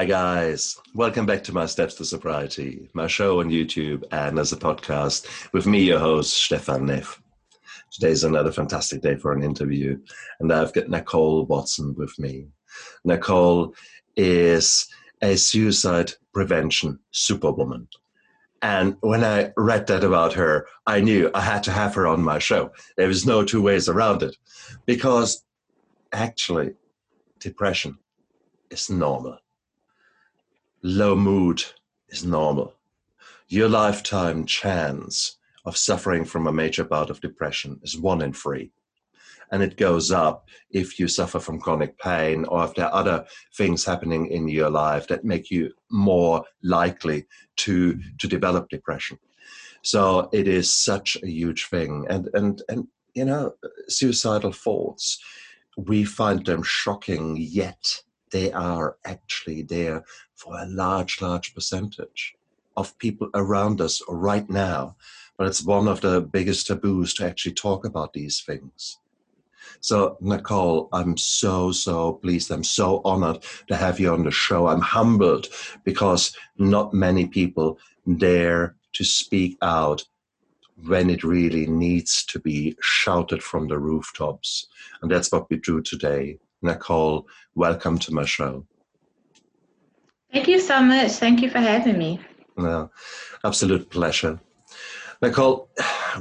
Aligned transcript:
Hi, 0.00 0.06
guys. 0.06 0.78
Welcome 0.94 1.26
back 1.26 1.44
to 1.44 1.52
my 1.52 1.66
Steps 1.66 1.92
to 1.96 2.06
Sobriety, 2.06 2.88
my 2.94 3.06
show 3.06 3.40
on 3.40 3.50
YouTube 3.50 4.02
and 4.10 4.38
as 4.38 4.50
a 4.50 4.56
podcast 4.56 5.26
with 5.52 5.66
me, 5.66 5.82
your 5.82 5.98
host, 5.98 6.32
Stefan 6.32 6.86
Neff. 6.86 7.20
Today's 7.92 8.24
another 8.24 8.50
fantastic 8.50 9.02
day 9.02 9.16
for 9.16 9.34
an 9.34 9.42
interview, 9.42 10.00
and 10.40 10.50
I've 10.50 10.72
got 10.72 10.88
Nicole 10.88 11.44
Watson 11.44 11.94
with 11.98 12.18
me. 12.18 12.46
Nicole 13.04 13.74
is 14.16 14.88
a 15.20 15.36
suicide 15.36 16.12
prevention 16.32 16.98
superwoman. 17.10 17.86
And 18.62 18.96
when 19.00 19.22
I 19.22 19.52
read 19.58 19.86
that 19.88 20.02
about 20.02 20.32
her, 20.32 20.66
I 20.86 21.02
knew 21.02 21.30
I 21.34 21.42
had 21.42 21.62
to 21.64 21.72
have 21.72 21.94
her 21.96 22.06
on 22.06 22.22
my 22.22 22.38
show. 22.38 22.70
There 22.96 23.08
was 23.08 23.26
no 23.26 23.44
two 23.44 23.60
ways 23.60 23.86
around 23.86 24.22
it 24.22 24.34
because 24.86 25.44
actually, 26.14 26.70
depression 27.38 27.98
is 28.70 28.88
normal 28.88 29.36
low 30.82 31.14
mood 31.14 31.62
is 32.08 32.24
normal. 32.24 32.74
Your 33.48 33.68
lifetime 33.68 34.46
chance 34.46 35.36
of 35.64 35.76
suffering 35.76 36.24
from 36.24 36.46
a 36.46 36.52
major 36.52 36.84
bout 36.84 37.10
of 37.10 37.20
depression 37.20 37.80
is 37.82 37.98
one 37.98 38.22
in 38.22 38.32
three. 38.32 38.70
And 39.52 39.62
it 39.62 39.76
goes 39.76 40.12
up 40.12 40.48
if 40.70 40.98
you 41.00 41.08
suffer 41.08 41.40
from 41.40 41.60
chronic 41.60 41.98
pain 41.98 42.44
or 42.44 42.64
if 42.64 42.74
there 42.74 42.86
are 42.86 42.94
other 42.94 43.26
things 43.56 43.84
happening 43.84 44.28
in 44.28 44.46
your 44.48 44.70
life 44.70 45.08
that 45.08 45.24
make 45.24 45.50
you 45.50 45.72
more 45.90 46.44
likely 46.62 47.26
to, 47.56 48.00
to 48.18 48.28
develop 48.28 48.68
depression. 48.68 49.18
So 49.82 50.28
it 50.32 50.46
is 50.46 50.72
such 50.72 51.18
a 51.22 51.26
huge 51.26 51.66
thing. 51.66 52.06
And, 52.08 52.28
and, 52.34 52.62
and, 52.68 52.86
you 53.14 53.24
know, 53.24 53.54
suicidal 53.88 54.52
thoughts, 54.52 55.18
we 55.76 56.04
find 56.04 56.46
them 56.46 56.62
shocking, 56.62 57.36
yet 57.36 58.02
they 58.30 58.52
are 58.52 58.96
actually 59.04 59.62
there 59.62 60.04
for 60.34 60.58
a 60.58 60.66
large, 60.66 61.20
large 61.20 61.54
percentage 61.54 62.34
of 62.76 62.96
people 62.98 63.28
around 63.34 63.80
us 63.80 64.02
right 64.08 64.48
now. 64.48 64.96
But 65.36 65.46
it's 65.46 65.64
one 65.64 65.88
of 65.88 66.00
the 66.00 66.20
biggest 66.20 66.66
taboos 66.66 67.14
to 67.14 67.26
actually 67.26 67.54
talk 67.54 67.84
about 67.84 68.12
these 68.12 68.40
things. 68.40 68.98
So, 69.80 70.18
Nicole, 70.20 70.88
I'm 70.92 71.16
so, 71.16 71.72
so 71.72 72.14
pleased. 72.14 72.50
I'm 72.50 72.64
so 72.64 73.00
honored 73.04 73.42
to 73.68 73.76
have 73.76 73.98
you 73.98 74.12
on 74.12 74.24
the 74.24 74.30
show. 74.30 74.66
I'm 74.66 74.80
humbled 74.80 75.48
because 75.84 76.36
not 76.58 76.92
many 76.92 77.26
people 77.26 77.78
dare 78.16 78.76
to 78.92 79.04
speak 79.04 79.56
out 79.62 80.04
when 80.86 81.10
it 81.10 81.24
really 81.24 81.66
needs 81.66 82.24
to 82.24 82.38
be 82.38 82.76
shouted 82.80 83.42
from 83.42 83.68
the 83.68 83.78
rooftops. 83.78 84.66
And 85.00 85.10
that's 85.10 85.30
what 85.30 85.48
we 85.50 85.56
do 85.56 85.80
today. 85.80 86.38
Nicole, 86.62 87.26
welcome 87.54 87.98
to 87.98 88.12
my 88.12 88.24
show. 88.24 88.66
Thank 90.32 90.46
you 90.46 90.60
so 90.60 90.80
much. 90.80 91.12
Thank 91.12 91.42
you 91.42 91.50
for 91.50 91.58
having 91.58 91.98
me. 91.98 92.20
No, 92.56 92.90
absolute 93.44 93.90
pleasure. 93.90 94.38
Nicole, 95.22 95.68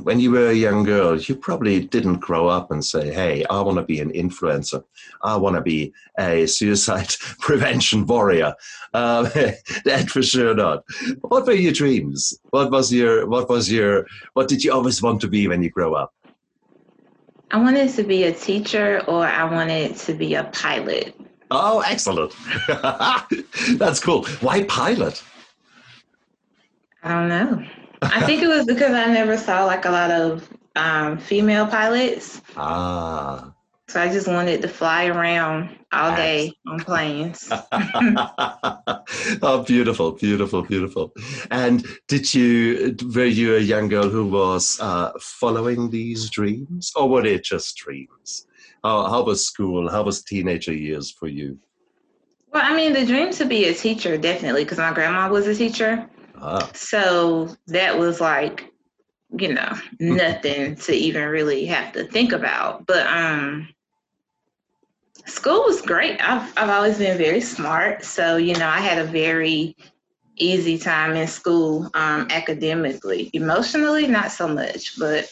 when 0.03 0.19
you 0.19 0.31
were 0.31 0.49
a 0.49 0.53
young 0.53 0.83
girl, 0.83 1.17
you 1.17 1.35
probably 1.35 1.85
didn't 1.85 2.19
grow 2.19 2.47
up 2.47 2.69
and 2.69 2.83
say, 2.83 3.13
hey, 3.13 3.45
I 3.49 3.61
want 3.61 3.77
to 3.77 3.83
be 3.83 4.01
an 4.01 4.11
influencer. 4.11 4.83
I 5.23 5.37
want 5.37 5.55
to 5.55 5.61
be 5.61 5.93
a 6.17 6.45
suicide 6.47 7.09
prevention 7.39 8.05
warrior. 8.05 8.55
Um, 8.93 9.23
that 9.85 10.09
for 10.09 10.21
sure 10.21 10.53
not. 10.53 10.83
What 11.21 11.45
were 11.45 11.53
your 11.53 11.71
dreams? 11.71 12.37
What 12.49 12.71
was 12.71 12.91
your, 12.91 13.27
what 13.27 13.47
was 13.47 13.71
your, 13.71 14.05
what 14.33 14.49
did 14.49 14.63
you 14.63 14.73
always 14.73 15.01
want 15.01 15.21
to 15.21 15.29
be 15.29 15.47
when 15.47 15.63
you 15.63 15.69
grow 15.69 15.93
up? 15.93 16.13
I 17.51 17.57
wanted 17.57 17.89
to 17.95 18.03
be 18.03 18.23
a 18.25 18.31
teacher 18.31 19.03
or 19.07 19.25
I 19.25 19.43
wanted 19.43 19.95
to 19.97 20.13
be 20.13 20.35
a 20.35 20.43
pilot. 20.45 21.15
Oh, 21.51 21.79
excellent. 21.81 22.35
That's 23.77 23.99
cool. 23.99 24.25
Why 24.41 24.63
pilot? 24.65 25.23
I 27.01 27.09
don't 27.09 27.29
know. 27.29 27.65
I 28.01 28.21
think 28.21 28.43
it 28.43 28.47
was 28.47 28.65
because 28.65 28.93
I 28.93 29.05
never 29.07 29.35
saw 29.37 29.65
like 29.65 29.85
a 29.85 29.89
lot 29.89 30.11
of 30.11 30.47
um, 30.75 31.17
female 31.17 31.67
pilots. 31.67 32.41
Ah. 32.57 33.53
So 33.89 33.99
I 33.99 34.07
just 34.07 34.27
wanted 34.27 34.61
to 34.61 34.67
fly 34.67 35.07
around 35.07 35.75
all 35.91 36.15
day 36.15 36.53
on 36.67 36.79
planes. 36.79 37.49
oh, 39.41 39.63
beautiful, 39.65 40.11
beautiful, 40.11 40.61
beautiful. 40.61 41.11
And 41.49 41.83
did 42.07 42.31
you, 42.31 42.95
were 43.15 43.25
you 43.25 43.55
a 43.55 43.59
young 43.59 43.87
girl 43.87 44.07
who 44.07 44.27
was 44.27 44.79
uh, 44.79 45.13
following 45.19 45.89
these 45.89 46.29
dreams 46.29 46.91
or 46.95 47.09
were 47.09 47.23
they 47.23 47.39
just 47.39 47.77
dreams? 47.77 48.45
How, 48.83 49.09
how 49.09 49.23
was 49.23 49.43
school? 49.43 49.89
How 49.89 50.03
was 50.03 50.21
teenager 50.21 50.71
years 50.71 51.09
for 51.09 51.27
you? 51.27 51.57
Well, 52.53 52.61
I 52.63 52.75
mean, 52.75 52.93
the 52.93 53.07
dream 53.07 53.31
to 53.31 53.45
be 53.45 53.65
a 53.65 53.73
teacher, 53.73 54.19
definitely, 54.19 54.65
because 54.65 54.77
my 54.77 54.93
grandma 54.93 55.31
was 55.31 55.47
a 55.47 55.55
teacher. 55.55 56.07
Ah. 56.39 56.69
So 56.75 57.55
that 57.65 57.97
was 57.97 58.21
like, 58.21 58.71
you 59.35 59.51
know, 59.51 59.73
nothing 59.99 60.75
to 60.75 60.93
even 60.93 61.27
really 61.27 61.65
have 61.65 61.91
to 61.93 62.03
think 62.03 62.33
about. 62.33 62.85
But 62.85 63.07
um, 63.07 63.67
school 65.25 65.63
was 65.65 65.81
great. 65.81 66.19
I've, 66.21 66.51
I've 66.57 66.69
always 66.69 66.97
been 66.97 67.17
very 67.17 67.41
smart. 67.41 68.03
So, 68.03 68.37
you 68.37 68.55
know, 68.55 68.67
I 68.67 68.79
had 68.79 68.97
a 68.97 69.05
very 69.05 69.75
easy 70.37 70.77
time 70.77 71.15
in 71.15 71.27
school 71.27 71.89
um, 71.93 72.27
academically. 72.29 73.29
Emotionally, 73.33 74.07
not 74.07 74.31
so 74.31 74.47
much, 74.47 74.97
but 74.97 75.29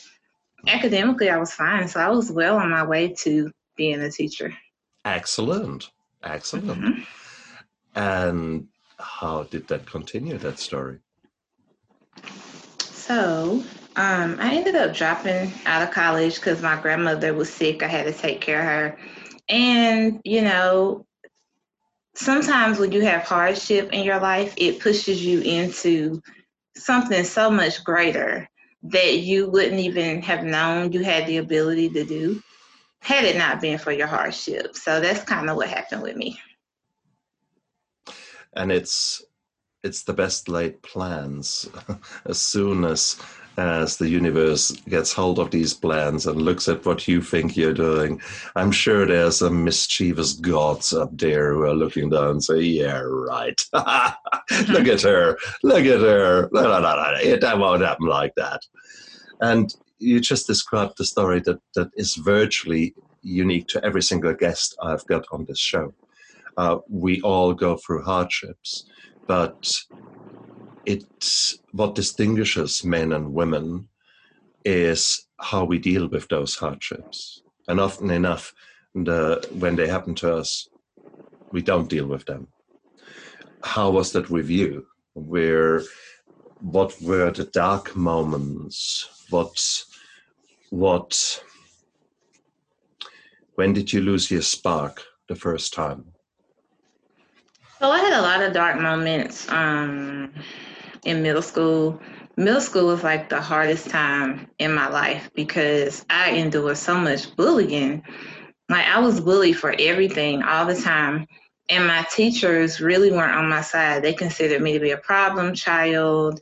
academically, 0.68 1.30
I 1.30 1.38
was 1.38 1.53
fine. 1.53 1.88
So 1.88 2.00
I 2.00 2.09
was 2.09 2.31
well 2.31 2.58
on 2.58 2.70
my 2.70 2.86
way 2.86 3.14
to 3.20 3.52
being 3.75 4.02
a 4.02 4.12
teacher. 4.12 4.53
Excellent. 5.06 5.92
Excellent. 6.24 6.81
Mm-hmm. 6.81 7.02
And 7.96 8.68
how 9.00 9.44
did 9.44 9.68
that 9.69 9.86
continue, 9.86 10.38
that 10.40 10.59
story? 10.59 11.00
So 12.80 13.64
um, 13.96 14.38
I 14.40 14.54
ended 14.56 14.75
up 14.75 14.94
dropping 14.94 15.52
out 15.66 15.81
of 15.81 15.92
college 15.92 16.36
because 16.36 16.62
my 16.62 16.80
grandmother 16.81 17.34
was 17.34 17.52
sick. 17.52 17.81
I 17.81 17.88
had 17.88 18.06
to 18.06 18.14
take 18.14 18.42
care 18.42 18.59
of 18.59 18.66
her. 18.66 19.00
And, 19.50 20.22
you 20.25 20.41
know, 20.41 21.06
sometimes 22.16 22.80
when 22.80 22.91
you 22.91 23.02
have 23.02 23.24
hardship 23.24 23.94
in 23.94 24.03
your 24.03 24.19
life, 24.19 24.53
it 24.58 24.80
pushes 24.80 25.24
you 25.24 25.41
into 25.41 26.22
something 26.75 27.24
so 27.24 27.50
much 27.50 27.84
greater 27.84 28.47
that 28.84 29.19
you 29.19 29.50
wouldn't 29.50 29.80
even 29.80 30.22
have 30.22 30.44
known 30.44 30.91
you 30.91 31.03
had 31.03 31.28
the 31.28 31.38
ability 31.38 31.90
to 31.90 32.03
do 32.03 32.41
had 33.02 33.25
it 33.25 33.38
not 33.38 33.62
been 33.62 33.78
for 33.78 33.91
your 33.91 34.07
hardship. 34.07 34.75
So 34.75 35.00
that's 35.00 35.24
kind 35.24 35.50
of 35.50 35.56
what 35.56 35.69
happened 35.69 36.02
with 36.02 36.16
me. 36.16 36.40
And 38.53 38.72
it's 38.72 39.24
it's 39.84 40.03
the 40.03 40.13
best 40.13 40.50
laid 40.50 40.81
plans 40.81 41.69
as 42.25 42.41
soon 42.41 42.84
as 42.84 43.19
as 43.57 43.97
the 43.97 44.07
universe 44.07 44.72
gets 44.88 45.12
hold 45.12 45.40
of 45.40 45.51
these 45.51 45.73
plans 45.73 46.28
and 46.28 46.41
looks 46.41 46.68
at 46.68 46.85
what 46.85 47.07
you 47.07 47.22
think 47.22 47.57
you're 47.57 47.73
doing, 47.73 48.22
I'm 48.56 48.72
sure 48.72 49.06
there's 49.06 49.40
some 49.40 49.63
mischievous 49.63 50.34
gods 50.34 50.94
up 50.94 51.09
there 51.18 51.53
who 51.53 51.63
are 51.63 51.73
looking 51.73 52.09
down 52.09 52.29
and 52.29 52.44
say, 52.44 52.59
"Yeah, 52.59 53.00
right. 53.00 53.59
look 53.73 54.88
at 54.88 55.01
her. 55.01 55.38
Look 55.63 55.85
at 55.85 56.01
her. 56.01 56.50
It 56.53 57.44
won't 57.44 57.81
happen 57.81 58.07
like 58.07 58.34
that." 58.35 58.62
And 59.41 59.74
you 60.00 60.19
just 60.19 60.47
described 60.47 60.97
the 60.97 61.06
story 61.06 61.39
that 61.41 61.59
that 61.75 61.89
is 61.95 62.16
virtually 62.16 62.94
unique 63.24 63.68
to 63.68 63.84
every 63.84 64.03
single 64.03 64.34
guest 64.34 64.75
I've 64.81 65.06
got 65.07 65.25
on 65.31 65.45
this 65.45 65.59
show. 65.59 65.94
Uh, 66.57 66.78
we 66.89 67.22
all 67.22 67.53
go 67.53 67.78
through 67.78 68.03
hardships, 68.03 68.85
but 69.28 69.72
it's 70.88 71.59
what 71.74 71.96
distinguishes 71.96 72.86
men 72.86 73.12
and 73.12 73.34
women 73.34 73.89
is 74.63 75.28
how 75.39 75.66
we 75.66 75.78
deal 75.78 76.07
with 76.07 76.30
those 76.30 76.56
hardships. 76.56 77.44
And 77.68 77.81
often 77.81 78.10
enough, 78.10 78.54
the, 78.95 79.45
when 79.51 79.75
they 79.75 79.88
happen 79.89 80.16
to 80.16 80.34
us, 80.34 80.69
we 81.51 81.62
don't 81.62 81.89
deal 81.89 82.07
with 82.07 82.25
them. 82.25 82.48
How 83.63 83.92
was 83.92 84.13
that 84.13 84.30
with 84.30 84.50
you? 84.50 84.88
Where, 85.13 85.84
what 86.62 86.95
were 87.01 87.31
the 87.31 87.44
dark 87.44 87.94
moments? 87.98 89.25
What, 89.30 89.83
what, 90.69 91.44
when 93.56 93.74
did 93.74 93.92
you 93.92 94.00
lose 94.00 94.31
your 94.31 94.42
spark 94.42 95.04
the 95.28 95.36
first 95.36 95.74
time? 95.74 96.06
So 97.80 97.92
I 97.92 98.00
had 98.00 98.13
a 98.13 98.22
lot 98.22 98.42
of 98.42 98.54
dark 98.54 98.80
moments. 98.80 99.51
Um, 99.51 100.33
in 101.07 101.24
middle 101.24 101.42
school. 101.42 102.00
Middle 102.36 102.62
school 102.62 102.88
was 102.88 103.04
like 103.04 103.30
the 103.30 103.42
hardest 103.42 103.89
time 103.89 104.48
in 104.59 104.74
my 104.74 104.89
life 104.89 105.31
because 105.33 106.06
I 106.09 106.31
endured 106.31 106.77
so 106.77 107.00
much 107.00 107.36
bullying. 107.36 108.04
Like 108.69 108.86
I 108.86 109.00
was 109.00 109.21
bullied 109.21 109.57
for 109.57 109.74
everything 109.80 110.44
all 110.44 110.65
the 110.65 110.75
time. 110.75 111.25
And 111.69 111.88
my 111.88 112.06
teachers 112.12 112.80
really 112.80 113.12
weren't 113.12 113.36
on 113.36 113.50
my 113.50 113.62
side. 113.62 114.04
They 114.04 114.13
considered 114.13 114.62
me 114.62 114.74
to 114.74 114.80
be 114.80 114.92
a 114.92 114.98
problem 114.98 115.56
child. 115.56 116.42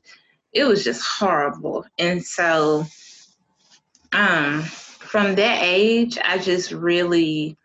It 0.51 0.65
was 0.65 0.83
just 0.83 1.01
horrible. 1.03 1.85
And 1.97 2.23
so 2.23 2.85
um, 4.12 4.63
from 4.63 5.35
that 5.35 5.59
age, 5.62 6.17
I 6.23 6.38
just 6.39 6.71
really 6.71 7.57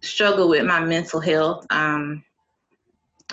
struggled 0.00 0.50
with 0.50 0.64
my 0.64 0.80
mental 0.80 1.20
health. 1.20 1.66
Um, 1.70 2.24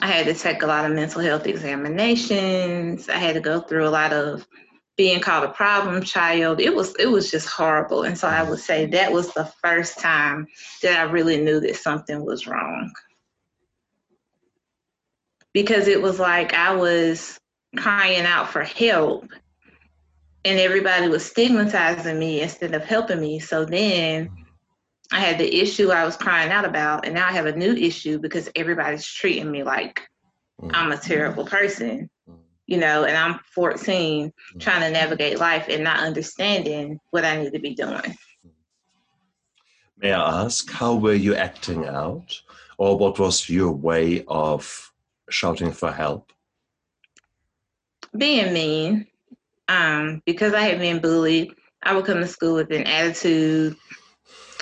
I 0.01 0.07
had 0.07 0.25
to 0.27 0.33
take 0.33 0.61
a 0.61 0.67
lot 0.67 0.85
of 0.85 0.91
mental 0.91 1.21
health 1.21 1.47
examinations. 1.47 3.09
I 3.09 3.17
had 3.17 3.33
to 3.33 3.41
go 3.41 3.61
through 3.61 3.88
a 3.88 3.89
lot 3.89 4.13
of 4.13 4.47
being 4.95 5.19
called 5.19 5.44
a 5.44 5.53
problem 5.53 6.03
child. 6.03 6.59
It 6.59 6.75
was 6.75 6.95
it 6.99 7.07
was 7.07 7.31
just 7.31 7.47
horrible. 7.47 8.03
And 8.03 8.17
so 8.17 8.27
I 8.27 8.44
would 8.44 8.59
say 8.59 8.85
that 8.88 9.11
was 9.11 9.33
the 9.33 9.51
first 9.63 9.99
time 9.99 10.47
that 10.81 10.99
I 10.99 11.11
really 11.11 11.41
knew 11.41 11.59
that 11.61 11.75
something 11.75 12.25
was 12.25 12.47
wrong. 12.47 12.91
Because 15.53 15.88
it 15.88 16.01
was 16.01 16.19
like 16.19 16.53
I 16.53 16.75
was 16.75 17.39
crying 17.75 18.25
out 18.25 18.49
for 18.49 18.63
help 18.63 19.25
and 20.45 20.59
everybody 20.59 21.07
was 21.07 21.25
stigmatizing 21.25 22.17
me 22.17 22.41
instead 22.41 22.73
of 22.73 22.85
helping 22.85 23.19
me. 23.19 23.39
So 23.39 23.65
then 23.65 24.29
I 25.12 25.19
had 25.19 25.38
the 25.38 25.62
issue 25.62 25.89
I 25.92 26.06
was 26.06 26.18
crying 26.18 26.51
out 26.51 26.65
about, 26.65 27.06
and 27.06 27.13
now 27.13 27.27
I 27.27 27.31
have 27.31 27.45
a 27.45 27.56
new 27.56 27.74
issue 27.74 28.19
because 28.19 28.50
everybody's 28.56 29.06
treating 29.06 29.50
me 29.50 29.63
like 29.63 30.01
mm. 30.62 30.69
I'm 30.74 30.92
a 30.92 30.98
terrible 30.98 31.45
person, 31.45 32.09
mm. 32.30 32.38
you 32.65 32.77
know, 32.77 33.06
and 33.06 33.15
I'm 33.15 33.39
14 33.54 34.27
mm. 34.56 34.59
trying 34.59 34.81
to 34.81 34.89
navigate 34.92 35.39
life 35.39 35.68
and 35.69 35.83
not 35.83 36.01
understanding 36.01 37.00
what 37.12 37.24
I 37.24 37.42
need 37.42 37.54
to 37.54 37.59
be 37.59 37.74
doing. 37.74 38.18
May 39.98 40.12
I 40.12 40.44
ask, 40.44 40.69
how 40.69 40.95
were 40.95 41.13
you 41.13 41.36
acting 41.36 41.86
out, 41.88 42.39
or 42.77 42.98
what 42.98 43.18
was 43.18 43.50
your 43.50 43.71
way 43.71 44.25
of 44.27 44.92
shouting 45.30 45.71
for 45.71 45.92
help? 45.92 46.31
Being 48.15 48.54
mean, 48.54 49.07
um, 49.68 50.21
because 50.25 50.54
I 50.54 50.62
had 50.62 50.80
been 50.80 51.00
bullied. 51.00 51.54
I 51.83 51.95
would 51.95 52.06
come 52.06 52.19
to 52.19 52.27
school 52.27 52.56
with 52.56 52.71
an 52.71 52.83
attitude 52.83 53.77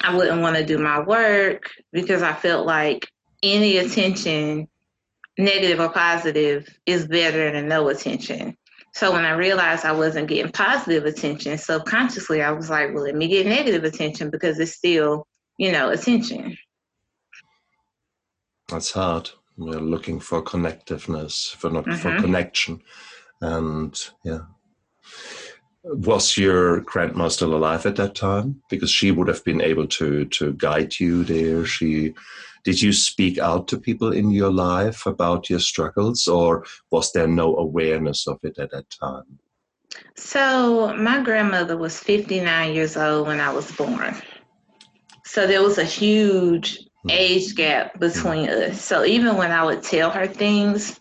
I 0.05 0.15
wouldn't 0.15 0.41
want 0.41 0.55
to 0.55 0.63
do 0.63 0.77
my 0.77 0.99
work 0.99 1.71
because 1.91 2.21
I 2.21 2.33
felt 2.33 2.67
like 2.67 3.07
any 3.41 3.77
attention, 3.77 4.67
negative 5.37 5.79
or 5.79 5.89
positive, 5.89 6.67
is 6.85 7.07
better 7.07 7.51
than 7.51 7.67
no 7.67 7.89
attention. 7.89 8.55
So 8.93 9.11
when 9.11 9.25
I 9.25 9.31
realized 9.31 9.83
I 9.83 9.93
wasn't 9.93 10.27
getting 10.27 10.51
positive 10.51 11.05
attention, 11.05 11.57
subconsciously 11.57 12.43
I 12.43 12.51
was 12.51 12.69
like, 12.69 12.93
well, 12.93 13.03
let 13.03 13.15
me 13.15 13.27
get 13.27 13.47
negative 13.47 13.83
attention 13.83 14.29
because 14.29 14.59
it's 14.59 14.73
still, 14.73 15.25
you 15.57 15.71
know, 15.71 15.89
attention. 15.89 16.55
That's 18.69 18.91
hard. 18.91 19.31
We're 19.57 19.79
looking 19.79 20.19
for 20.19 20.43
connectiveness, 20.43 21.55
for 21.55 21.71
not 21.71 21.85
mm-hmm. 21.85 21.97
for 21.97 22.21
connection. 22.21 22.81
And 23.41 23.99
yeah, 24.23 24.41
was 25.85 26.35
your 26.35 26.81
grandma 26.81 27.27
still 27.27 27.55
alive 27.55 27.85
at 27.85 27.95
that 27.97 28.15
time? 28.15 28.61
Because 28.69 28.89
she 28.89 29.11
would 29.11 29.27
have 29.27 29.43
been 29.43 29.61
able 29.61 29.87
to 29.87 30.25
to 30.25 30.53
guide 30.53 30.99
you 30.99 31.23
there. 31.23 31.65
She 31.65 32.13
did 32.63 32.81
you 32.81 32.91
speak 32.93 33.37
out 33.37 33.67
to 33.67 33.77
people 33.77 34.11
in 34.11 34.31
your 34.31 34.51
life 34.51 35.05
about 35.05 35.49
your 35.49 35.59
struggles, 35.59 36.27
or 36.27 36.65
was 36.91 37.11
there 37.11 37.27
no 37.27 37.55
awareness 37.57 38.27
of 38.27 38.39
it 38.41 38.57
at 38.57 38.71
that 38.71 38.89
time? 38.89 39.39
So 40.15 40.93
my 40.95 41.21
grandmother 41.21 41.77
was 41.77 41.99
59 41.99 42.73
years 42.73 42.97
old 42.97 43.27
when 43.27 43.39
I 43.39 43.53
was 43.53 43.71
born. 43.71 44.15
So 45.25 45.45
there 45.45 45.61
was 45.61 45.77
a 45.77 45.83
huge 45.83 46.79
hmm. 47.03 47.09
age 47.11 47.55
gap 47.55 47.99
between 47.99 48.47
mm. 48.47 48.71
us. 48.71 48.81
So 48.81 49.05
even 49.05 49.37
when 49.37 49.51
I 49.51 49.63
would 49.63 49.83
tell 49.83 50.09
her 50.09 50.27
things, 50.27 50.99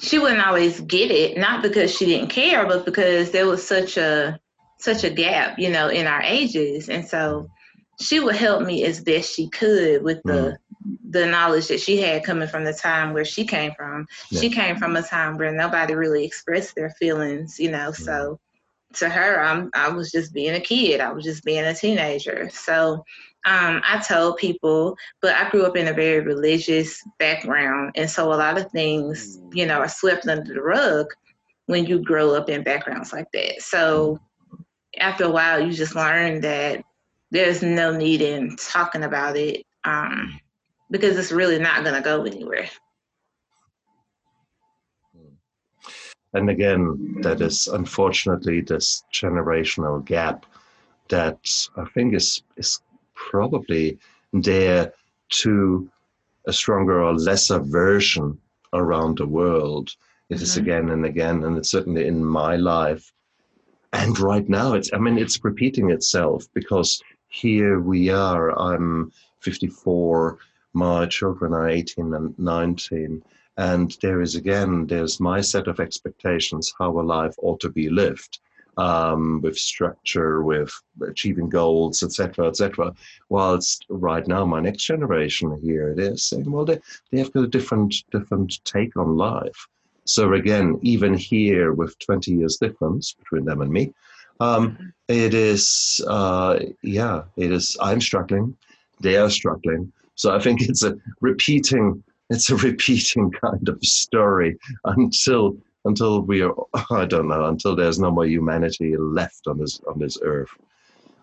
she 0.00 0.18
wouldn't 0.18 0.44
always 0.44 0.80
get 0.80 1.10
it, 1.10 1.36
not 1.36 1.62
because 1.62 1.94
she 1.94 2.06
didn't 2.06 2.30
care, 2.30 2.66
but 2.66 2.84
because 2.84 3.30
there 3.30 3.46
was 3.46 3.66
such 3.66 3.96
a 3.96 4.40
such 4.78 5.04
a 5.04 5.10
gap, 5.10 5.58
you 5.58 5.68
know, 5.68 5.88
in 5.88 6.06
our 6.06 6.22
ages. 6.22 6.88
And 6.88 7.06
so 7.06 7.50
she 8.00 8.18
would 8.18 8.34
help 8.34 8.62
me 8.62 8.82
as 8.84 9.02
best 9.02 9.34
she 9.34 9.48
could 9.50 10.02
with 10.02 10.22
the 10.24 10.32
mm. 10.32 10.96
the 11.10 11.26
knowledge 11.26 11.68
that 11.68 11.80
she 11.80 12.00
had 12.00 12.24
coming 12.24 12.48
from 12.48 12.64
the 12.64 12.72
time 12.72 13.12
where 13.12 13.26
she 13.26 13.44
came 13.44 13.72
from. 13.76 14.06
Yeah. 14.30 14.40
She 14.40 14.50
came 14.50 14.76
from 14.76 14.96
a 14.96 15.02
time 15.02 15.36
where 15.36 15.52
nobody 15.52 15.94
really 15.94 16.24
expressed 16.24 16.74
their 16.74 16.90
feelings, 16.90 17.60
you 17.60 17.70
know. 17.70 17.90
Mm. 17.90 17.96
So 17.96 18.40
to 18.94 19.08
her, 19.08 19.40
I'm 19.40 19.70
I 19.74 19.88
was 19.88 20.10
just 20.10 20.32
being 20.32 20.54
a 20.54 20.60
kid. 20.60 21.00
I 21.00 21.12
was 21.12 21.24
just 21.24 21.44
being 21.44 21.64
a 21.64 21.74
teenager. 21.74 22.50
So 22.52 23.04
um, 23.46 23.80
I 23.86 24.02
told 24.06 24.36
people, 24.36 24.96
but 25.22 25.34
I 25.34 25.48
grew 25.50 25.64
up 25.64 25.76
in 25.76 25.88
a 25.88 25.94
very 25.94 26.20
religious 26.20 27.02
background. 27.18 27.92
And 27.94 28.10
so 28.10 28.32
a 28.32 28.34
lot 28.34 28.58
of 28.58 28.70
things, 28.70 29.38
mm. 29.38 29.54
you 29.54 29.66
know, 29.66 29.78
are 29.78 29.88
swept 29.88 30.26
under 30.28 30.52
the 30.52 30.60
rug 30.60 31.06
when 31.66 31.86
you 31.86 32.02
grow 32.02 32.34
up 32.34 32.50
in 32.50 32.62
backgrounds 32.62 33.12
like 33.12 33.30
that. 33.32 33.62
So 33.62 34.18
after 34.98 35.24
a 35.24 35.30
while, 35.30 35.60
you 35.60 35.72
just 35.72 35.94
learn 35.94 36.40
that 36.42 36.84
there's 37.30 37.62
no 37.62 37.96
need 37.96 38.20
in 38.20 38.56
talking 38.56 39.04
about 39.04 39.36
it 39.36 39.64
um, 39.84 40.38
because 40.90 41.16
it's 41.16 41.32
really 41.32 41.58
not 41.58 41.84
going 41.84 41.94
to 41.94 42.02
go 42.02 42.24
anywhere. 42.24 42.68
And 46.32 46.48
again, 46.48 47.16
that 47.22 47.40
is 47.40 47.66
unfortunately 47.66 48.60
this 48.60 49.02
generational 49.12 50.04
gap 50.04 50.46
that 51.08 51.38
I 51.76 51.84
think 51.86 52.14
is, 52.14 52.42
is 52.56 52.80
probably 53.14 53.98
there 54.32 54.92
to 55.30 55.90
a 56.46 56.52
stronger 56.52 57.02
or 57.02 57.14
lesser 57.14 57.58
version 57.58 58.38
around 58.72 59.18
the 59.18 59.26
world. 59.26 59.90
It 60.28 60.34
mm-hmm. 60.34 60.42
is 60.42 60.56
again 60.56 60.90
and 60.90 61.04
again, 61.04 61.44
and 61.44 61.58
it's 61.58 61.70
certainly 61.70 62.06
in 62.06 62.24
my 62.24 62.56
life. 62.56 63.12
And 63.92 64.18
right 64.20 64.48
now, 64.48 64.74
it's 64.74 64.90
I 64.92 64.98
mean, 64.98 65.18
it's 65.18 65.42
repeating 65.42 65.90
itself 65.90 66.46
because 66.54 67.02
here 67.28 67.80
we 67.80 68.08
are. 68.10 68.56
I'm 68.56 69.12
54. 69.40 70.38
My 70.72 71.06
children 71.06 71.52
are 71.52 71.68
18 71.68 72.14
and 72.14 72.38
19. 72.38 73.22
And 73.60 73.94
there 74.00 74.22
is 74.22 74.36
again, 74.36 74.86
there's 74.86 75.20
my 75.20 75.42
set 75.42 75.68
of 75.68 75.80
expectations 75.80 76.72
how 76.78 76.98
a 76.98 77.02
life 77.02 77.34
ought 77.42 77.60
to 77.60 77.68
be 77.68 77.90
lived 77.90 78.38
um, 78.78 79.42
with 79.42 79.58
structure, 79.58 80.42
with 80.42 80.72
achieving 81.06 81.50
goals, 81.50 82.02
etc., 82.02 82.48
etc. 82.48 82.94
Whilst 83.28 83.84
right 83.90 84.26
now, 84.26 84.46
my 84.46 84.60
next 84.60 84.84
generation 84.84 85.60
here 85.62 85.90
it 85.90 85.98
is 85.98 86.24
saying, 86.24 86.50
well, 86.50 86.64
they, 86.64 86.78
they 87.10 87.18
have 87.18 87.34
got 87.34 87.44
a 87.44 87.48
different 87.48 87.94
different 88.10 88.64
take 88.64 88.96
on 88.96 89.18
life. 89.18 89.68
So 90.06 90.32
again, 90.32 90.78
even 90.80 91.12
here 91.12 91.74
with 91.74 91.98
20 91.98 92.32
years 92.32 92.56
difference 92.56 93.12
between 93.12 93.44
them 93.44 93.60
and 93.60 93.70
me, 93.70 93.92
um, 94.40 94.94
it 95.08 95.34
is 95.34 96.00
uh, 96.08 96.60
yeah, 96.80 97.24
it 97.36 97.52
is. 97.52 97.76
I'm 97.78 98.00
struggling, 98.00 98.56
they 99.00 99.18
are 99.18 99.28
struggling. 99.28 99.92
So 100.14 100.34
I 100.34 100.38
think 100.38 100.62
it's 100.62 100.82
a 100.82 100.96
repeating 101.20 102.02
it's 102.30 102.48
a 102.48 102.56
repeating 102.56 103.30
kind 103.44 103.68
of 103.68 103.84
story 103.84 104.56
until 104.84 105.56
until 105.84 106.22
we 106.22 106.42
are 106.42 106.54
I 106.90 107.04
don't 107.04 107.28
know 107.28 107.46
until 107.46 107.76
there's 107.76 107.98
no 107.98 108.10
more 108.10 108.26
humanity 108.26 108.96
left 108.96 109.46
on 109.46 109.58
this 109.58 109.80
on 109.86 109.98
this 109.98 110.18
earth. 110.22 110.50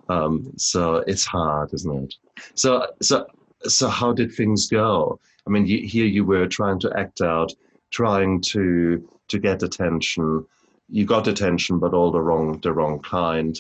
Um, 0.10 0.54
so 0.58 0.98
it's 1.08 1.26
hard, 1.26 1.74
isn't 1.74 2.04
it? 2.04 2.14
So 2.54 2.88
so 3.02 3.26
so 3.64 3.88
how 3.88 4.14
did 4.14 4.34
things 4.34 4.68
go? 4.68 5.20
I 5.46 5.50
mean, 5.50 5.66
you, 5.66 5.88
here 5.88 6.06
you 6.06 6.26
were 6.26 6.48
trying 6.48 6.80
to 6.80 6.92
act 6.98 7.22
out, 7.22 7.54
trying 7.90 8.42
to 8.42 9.08
to 9.30 9.40
get 9.40 9.64
attention. 9.64 10.46
You 10.90 11.06
got 11.06 11.28
attention, 11.28 11.80
but 11.80 11.94
all 11.94 12.12
the 12.12 12.22
wrong 12.22 12.60
the 12.62 12.74
wrong 12.74 13.00
kind. 13.00 13.60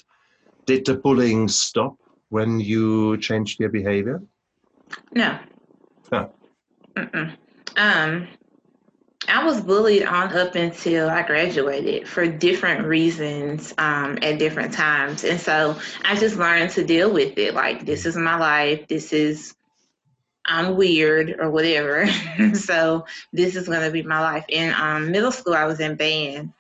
Did 0.66 0.86
the 0.86 0.96
bullying 0.96 1.48
stop 1.48 1.96
when 2.30 2.60
you 2.60 3.18
changed 3.18 3.60
your 3.60 3.70
behavior? 3.70 4.22
No. 5.13 5.38
Mm-mm. 6.98 7.38
Um, 7.75 8.27
I 9.27 9.44
was 9.44 9.62
bullied 9.62 10.04
on 10.04 10.36
up 10.36 10.56
until 10.56 11.10
I 11.10 11.22
graduated 11.22 12.08
for 12.08 12.25
different 12.27 12.86
reasons 12.86 13.74
um, 13.77 14.18
at 14.22 14.39
different 14.39 14.74
times. 14.74 15.24
And 15.24 15.39
so 15.39 15.77
I 16.06 16.16
just 16.16 16.38
learned 16.38 16.72
to 16.72 16.84
deal 16.84 17.12
with 17.12 17.38
it. 17.38 17.54
Like, 17.54 17.86
this 17.86 18.06
is 18.06 18.16
my 18.16 18.38
life. 18.38 18.88
This 18.88 19.13
is, 19.13 19.54
I'm 20.46 20.75
weird 20.75 21.36
or 21.39 21.51
whatever. 21.51 22.08
so 22.54 23.06
this 23.32 23.56
is 23.56 23.68
going 23.68 23.82
to 23.82 23.92
be 23.92 24.01
my 24.01 24.20
life. 24.20 24.46
In 24.50 24.74
um, 24.74 25.12
middle 25.12 25.32
school, 25.32 25.54
I 25.56 25.66
was 25.66 25.80
in 25.80 25.96
band. 25.96 26.54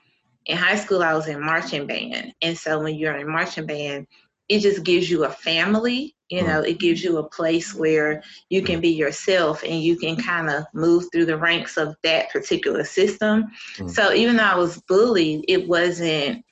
In 0.45 0.57
high 0.57 0.75
school, 0.75 1.01
I 1.01 1.13
was 1.13 1.27
in 1.27 1.41
marching 1.41 1.87
band. 1.87 2.33
And 2.41 2.57
so 2.57 2.81
when 2.83 2.95
you're 2.95 3.17
in 3.17 3.29
marching 3.29 3.65
band, 3.65 4.07
it 4.49 4.59
just 4.59 4.83
gives 4.83 5.09
you 5.09 5.25
a 5.25 5.29
family 5.29 6.15
you 6.29 6.43
know 6.43 6.61
it 6.61 6.79
gives 6.79 7.03
you 7.03 7.17
a 7.17 7.29
place 7.29 7.73
where 7.73 8.21
you 8.49 8.61
can 8.61 8.81
be 8.81 8.89
yourself 8.89 9.63
and 9.63 9.81
you 9.81 9.97
can 9.97 10.15
kind 10.15 10.49
of 10.49 10.65
move 10.73 11.05
through 11.11 11.25
the 11.25 11.37
ranks 11.37 11.77
of 11.77 11.95
that 12.03 12.29
particular 12.31 12.83
system 12.83 13.45
mm. 13.77 13.89
so 13.89 14.13
even 14.13 14.35
though 14.37 14.43
i 14.43 14.55
was 14.55 14.81
bullied 14.87 15.43
it 15.47 15.67
wasn't 15.67 16.43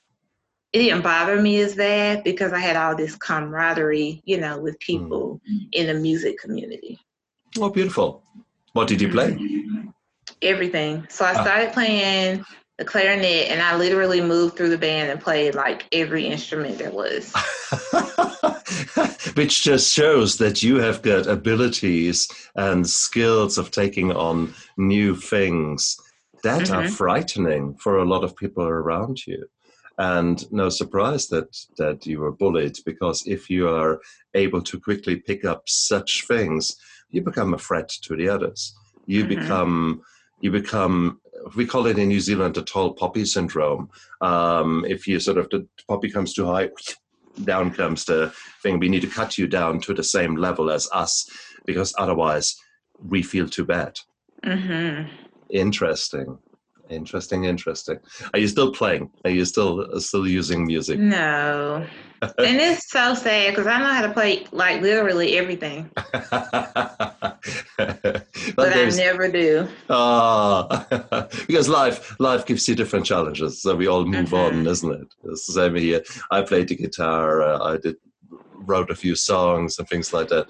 it 0.72 0.78
didn't 0.78 1.02
bother 1.02 1.40
me 1.40 1.60
as 1.60 1.74
bad 1.74 2.24
because 2.24 2.52
i 2.52 2.58
had 2.58 2.76
all 2.76 2.96
this 2.96 3.16
camaraderie 3.16 4.22
you 4.24 4.38
know 4.38 4.58
with 4.58 4.78
people 4.80 5.40
mm. 5.50 5.68
in 5.72 5.86
the 5.86 5.94
music 5.94 6.38
community 6.38 6.98
oh 7.58 7.68
beautiful 7.68 8.22
what 8.72 8.88
did 8.88 9.00
you 9.00 9.10
play 9.10 9.38
everything 10.42 11.06
so 11.08 11.24
i 11.24 11.34
ah. 11.34 11.42
started 11.42 11.72
playing 11.72 12.44
the 12.78 12.84
clarinet 12.84 13.48
and 13.48 13.62
I 13.62 13.76
literally 13.76 14.20
moved 14.20 14.56
through 14.56 14.68
the 14.68 14.78
band 14.78 15.10
and 15.10 15.20
played 15.20 15.54
like 15.54 15.86
every 15.92 16.26
instrument 16.26 16.78
there 16.78 16.90
was. 16.90 17.32
which 19.34 19.62
just 19.62 19.92
shows 19.92 20.38
that 20.38 20.62
you 20.62 20.76
have 20.76 21.02
got 21.02 21.26
abilities 21.26 22.28
and 22.56 22.88
skills 22.88 23.58
of 23.58 23.70
taking 23.70 24.12
on 24.12 24.54
new 24.76 25.14
things 25.14 25.96
that 26.42 26.62
mm-hmm. 26.62 26.74
are 26.74 26.88
frightening 26.88 27.74
for 27.76 27.98
a 27.98 28.04
lot 28.04 28.24
of 28.24 28.36
people 28.36 28.64
around 28.64 29.26
you. 29.26 29.46
And 29.98 30.50
no 30.52 30.68
surprise 30.68 31.28
that, 31.28 31.56
that 31.78 32.06
you 32.06 32.20
were 32.20 32.32
bullied 32.32 32.76
because 32.84 33.26
if 33.26 33.48
you 33.48 33.68
are 33.68 34.00
able 34.34 34.62
to 34.62 34.78
quickly 34.78 35.16
pick 35.16 35.44
up 35.44 35.62
such 35.68 36.26
things, 36.26 36.76
you 37.10 37.22
become 37.22 37.54
a 37.54 37.58
threat 37.58 37.88
to 38.02 38.16
the 38.16 38.28
others. 38.28 38.74
You 39.06 39.24
mm-hmm. 39.24 39.40
become 39.40 40.02
you 40.40 40.50
become 40.50 41.18
we 41.54 41.64
call 41.64 41.86
it 41.86 41.98
in 41.98 42.08
New 42.08 42.20
Zealand 42.20 42.54
the 42.54 42.62
tall 42.62 42.92
poppy 42.92 43.24
syndrome. 43.24 43.88
Um, 44.20 44.84
if 44.86 45.06
you 45.06 45.18
sort 45.20 45.38
of 45.38 45.48
the 45.50 45.66
poppy 45.88 46.10
comes 46.10 46.34
too 46.34 46.46
high, 46.46 46.70
down 47.44 47.70
comes 47.70 48.04
the 48.04 48.32
thing. 48.62 48.78
We 48.78 48.88
need 48.88 49.02
to 49.02 49.08
cut 49.08 49.38
you 49.38 49.46
down 49.46 49.80
to 49.80 49.94
the 49.94 50.04
same 50.04 50.36
level 50.36 50.70
as 50.70 50.88
us 50.92 51.28
because 51.64 51.94
otherwise 51.98 52.56
we 53.02 53.22
feel 53.22 53.48
too 53.48 53.64
bad. 53.64 53.98
Mm-hmm. 54.44 55.10
Interesting. 55.50 56.38
Interesting, 56.88 57.44
interesting. 57.44 57.98
Are 58.32 58.38
you 58.38 58.48
still 58.48 58.72
playing? 58.72 59.10
Are 59.24 59.30
you 59.30 59.44
still 59.44 60.00
still 60.00 60.26
using 60.26 60.66
music? 60.66 61.00
No. 61.00 61.86
And 62.22 62.60
it's 62.60 62.90
so 62.90 63.14
sad 63.14 63.50
because 63.50 63.66
I 63.66 63.78
know 63.78 63.92
how 63.92 64.02
to 64.02 64.12
play 64.12 64.46
like 64.52 64.82
literally 64.82 65.36
everything. 65.38 65.90
but, 65.94 66.26
I 68.58 68.90
never 68.96 69.28
do. 69.30 69.68
Ah, 69.88 70.86
because 71.46 71.68
life 71.68 72.18
life 72.20 72.46
gives 72.46 72.68
you 72.68 72.74
different 72.74 73.06
challenges, 73.06 73.62
so 73.62 73.74
we 73.74 73.86
all 73.86 74.04
move 74.04 74.32
on, 74.34 74.66
isn't 74.66 74.92
it? 74.92 75.14
It's 75.24 75.46
the 75.46 75.52
same 75.52 75.74
here. 75.74 76.02
I 76.30 76.42
played 76.42 76.68
the 76.68 76.76
guitar. 76.76 77.42
Uh, 77.42 77.74
I 77.74 77.76
did 77.78 77.96
wrote 78.58 78.90
a 78.90 78.94
few 78.94 79.14
songs 79.14 79.78
and 79.78 79.88
things 79.88 80.12
like 80.12 80.28
that 80.28 80.46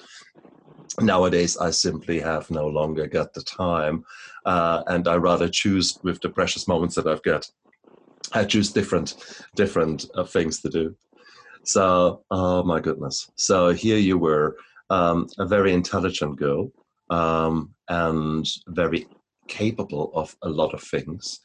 nowadays 1.01 1.57
I 1.57 1.71
simply 1.71 2.21
have 2.21 2.51
no 2.51 2.67
longer 2.67 3.07
got 3.07 3.35
the 3.35 3.43
time, 3.43 4.05
uh, 4.45 4.83
and 4.87 5.07
I 5.09 5.17
rather 5.17 5.49
choose 5.49 5.99
with 6.03 6.21
the 6.21 6.29
precious 6.29 6.69
moments 6.69 6.95
that 6.95 7.07
I've 7.07 7.23
got. 7.23 7.47
I 8.33 8.45
choose 8.45 8.73
different 8.73 9.15
different 9.55 10.05
uh, 10.15 10.25
things 10.25 10.61
to 10.63 10.69
do. 10.69 10.97
So, 11.67 12.23
oh 12.31 12.63
my 12.63 12.81
goodness! 12.81 13.31
So 13.37 13.71
here 13.73 13.99
you 13.99 14.19
were, 14.19 14.57
um, 14.89 15.27
a 15.39 15.47
very 15.47 15.73
intelligent 15.73 16.37
girl, 16.37 16.71
um, 17.11 17.75
and 17.89 18.47
very 18.69 19.07
capable 19.49 20.13
of 20.15 20.37
a 20.43 20.49
lot 20.49 20.75
of 20.75 20.83
things. 20.83 21.41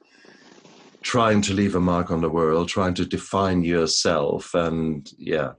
Trying 1.02 1.42
to 1.44 1.54
leave 1.54 1.76
a 1.76 1.80
mark 1.80 2.12
on 2.12 2.22
the 2.22 2.30
world, 2.30 2.70
trying 2.70 2.94
to 2.96 3.06
define 3.06 3.64
yourself, 3.64 4.54
and 4.54 5.10
yeah, 5.18 5.54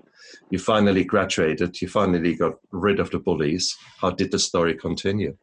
you 0.51 0.59
finally 0.59 1.03
graduated, 1.03 1.81
you 1.81 1.89
finally 1.89 2.35
got 2.35 2.55
rid 2.71 3.01
of 3.01 3.11
the 3.11 3.19
bullies. 3.19 3.77
How 4.01 4.11
did 4.11 4.31
the 4.31 4.39
story 4.39 4.75
continue? 4.75 5.37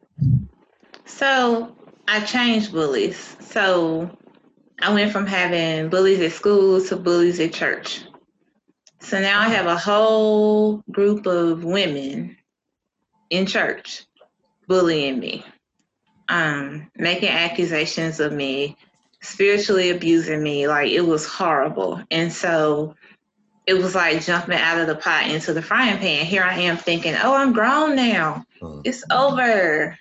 So 1.04 1.76
I 2.08 2.20
changed 2.20 2.72
bullies. 2.72 3.36
So 3.40 4.10
I 4.80 4.94
went 4.94 5.12
from 5.12 5.26
having 5.26 5.90
bullies 5.90 6.20
at 6.20 6.32
school 6.32 6.82
to 6.84 6.96
bullies 6.96 7.38
at 7.38 7.52
church. 7.52 8.04
So 9.00 9.20
now 9.20 9.40
I 9.40 9.48
have 9.48 9.66
a 9.66 9.76
whole 9.76 10.82
group 10.90 11.26
of 11.26 11.64
women 11.64 12.36
in 13.30 13.46
church 13.46 14.04
bullying 14.68 15.18
me, 15.18 15.44
um, 16.28 16.90
making 16.96 17.30
accusations 17.30 18.20
of 18.20 18.32
me, 18.32 18.76
spiritually 19.22 19.90
abusing 19.90 20.42
me. 20.42 20.68
Like 20.68 20.90
it 20.90 21.00
was 21.00 21.26
horrible. 21.26 22.02
And 22.10 22.32
so 22.32 22.94
it 23.66 23.74
was 23.74 23.94
like 23.94 24.22
jumping 24.22 24.58
out 24.58 24.80
of 24.80 24.86
the 24.86 24.96
pot 24.96 25.28
into 25.28 25.54
the 25.54 25.62
frying 25.62 25.98
pan. 25.98 26.26
Here 26.26 26.42
I 26.42 26.60
am 26.60 26.76
thinking, 26.76 27.14
oh, 27.22 27.34
I'm 27.34 27.52
grown 27.52 27.96
now. 27.96 28.44
Uh-huh. 28.60 28.82
It's 28.84 29.02
over. 29.10 29.98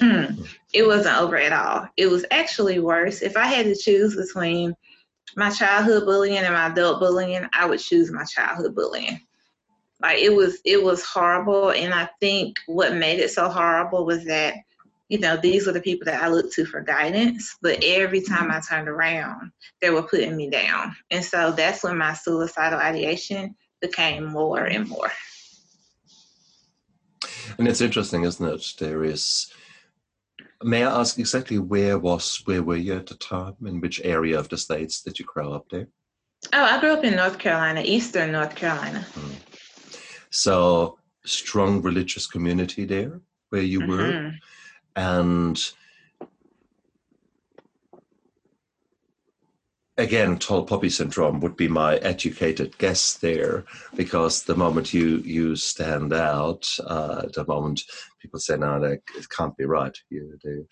it 0.00 0.86
wasn't 0.86 1.16
over 1.16 1.36
at 1.36 1.52
all. 1.52 1.88
It 1.96 2.06
was 2.06 2.24
actually 2.30 2.80
worse. 2.80 3.22
If 3.22 3.36
I 3.36 3.46
had 3.46 3.66
to 3.66 3.76
choose 3.76 4.16
between 4.16 4.74
my 5.36 5.50
childhood 5.50 6.04
bullying 6.04 6.38
and 6.38 6.52
my 6.52 6.66
adult 6.66 6.98
bullying, 6.98 7.46
I 7.52 7.66
would 7.66 7.80
choose 7.80 8.10
my 8.10 8.24
childhood 8.24 8.74
bullying. 8.74 9.20
Like 10.00 10.18
it 10.18 10.34
was 10.34 10.58
it 10.64 10.82
was 10.82 11.04
horrible 11.04 11.70
and 11.70 11.94
I 11.94 12.08
think 12.20 12.58
what 12.66 12.94
made 12.94 13.18
it 13.18 13.30
so 13.30 13.48
horrible 13.48 14.04
was 14.04 14.24
that 14.24 14.56
you 15.08 15.20
know, 15.20 15.36
these 15.36 15.66
were 15.66 15.72
the 15.72 15.80
people 15.80 16.04
that 16.06 16.22
I 16.22 16.28
looked 16.28 16.52
to 16.54 16.64
for 16.64 16.80
guidance. 16.80 17.56
But 17.62 17.78
every 17.84 18.20
time 18.20 18.50
I 18.50 18.60
turned 18.60 18.88
around, 18.88 19.52
they 19.80 19.90
were 19.90 20.02
putting 20.02 20.36
me 20.36 20.50
down. 20.50 20.96
And 21.10 21.24
so 21.24 21.52
that's 21.52 21.84
when 21.84 21.96
my 21.96 22.12
suicidal 22.12 22.80
ideation 22.80 23.54
became 23.80 24.24
more 24.24 24.64
and 24.64 24.88
more. 24.88 25.12
And 27.58 27.68
it's 27.68 27.80
interesting, 27.80 28.24
isn't 28.24 28.46
it? 28.46 28.74
There 28.78 29.04
is. 29.04 29.52
May 30.66 30.82
I 30.82 31.00
ask 31.00 31.16
exactly 31.16 31.60
where 31.60 31.96
was 31.96 32.42
where 32.44 32.60
were 32.60 32.76
you 32.76 32.94
at 32.94 33.06
the 33.06 33.14
time? 33.14 33.54
In 33.64 33.80
which 33.80 34.00
area 34.02 34.36
of 34.36 34.48
the 34.48 34.58
states 34.58 35.00
did 35.00 35.16
you 35.16 35.24
grow 35.24 35.52
up 35.52 35.68
there? 35.70 35.86
Oh, 36.52 36.64
I 36.64 36.80
grew 36.80 36.92
up 36.92 37.04
in 37.04 37.14
North 37.14 37.38
Carolina, 37.38 37.82
Eastern 37.84 38.32
North 38.32 38.56
Carolina. 38.56 39.06
Hmm. 39.14 39.34
So 40.30 40.98
strong 41.24 41.82
religious 41.82 42.26
community 42.26 42.84
there 42.84 43.20
where 43.50 43.62
you 43.62 43.80
mm-hmm. 43.80 43.90
were 43.92 44.32
and 44.96 45.56
again 49.98 50.38
tall 50.38 50.64
poppy 50.64 50.90
syndrome 50.90 51.40
would 51.40 51.56
be 51.56 51.68
my 51.68 51.96
educated 51.96 52.76
guess 52.78 53.14
there 53.14 53.64
because 53.94 54.42
the 54.42 54.54
moment 54.54 54.92
you 54.92 55.18
you 55.18 55.56
stand 55.56 56.12
out 56.12 56.66
uh, 56.86 57.22
the 57.34 57.44
moment 57.46 57.82
people 58.20 58.38
say 58.38 58.56
no 58.56 58.78
that 58.80 58.92
it 58.92 59.28
can't 59.30 59.56
be 59.56 59.64
right 59.64 59.98
you 60.10 60.38
do 60.42 60.66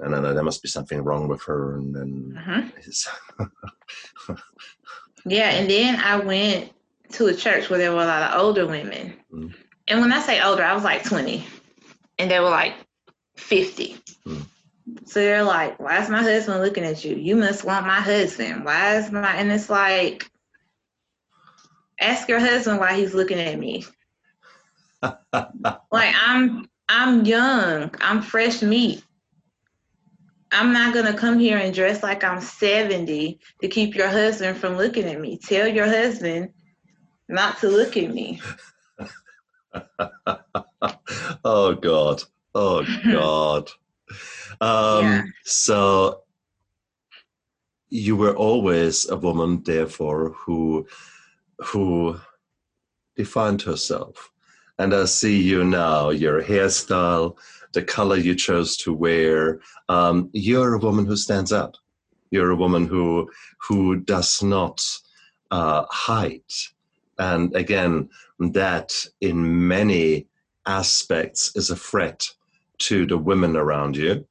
and 0.00 0.14
then 0.14 0.22
there 0.22 0.42
must 0.42 0.62
be 0.62 0.68
something 0.68 1.02
wrong 1.02 1.28
with 1.28 1.42
her 1.42 1.76
and 1.76 1.94
then 1.94 2.38
uh-huh. 2.38 4.34
yeah 5.26 5.50
and 5.50 5.70
then 5.70 5.96
i 6.00 6.16
went 6.18 6.72
to 7.10 7.26
a 7.26 7.34
church 7.34 7.70
where 7.70 7.78
there 7.78 7.92
were 7.92 8.02
a 8.02 8.06
lot 8.06 8.30
of 8.30 8.40
older 8.40 8.66
women 8.66 9.12
mm. 9.32 9.54
and 9.88 10.00
when 10.00 10.12
i 10.12 10.20
say 10.20 10.40
older 10.40 10.64
i 10.64 10.74
was 10.74 10.84
like 10.84 11.04
20 11.04 11.44
and 12.18 12.30
they 12.30 12.38
were 12.38 12.50
like 12.50 12.74
50. 13.36 13.96
Mm. 14.26 14.46
So 15.06 15.20
they're 15.20 15.44
like, 15.44 15.78
why 15.78 16.00
is 16.02 16.08
my 16.08 16.22
husband 16.22 16.62
looking 16.62 16.84
at 16.84 17.04
you? 17.04 17.16
You 17.16 17.36
must 17.36 17.64
want 17.64 17.86
my 17.86 18.00
husband. 18.00 18.64
Why 18.64 18.96
is 18.96 19.10
my, 19.10 19.34
and 19.36 19.50
it's 19.50 19.70
like, 19.70 20.30
ask 22.00 22.28
your 22.28 22.40
husband 22.40 22.78
why 22.78 22.94
he's 22.94 23.14
looking 23.14 23.38
at 23.38 23.58
me. 23.58 23.84
like 25.02 25.14
I'm, 25.92 26.68
I'm 26.88 27.24
young. 27.24 27.94
I'm 28.00 28.22
fresh 28.22 28.62
meat. 28.62 29.04
I'm 30.52 30.72
not 30.72 30.92
gonna 30.92 31.14
come 31.14 31.38
here 31.38 31.58
and 31.58 31.72
dress 31.72 32.02
like 32.02 32.24
I'm 32.24 32.40
70 32.40 33.38
to 33.60 33.68
keep 33.68 33.94
your 33.94 34.08
husband 34.08 34.58
from 34.58 34.76
looking 34.76 35.04
at 35.04 35.20
me. 35.20 35.38
Tell 35.38 35.68
your 35.68 35.86
husband 35.86 36.50
not 37.28 37.58
to 37.58 37.68
look 37.68 37.96
at 37.96 38.12
me. 38.12 38.40
oh 41.44 41.74
God. 41.74 42.22
Oh 42.54 42.84
God. 43.04 43.70
Um, 44.60 45.04
yeah. 45.04 45.22
So 45.44 46.22
you 47.88 48.16
were 48.16 48.36
always 48.36 49.08
a 49.08 49.16
woman, 49.16 49.62
therefore, 49.62 50.30
who 50.30 50.86
who 51.58 52.18
defined 53.16 53.62
herself. 53.62 54.30
And 54.78 54.94
I 54.94 55.04
see 55.04 55.42
you 55.42 55.62
now, 55.64 56.08
your 56.08 56.42
hairstyle, 56.42 57.36
the 57.72 57.82
color 57.82 58.16
you 58.16 58.34
chose 58.34 58.76
to 58.78 58.94
wear. 58.94 59.60
Um, 59.90 60.30
you're 60.32 60.74
a 60.74 60.78
woman 60.78 61.04
who 61.04 61.16
stands 61.16 61.52
out. 61.52 61.76
You're 62.30 62.50
a 62.50 62.56
woman 62.56 62.86
who 62.86 63.30
who 63.68 63.96
does 63.96 64.42
not 64.42 64.80
uh, 65.50 65.84
hide. 65.90 66.52
And 67.18 67.54
again, 67.54 68.08
that 68.38 68.94
in 69.20 69.68
many 69.68 70.26
aspects 70.66 71.54
is 71.54 71.70
a 71.70 71.76
threat 71.76 72.26
to 72.78 73.04
the 73.04 73.18
women 73.18 73.56
around 73.56 73.96
you, 73.96 74.26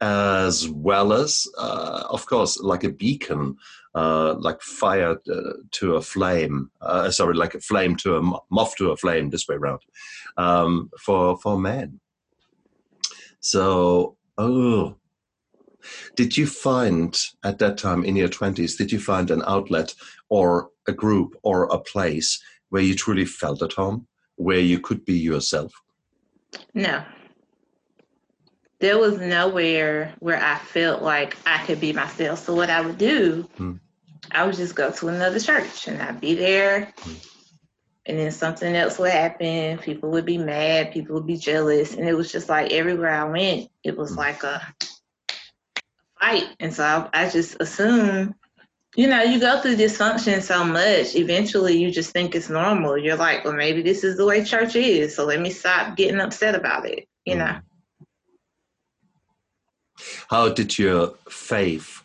as 0.00 0.68
well 0.68 1.12
as, 1.12 1.46
uh, 1.58 2.04
of 2.10 2.26
course, 2.26 2.60
like 2.60 2.84
a 2.84 2.90
beacon, 2.90 3.56
uh, 3.94 4.34
like 4.38 4.60
fire 4.62 5.18
uh, 5.32 5.52
to 5.72 5.96
a 5.96 6.02
flame. 6.02 6.70
Uh, 6.80 7.10
sorry, 7.10 7.34
like 7.34 7.54
a 7.54 7.60
flame 7.60 7.96
to 7.96 8.16
a 8.16 8.40
moth 8.50 8.76
to 8.76 8.90
a 8.90 8.96
flame. 8.96 9.30
This 9.30 9.48
way 9.48 9.56
around, 9.56 9.80
um, 10.36 10.90
for 11.00 11.38
for 11.38 11.58
men. 11.58 12.00
So, 13.40 14.16
oh, 14.36 14.96
did 16.16 16.36
you 16.36 16.46
find 16.46 17.18
at 17.44 17.58
that 17.58 17.78
time 17.78 18.04
in 18.04 18.16
your 18.16 18.28
twenties? 18.28 18.76
Did 18.76 18.92
you 18.92 19.00
find 19.00 19.30
an 19.30 19.42
outlet 19.46 19.94
or 20.28 20.70
a 20.86 20.92
group 20.92 21.36
or 21.42 21.64
a 21.64 21.78
place 21.78 22.40
where 22.68 22.82
you 22.82 22.94
truly 22.94 23.24
felt 23.24 23.62
at 23.62 23.72
home, 23.72 24.06
where 24.36 24.60
you 24.60 24.78
could 24.78 25.04
be 25.04 25.18
yourself? 25.18 25.72
No 26.74 27.04
there 28.80 28.98
was 28.98 29.18
nowhere 29.18 30.14
where 30.20 30.42
I 30.42 30.58
felt 30.58 31.02
like 31.02 31.36
I 31.46 31.64
could 31.64 31.80
be 31.80 31.92
myself. 31.92 32.44
So 32.44 32.54
what 32.54 32.70
I 32.70 32.80
would 32.80 32.98
do, 32.98 33.48
hmm. 33.56 33.76
I 34.30 34.44
would 34.44 34.56
just 34.56 34.74
go 34.74 34.90
to 34.90 35.08
another 35.08 35.40
church 35.40 35.88
and 35.88 36.00
I'd 36.00 36.20
be 36.20 36.34
there. 36.34 36.92
Hmm. 36.98 37.14
and 38.06 38.18
then 38.18 38.30
something 38.32 38.74
else 38.74 38.98
would 38.98 39.10
happen. 39.10 39.78
People 39.78 40.10
would 40.10 40.24
be 40.24 40.38
mad, 40.38 40.92
people 40.92 41.14
would 41.14 41.26
be 41.26 41.36
jealous, 41.36 41.94
and 41.94 42.08
it 42.08 42.14
was 42.14 42.32
just 42.32 42.48
like 42.48 42.72
everywhere 42.72 43.10
I 43.10 43.24
went, 43.24 43.70
it 43.84 43.96
was 43.96 44.12
mm. 44.12 44.16
like 44.16 44.42
a 44.44 44.66
fight. 46.18 46.48
And 46.58 46.72
so 46.72 46.84
I, 46.84 47.24
I 47.24 47.28
just 47.28 47.56
assumed, 47.60 48.34
you 48.96 49.08
know, 49.08 49.22
you 49.22 49.38
go 49.38 49.60
through 49.60 49.76
dysfunction 49.76 50.40
so 50.40 50.64
much, 50.64 51.14
eventually 51.14 51.76
you 51.76 51.90
just 51.90 52.12
think 52.12 52.34
it's 52.34 52.48
normal. 52.48 52.96
You're 52.96 53.16
like, 53.16 53.44
well, 53.44 53.52
maybe 53.52 53.82
this 53.82 54.02
is 54.04 54.16
the 54.16 54.24
way 54.24 54.42
church 54.42 54.74
is, 54.74 55.14
so 55.14 55.26
let 55.26 55.40
me 55.40 55.50
stop 55.50 55.94
getting 55.96 56.20
upset 56.20 56.54
about 56.54 56.86
it, 56.86 57.06
you 57.26 57.34
mm. 57.34 57.38
know. 57.38 57.58
How 60.28 60.48
did 60.48 60.78
your 60.78 61.14
faith 61.28 62.02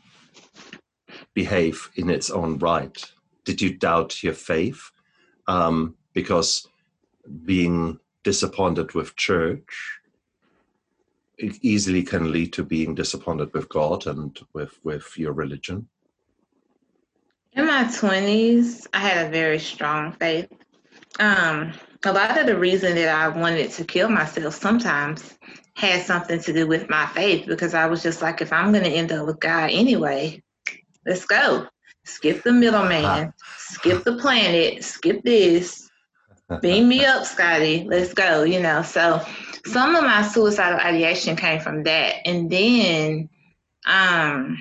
behave 1.34 1.90
in 1.96 2.10
its 2.10 2.30
own 2.30 2.58
right? 2.60 3.04
Did 3.46 3.62
you 3.62 3.76
doubt 3.76 4.24
your 4.24 4.34
faith? 4.34 4.92
um, 5.48 5.96
because 6.14 6.68
being 7.46 8.00
disappointed 8.24 8.94
with 8.94 9.16
church 9.16 10.00
easily 11.62 12.04
can 12.04 12.32
lead 12.32 12.54
to 12.54 12.64
being 12.64 12.96
disappointed 12.96 13.52
with 13.54 13.68
God 13.70 14.08
and 14.08 14.40
with 14.54 14.78
with 14.84 15.06
your 15.18 15.34
religion. 15.34 15.88
In 17.54 17.68
my 17.68 17.90
twenties, 17.94 18.88
I 18.94 19.00
had 19.00 19.26
a 19.26 19.30
very 19.30 19.60
strong 19.60 20.14
faith. 20.14 20.48
Um, 21.20 21.74
a 22.06 22.14
lot 22.14 22.38
of 22.38 22.46
the 22.46 22.58
reason 22.58 22.96
that 22.96 23.10
I 23.10 23.28
wanted 23.28 23.72
to 23.72 23.84
kill 23.84 24.10
myself 24.10 24.56
sometimes 24.56 25.38
had 25.76 26.06
something 26.06 26.40
to 26.40 26.54
do 26.54 26.68
with 26.68 26.90
my 26.90 27.06
faith 27.08 27.46
because 27.48 27.74
I 27.74 27.88
was 27.88 28.04
just 28.04 28.22
like, 28.22 28.42
if 28.42 28.54
I'm 28.54 28.72
going 28.72 28.84
to 28.84 28.90
end 28.90 29.12
up 29.12 29.26
with 29.26 29.40
God 29.40 29.72
anyway, 29.72 30.42
let's 31.06 31.26
go 31.26 31.68
skip 32.06 32.44
the 32.44 32.52
middleman, 32.52 33.34
skip 33.58 34.04
the 34.04 34.18
planet, 34.18 34.84
skip 34.84 35.24
this, 35.24 35.90
beam 36.62 36.88
me 36.88 37.06
up, 37.06 37.26
Scotty, 37.26 37.86
let's 37.88 38.14
go, 38.14 38.44
you 38.44 38.60
know. 38.60 38.82
So 38.82 39.26
some 39.66 39.96
of 39.96 40.04
my 40.04 40.22
suicidal 40.22 40.80
ideation 40.80 41.36
came 41.36 41.60
from 41.60 41.84
that. 41.84 42.16
And 42.26 42.50
then 42.50 43.30
um 43.86 44.58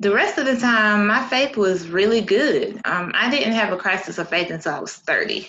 the 0.00 0.12
rest 0.12 0.38
of 0.38 0.46
the 0.46 0.56
time 0.56 1.08
my 1.08 1.26
faith 1.28 1.56
was 1.56 1.88
really 1.88 2.20
good. 2.20 2.80
Um, 2.84 3.10
I 3.14 3.30
didn't 3.30 3.54
have 3.54 3.72
a 3.72 3.76
crisis 3.76 4.18
of 4.18 4.28
faith 4.28 4.50
until 4.50 4.74
I 4.74 4.78
was 4.78 4.94
30. 4.94 5.48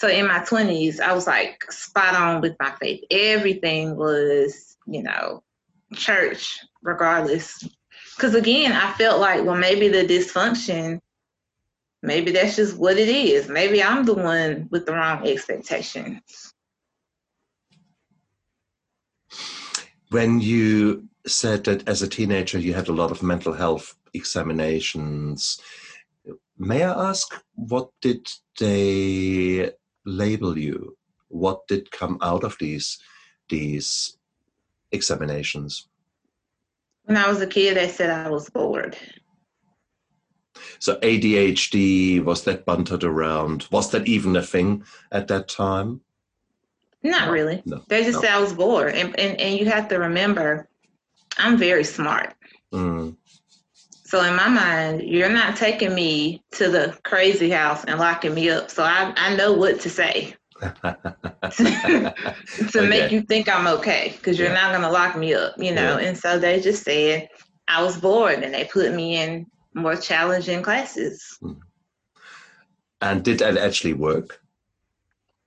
So 0.00 0.08
in 0.08 0.26
my 0.26 0.38
20s, 0.38 0.98
I 0.98 1.12
was 1.12 1.26
like 1.26 1.70
spot 1.70 2.14
on 2.14 2.40
with 2.40 2.56
my 2.58 2.70
faith. 2.80 3.04
Everything 3.10 3.96
was, 3.96 4.78
you 4.86 5.02
know, 5.02 5.42
church, 5.94 6.58
regardless 6.82 7.68
because 8.16 8.34
again, 8.34 8.72
I 8.72 8.92
felt 8.92 9.20
like, 9.20 9.44
well, 9.44 9.56
maybe 9.56 9.88
the 9.88 10.06
dysfunction, 10.06 11.00
maybe 12.02 12.30
that's 12.32 12.56
just 12.56 12.78
what 12.78 12.96
it 12.96 13.08
is. 13.08 13.48
Maybe 13.48 13.82
I'm 13.82 14.04
the 14.06 14.14
one 14.14 14.68
with 14.70 14.86
the 14.86 14.92
wrong 14.92 15.26
expectations. 15.26 16.54
When 20.08 20.40
you 20.40 21.08
said 21.26 21.64
that 21.64 21.86
as 21.86 22.00
a 22.00 22.08
teenager 22.08 22.58
you 22.58 22.72
had 22.72 22.88
a 22.88 22.92
lot 22.92 23.10
of 23.10 23.22
mental 23.22 23.52
health 23.52 23.94
examinations, 24.14 25.60
may 26.58 26.84
I 26.84 27.10
ask 27.10 27.42
what 27.54 27.90
did 28.00 28.28
they 28.58 29.72
label 30.04 30.58
you? 30.58 30.96
What 31.28 31.66
did 31.68 31.90
come 31.90 32.18
out 32.22 32.44
of 32.44 32.56
these 32.58 32.98
these 33.48 34.16
examinations? 34.92 35.88
When 37.04 37.16
I 37.16 37.28
was 37.28 37.40
a 37.40 37.46
kid, 37.46 37.76
they 37.76 37.88
said 37.88 38.10
I 38.10 38.30
was 38.30 38.48
bored. 38.50 38.96
So 40.78 40.96
ADHD 40.96 42.22
was 42.22 42.44
that 42.44 42.64
bunted 42.64 43.04
around? 43.04 43.66
Was 43.70 43.90
that 43.90 44.06
even 44.06 44.36
a 44.36 44.42
thing 44.42 44.84
at 45.10 45.28
that 45.28 45.48
time? 45.48 46.00
Not 47.02 47.26
no, 47.26 47.32
really. 47.32 47.62
No, 47.64 47.82
they 47.88 48.04
just 48.04 48.16
no. 48.16 48.22
said 48.22 48.30
I 48.30 48.40
was 48.40 48.52
bored, 48.52 48.94
and, 48.94 49.18
and 49.18 49.40
and 49.40 49.58
you 49.58 49.66
have 49.66 49.88
to 49.88 49.98
remember, 49.98 50.68
I'm 51.38 51.56
very 51.56 51.84
smart. 51.84 52.34
Mm. 52.72 53.16
So 54.10 54.24
in 54.24 54.34
my 54.34 54.48
mind, 54.48 55.02
you're 55.02 55.28
not 55.28 55.56
taking 55.56 55.94
me 55.94 56.42
to 56.54 56.68
the 56.68 56.98
crazy 57.04 57.48
house 57.48 57.84
and 57.84 58.00
locking 58.00 58.34
me 58.34 58.50
up. 58.50 58.68
So 58.68 58.82
I 58.82 59.12
I 59.16 59.36
know 59.36 59.52
what 59.52 59.78
to 59.82 59.88
say. 59.88 60.34
to 60.60 60.96
okay. 62.64 62.88
make 62.88 63.12
you 63.12 63.22
think 63.22 63.48
I'm 63.48 63.68
okay 63.68 64.14
because 64.16 64.36
you're 64.36 64.48
yeah. 64.48 64.54
not 64.54 64.70
going 64.72 64.82
to 64.82 64.90
lock 64.90 65.16
me 65.16 65.32
up, 65.32 65.54
you 65.58 65.72
know. 65.72 65.96
Yeah. 65.96 66.08
And 66.08 66.18
so 66.18 66.40
they 66.40 66.60
just 66.60 66.82
said 66.82 67.28
I 67.68 67.84
was 67.84 68.00
bored 68.00 68.42
and 68.42 68.52
they 68.52 68.64
put 68.64 68.92
me 68.92 69.16
in 69.16 69.46
more 69.74 69.94
challenging 69.94 70.60
classes. 70.64 71.38
Hmm. 71.40 71.52
And 73.00 73.22
did 73.22 73.38
that 73.38 73.56
actually 73.58 73.94
work? 73.94 74.40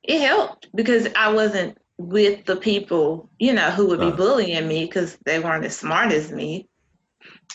It 0.04 0.22
helped 0.22 0.70
because 0.74 1.10
I 1.18 1.34
wasn't 1.34 1.78
with 1.98 2.46
the 2.46 2.56
people, 2.56 3.30
you 3.40 3.52
know, 3.52 3.72
who 3.72 3.88
would 3.88 4.00
be 4.00 4.10
bullying 4.10 4.70
me 4.70 4.86
because 4.86 5.18
they 5.26 5.40
weren't 5.40 5.66
as 5.66 5.76
smart 5.76 6.14
as 6.14 6.32
me. 6.32 6.70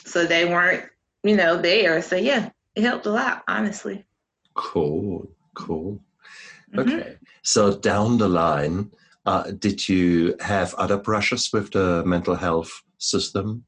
So 0.05 0.27
they 0.27 0.45
weren't, 0.45 0.85
you 1.29 1.37
know, 1.37 1.61
there. 1.61 2.01
So 2.01 2.17
yeah, 2.17 2.51
it 2.75 2.83
helped 2.83 3.05
a 3.05 3.11
lot, 3.11 3.45
honestly. 3.47 4.05
Cool, 4.55 5.31
cool. 5.55 6.01
Mm-hmm. 6.73 6.81
Okay. 6.81 7.17
So 7.43 7.77
down 7.77 8.17
the 8.17 8.29
line, 8.29 8.91
uh, 9.27 9.51
did 9.51 9.89
you 9.89 10.35
have 10.41 10.75
other 10.75 10.97
brushes 10.97 11.53
with 11.53 11.71
the 11.73 12.03
mental 12.07 12.35
health 12.35 12.71
system? 12.97 13.65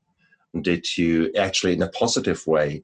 Did 0.63 0.97
you 0.97 1.31
actually, 1.37 1.75
in 1.75 1.83
a 1.83 1.89
positive 1.89 2.47
way, 2.47 2.83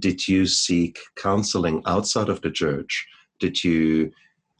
did 0.00 0.26
you 0.26 0.46
seek 0.46 0.98
counseling 1.14 1.82
outside 1.86 2.28
of 2.28 2.40
the 2.40 2.50
church? 2.50 3.06
Did 3.38 3.62
you, 3.62 4.10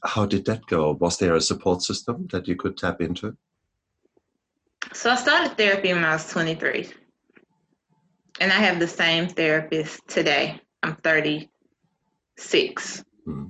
how 0.04 0.26
did 0.26 0.44
that 0.44 0.64
go? 0.66 0.92
Was 0.92 1.18
there 1.18 1.34
a 1.34 1.40
support 1.40 1.82
system 1.82 2.28
that 2.30 2.46
you 2.46 2.54
could 2.54 2.78
tap 2.78 3.00
into? 3.00 3.36
So 4.92 5.10
I 5.10 5.16
started 5.16 5.56
therapy 5.56 5.92
when 5.92 6.04
I 6.04 6.12
was 6.12 6.30
23. 6.30 6.88
And 8.40 8.52
I 8.52 8.56
have 8.56 8.78
the 8.78 8.88
same 8.88 9.28
therapist 9.28 10.00
today. 10.08 10.60
I'm 10.82 10.96
36. 10.96 13.04
Hmm. 13.24 13.44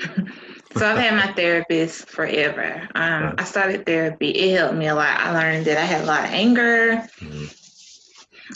So 0.76 0.86
I've 0.86 0.98
had 0.98 1.16
my 1.16 1.32
therapist 1.32 2.08
forever. 2.08 2.88
Um, 2.94 3.34
I 3.36 3.44
started 3.44 3.84
therapy. 3.84 4.28
It 4.28 4.56
helped 4.56 4.76
me 4.76 4.86
a 4.86 4.94
lot. 4.94 5.18
I 5.18 5.32
learned 5.32 5.66
that 5.66 5.76
I 5.76 5.84
had 5.84 6.02
a 6.02 6.06
lot 6.06 6.24
of 6.24 6.30
anger. 6.30 7.08
Mm-hmm. 7.18 7.46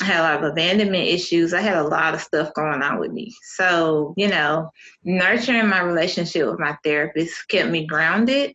I 0.01 0.05
had 0.05 0.21
a 0.21 0.23
lot 0.23 0.45
of 0.45 0.53
abandonment 0.53 1.09
issues. 1.09 1.53
I 1.53 1.61
had 1.61 1.77
a 1.77 1.87
lot 1.87 2.15
of 2.15 2.21
stuff 2.21 2.55
going 2.55 2.83
on 2.83 3.01
with 3.01 3.13
me. 3.13 3.35
So, 3.57 4.15
you 4.17 4.29
know, 4.29 4.71
nurturing 5.03 5.69
my 5.69 5.81
relationship 5.81 6.47
with 6.47 6.59
my 6.59 6.77
therapist 6.85 7.49
kept 7.49 7.71
me 7.71 7.87
grounded 7.87 8.55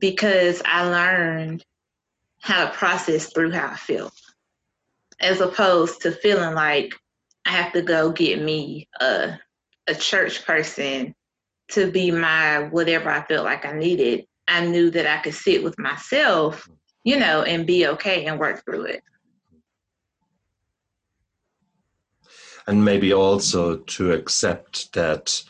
because 0.00 0.62
I 0.64 0.88
learned 0.88 1.64
how 2.40 2.66
to 2.66 2.72
process 2.72 3.32
through 3.32 3.52
how 3.52 3.68
I 3.68 3.76
feel, 3.76 4.10
as 5.20 5.40
opposed 5.40 6.02
to 6.02 6.12
feeling 6.12 6.54
like 6.54 6.94
I 7.46 7.50
have 7.50 7.72
to 7.72 7.82
go 7.82 8.10
get 8.10 8.42
me 8.42 8.88
a, 9.00 9.38
a 9.86 9.94
church 9.94 10.44
person 10.44 11.14
to 11.68 11.90
be 11.90 12.10
my 12.10 12.68
whatever 12.70 13.10
I 13.10 13.22
felt 13.22 13.44
like 13.44 13.64
I 13.64 13.72
needed, 13.72 14.26
I 14.48 14.66
knew 14.66 14.90
that 14.90 15.06
I 15.06 15.22
could 15.22 15.34
sit 15.34 15.62
with 15.62 15.78
myself, 15.78 16.68
you 17.04 17.18
know, 17.18 17.42
and 17.42 17.66
be 17.66 17.86
okay 17.88 18.26
and 18.26 18.38
work 18.38 18.64
through 18.64 18.84
it. 18.84 19.02
And 22.66 22.84
maybe 22.84 23.12
also 23.12 23.76
to 23.76 24.12
accept 24.12 24.92
that 24.94 25.42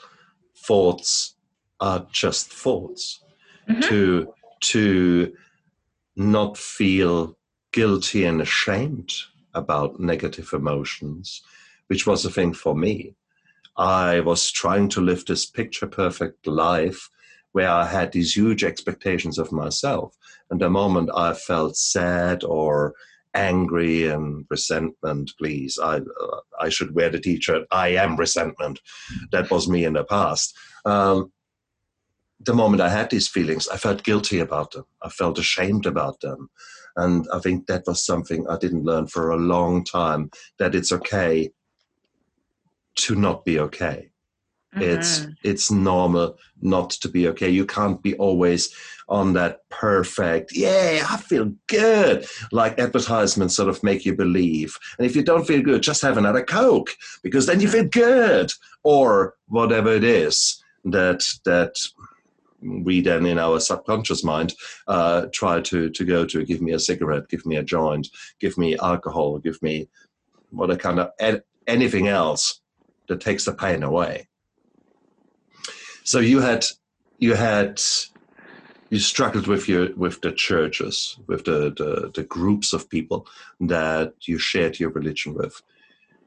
thoughts 0.56 1.36
are 1.80 2.06
just 2.10 2.52
thoughts. 2.52 3.20
Mm-hmm. 3.68 3.80
To 3.80 4.34
to 4.60 5.32
not 6.16 6.56
feel 6.56 7.36
guilty 7.72 8.24
and 8.24 8.40
ashamed 8.40 9.12
about 9.54 10.00
negative 10.00 10.52
emotions, 10.52 11.42
which 11.86 12.06
was 12.06 12.24
a 12.24 12.30
thing 12.30 12.52
for 12.52 12.74
me. 12.74 13.14
I 13.76 14.20
was 14.20 14.50
trying 14.50 14.88
to 14.90 15.00
live 15.00 15.24
this 15.24 15.46
picture 15.46 15.86
perfect 15.86 16.46
life 16.46 17.08
where 17.52 17.70
I 17.70 17.86
had 17.86 18.12
these 18.12 18.36
huge 18.36 18.64
expectations 18.64 19.38
of 19.38 19.52
myself. 19.52 20.16
And 20.50 20.60
the 20.60 20.70
moment 20.70 21.10
I 21.14 21.34
felt 21.34 21.76
sad 21.76 22.42
or 22.44 22.94
angry 23.34 24.08
and 24.08 24.44
resentment, 24.50 25.32
please, 25.38 25.78
I, 25.82 25.96
uh, 25.96 26.40
I 26.60 26.68
should 26.68 26.94
wear 26.94 27.10
the 27.10 27.20
t 27.20 27.40
shirt, 27.40 27.66
I 27.70 27.88
am 27.88 28.16
resentment. 28.16 28.80
That 29.32 29.50
was 29.50 29.68
me 29.68 29.84
in 29.84 29.94
the 29.94 30.04
past. 30.04 30.56
Um, 30.84 31.32
the 32.40 32.54
moment 32.54 32.82
I 32.82 32.88
had 32.88 33.10
these 33.10 33.28
feelings, 33.28 33.68
I 33.68 33.76
felt 33.76 34.04
guilty 34.04 34.38
about 34.38 34.72
them. 34.72 34.84
I 35.02 35.08
felt 35.08 35.38
ashamed 35.38 35.86
about 35.86 36.20
them. 36.20 36.50
And 36.96 37.26
I 37.32 37.38
think 37.40 37.66
that 37.66 37.84
was 37.86 38.04
something 38.04 38.46
I 38.48 38.56
didn't 38.58 38.84
learn 38.84 39.06
for 39.06 39.30
a 39.30 39.36
long 39.36 39.84
time 39.84 40.30
that 40.58 40.74
it's 40.74 40.92
okay 40.92 41.50
to 42.96 43.14
not 43.14 43.44
be 43.44 43.58
okay. 43.58 44.10
Mm-hmm. 44.74 44.82
It's 44.82 45.26
it's 45.42 45.70
normal 45.70 46.36
not 46.60 46.90
to 46.90 47.08
be 47.08 47.28
okay. 47.28 47.50
You 47.50 47.66
can't 47.66 48.02
be 48.02 48.14
always 48.16 48.74
on 49.08 49.34
that 49.34 49.60
perfect, 49.68 50.52
yeah, 50.54 51.06
I 51.10 51.16
feel 51.18 51.52
good. 51.66 52.26
Like 52.52 52.78
advertisements 52.78 53.54
sort 53.54 53.68
of 53.68 53.82
make 53.82 54.04
you 54.04 54.14
believe. 54.14 54.76
And 54.98 55.06
if 55.06 55.14
you 55.14 55.22
don't 55.22 55.46
feel 55.46 55.62
good, 55.62 55.82
just 55.82 56.02
have 56.02 56.16
another 56.16 56.42
Coke 56.42 56.90
because 57.22 57.46
then 57.46 57.60
you 57.60 57.68
feel 57.68 57.84
good 57.84 58.50
or 58.82 59.34
whatever 59.48 59.92
it 59.92 60.04
is. 60.04 60.62
that 60.84 61.24
that 61.44 61.76
we 62.64 63.00
then 63.00 63.26
in 63.26 63.38
our 63.38 63.60
subconscious 63.60 64.24
mind 64.24 64.54
uh, 64.86 65.26
try 65.32 65.60
to 65.60 65.90
to 65.90 66.04
go 66.04 66.24
to 66.24 66.44
give 66.44 66.62
me 66.62 66.72
a 66.72 66.78
cigarette 66.78 67.28
give 67.28 67.44
me 67.46 67.56
a 67.56 67.62
joint 67.62 68.08
give 68.40 68.56
me 68.56 68.76
alcohol 68.78 69.38
give 69.38 69.62
me 69.62 69.88
what 70.50 70.70
a 70.70 70.76
kind 70.76 70.98
of 70.98 71.10
anything 71.66 72.08
else 72.08 72.60
that 73.08 73.20
takes 73.20 73.44
the 73.44 73.52
pain 73.52 73.82
away 73.82 74.28
so 76.04 76.18
you 76.18 76.40
had 76.40 76.64
you 77.18 77.34
had 77.34 77.80
you 78.90 78.98
struggled 78.98 79.46
with 79.46 79.68
your 79.68 79.94
with 79.96 80.20
the 80.20 80.32
churches 80.32 81.18
with 81.26 81.44
the 81.44 81.72
the, 81.76 82.10
the 82.14 82.24
groups 82.24 82.72
of 82.72 82.88
people 82.88 83.26
that 83.60 84.14
you 84.22 84.38
shared 84.38 84.78
your 84.78 84.90
religion 84.90 85.34
with 85.34 85.62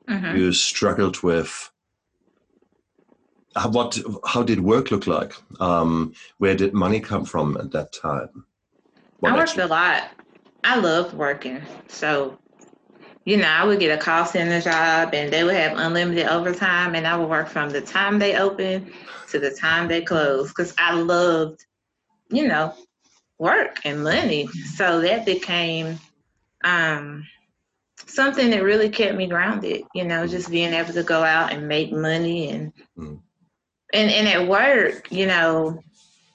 mm-hmm. 0.10 0.36
you 0.38 0.52
struggled 0.52 1.24
with 1.24 1.72
what 3.70 3.98
how 4.26 4.44
did 4.44 4.60
work 4.60 4.92
look 4.92 5.08
like? 5.08 5.34
Um, 5.60 6.14
where 6.38 6.56
did 6.56 6.74
money 6.74 7.00
come 7.00 7.26
from 7.26 7.58
at 7.58 7.72
that 7.72 7.92
time? 7.94 8.46
What 9.20 9.34
i 9.34 9.36
worked 9.36 9.58
a 9.58 9.66
lot. 9.66 10.10
I 10.64 10.78
loved 10.80 11.14
working. 11.14 11.62
So 11.88 12.38
you 13.26 13.36
know 13.36 13.48
i 13.48 13.66
would 13.66 13.80
get 13.80 13.98
a 13.98 14.02
call 14.02 14.26
center 14.26 14.62
job 14.62 15.14
and 15.14 15.34
they 15.34 15.44
would 15.44 15.54
have 15.54 15.78
unlimited 15.78 16.28
overtime 16.28 16.96
and 16.96 17.06
i 17.06 17.14
would 17.14 17.28
work 17.28 17.50
from 17.50 17.70
the 17.70 17.82
time 17.82 18.20
they 18.20 18.38
open 18.38 18.90
to 19.28 19.38
the 19.38 19.52
time 19.52 19.90
they 19.90 20.02
close 20.02 20.48
because 20.48 20.74
i 20.78 20.94
loved 20.94 21.66
you 22.30 22.48
know 22.48 22.74
work 23.38 23.80
and 23.86 24.04
money. 24.04 24.48
So 24.48 25.02
that 25.02 25.26
became 25.26 26.00
um, 26.64 27.26
something 28.08 28.50
that 28.50 28.64
really 28.64 28.90
kept 28.90 29.16
me 29.16 29.28
grounded 29.28 29.84
you 29.94 30.04
know 30.04 30.26
just 30.28 30.50
being 30.50 30.74
able 30.74 30.94
to 30.94 31.04
go 31.04 31.24
out 31.24 31.52
and 31.52 31.68
make 31.68 31.92
money 31.92 32.50
and 32.50 32.74
mm 32.98 33.20
and, 33.94 34.12
and 34.12 34.28
at 34.28 34.48
work, 34.48 35.12
you 35.12 35.26
know, 35.26 35.82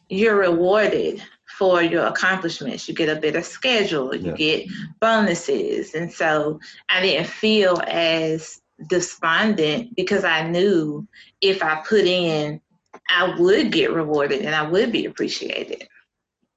you're 0.09 0.37
rewarded 0.37 1.23
for 1.59 1.83
your 1.83 2.07
accomplishments. 2.07 2.89
You 2.89 2.95
get 2.95 3.15
a 3.15 3.21
better 3.21 3.43
schedule, 3.43 4.15
you 4.15 4.31
yeah. 4.31 4.37
get 4.37 4.69
bonuses. 5.01 5.95
And 5.95 6.13
so 6.13 6.61
I 6.89 7.01
didn't 7.01 7.29
feel 7.29 7.81
as 7.87 8.61
despondent 8.89 9.95
because 9.95 10.25
I 10.25 10.49
knew 10.49 11.07
if 11.41 11.63
I 11.63 11.83
put 11.87 12.05
in, 12.05 12.61
I 13.09 13.39
would 13.39 13.73
get 13.73 13.93
rewarded 13.93 14.43
and 14.43 14.55
I 14.55 14.63
would 14.63 14.93
be 14.93 15.05
appreciated. 15.05 15.89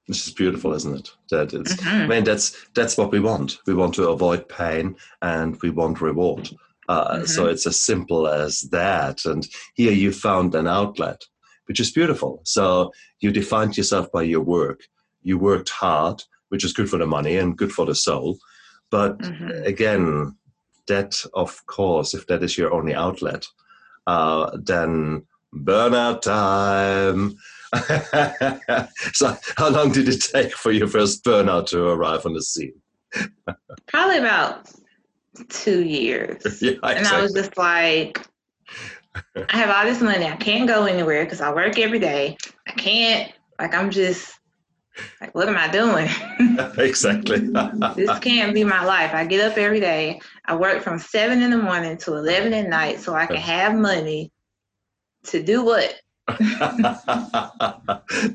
This 0.08 0.26
is 0.26 0.32
beautiful, 0.32 0.72
isn't 0.72 0.94
it? 0.94 1.10
That 1.30 1.52
is, 1.52 1.76
mm-hmm. 1.76 2.02
I 2.02 2.06
mean, 2.06 2.24
that's 2.24 2.56
that's 2.74 2.96
what 2.96 3.10
we 3.10 3.18
want. 3.18 3.58
We 3.66 3.74
want 3.74 3.94
to 3.94 4.08
avoid 4.08 4.48
pain 4.48 4.96
and 5.20 5.60
we 5.62 5.70
want 5.70 6.00
reward. 6.00 6.48
Uh, 6.88 7.16
mm-hmm. 7.16 7.24
So 7.24 7.46
it's 7.46 7.66
as 7.66 7.82
simple 7.82 8.28
as 8.28 8.60
that. 8.72 9.24
And 9.24 9.46
here 9.74 9.92
you 9.92 10.12
found 10.12 10.54
an 10.54 10.66
outlet, 10.66 11.22
which 11.66 11.80
is 11.80 11.90
beautiful. 11.90 12.42
So 12.44 12.92
you 13.20 13.32
defined 13.32 13.76
yourself 13.76 14.10
by 14.12 14.22
your 14.22 14.42
work. 14.42 14.80
You 15.22 15.38
worked 15.38 15.70
hard, 15.70 16.22
which 16.48 16.64
is 16.64 16.72
good 16.72 16.88
for 16.88 16.98
the 16.98 17.06
money 17.06 17.36
and 17.36 17.56
good 17.56 17.72
for 17.72 17.86
the 17.86 17.94
soul. 17.94 18.38
But 18.90 19.18
mm-hmm. 19.18 19.64
again, 19.64 20.36
that, 20.86 21.24
of 21.34 21.66
course, 21.66 22.14
if 22.14 22.26
that 22.28 22.42
is 22.42 22.56
your 22.56 22.72
only 22.72 22.94
outlet, 22.94 23.44
uh, 24.06 24.56
then 24.62 25.26
burnout 25.54 26.22
time. 26.22 27.36
so, 29.12 29.36
how 29.56 29.68
long 29.68 29.90
did 29.90 30.08
it 30.08 30.20
take 30.20 30.52
for 30.52 30.70
your 30.70 30.86
first 30.86 31.24
burnout 31.24 31.66
to 31.66 31.88
arrive 31.88 32.24
on 32.24 32.34
the 32.34 32.42
scene? 32.42 32.80
Probably 33.88 34.18
about 34.18 34.70
two 35.48 35.82
years. 35.82 36.42
yeah, 36.62 36.72
exactly. 36.72 36.94
And 36.94 37.06
I 37.06 37.22
was 37.22 37.32
just 37.32 37.56
like, 37.56 38.26
I 39.14 39.56
have 39.56 39.70
all 39.70 39.84
this 39.84 40.00
money. 40.00 40.26
I 40.26 40.36
can't 40.36 40.68
go 40.68 40.84
anywhere 40.86 41.24
because 41.24 41.40
I 41.40 41.52
work 41.52 41.78
every 41.78 41.98
day. 41.98 42.36
I 42.66 42.72
can't, 42.72 43.32
like, 43.58 43.74
I'm 43.74 43.90
just, 43.90 44.38
like, 45.20 45.34
what 45.34 45.48
am 45.48 45.56
I 45.56 45.68
doing? 45.68 46.08
exactly. 46.78 47.38
this 47.96 48.18
can't 48.20 48.54
be 48.54 48.64
my 48.64 48.84
life. 48.84 49.14
I 49.14 49.24
get 49.24 49.50
up 49.50 49.58
every 49.58 49.80
day. 49.80 50.20
I 50.44 50.56
work 50.56 50.82
from 50.82 50.98
seven 50.98 51.42
in 51.42 51.50
the 51.50 51.58
morning 51.58 51.96
to 51.98 52.14
11 52.14 52.52
at 52.52 52.68
night 52.68 53.00
so 53.00 53.14
I 53.14 53.26
can 53.26 53.36
have 53.36 53.74
money 53.74 54.32
to 55.24 55.42
do 55.42 55.64
what? 55.64 55.94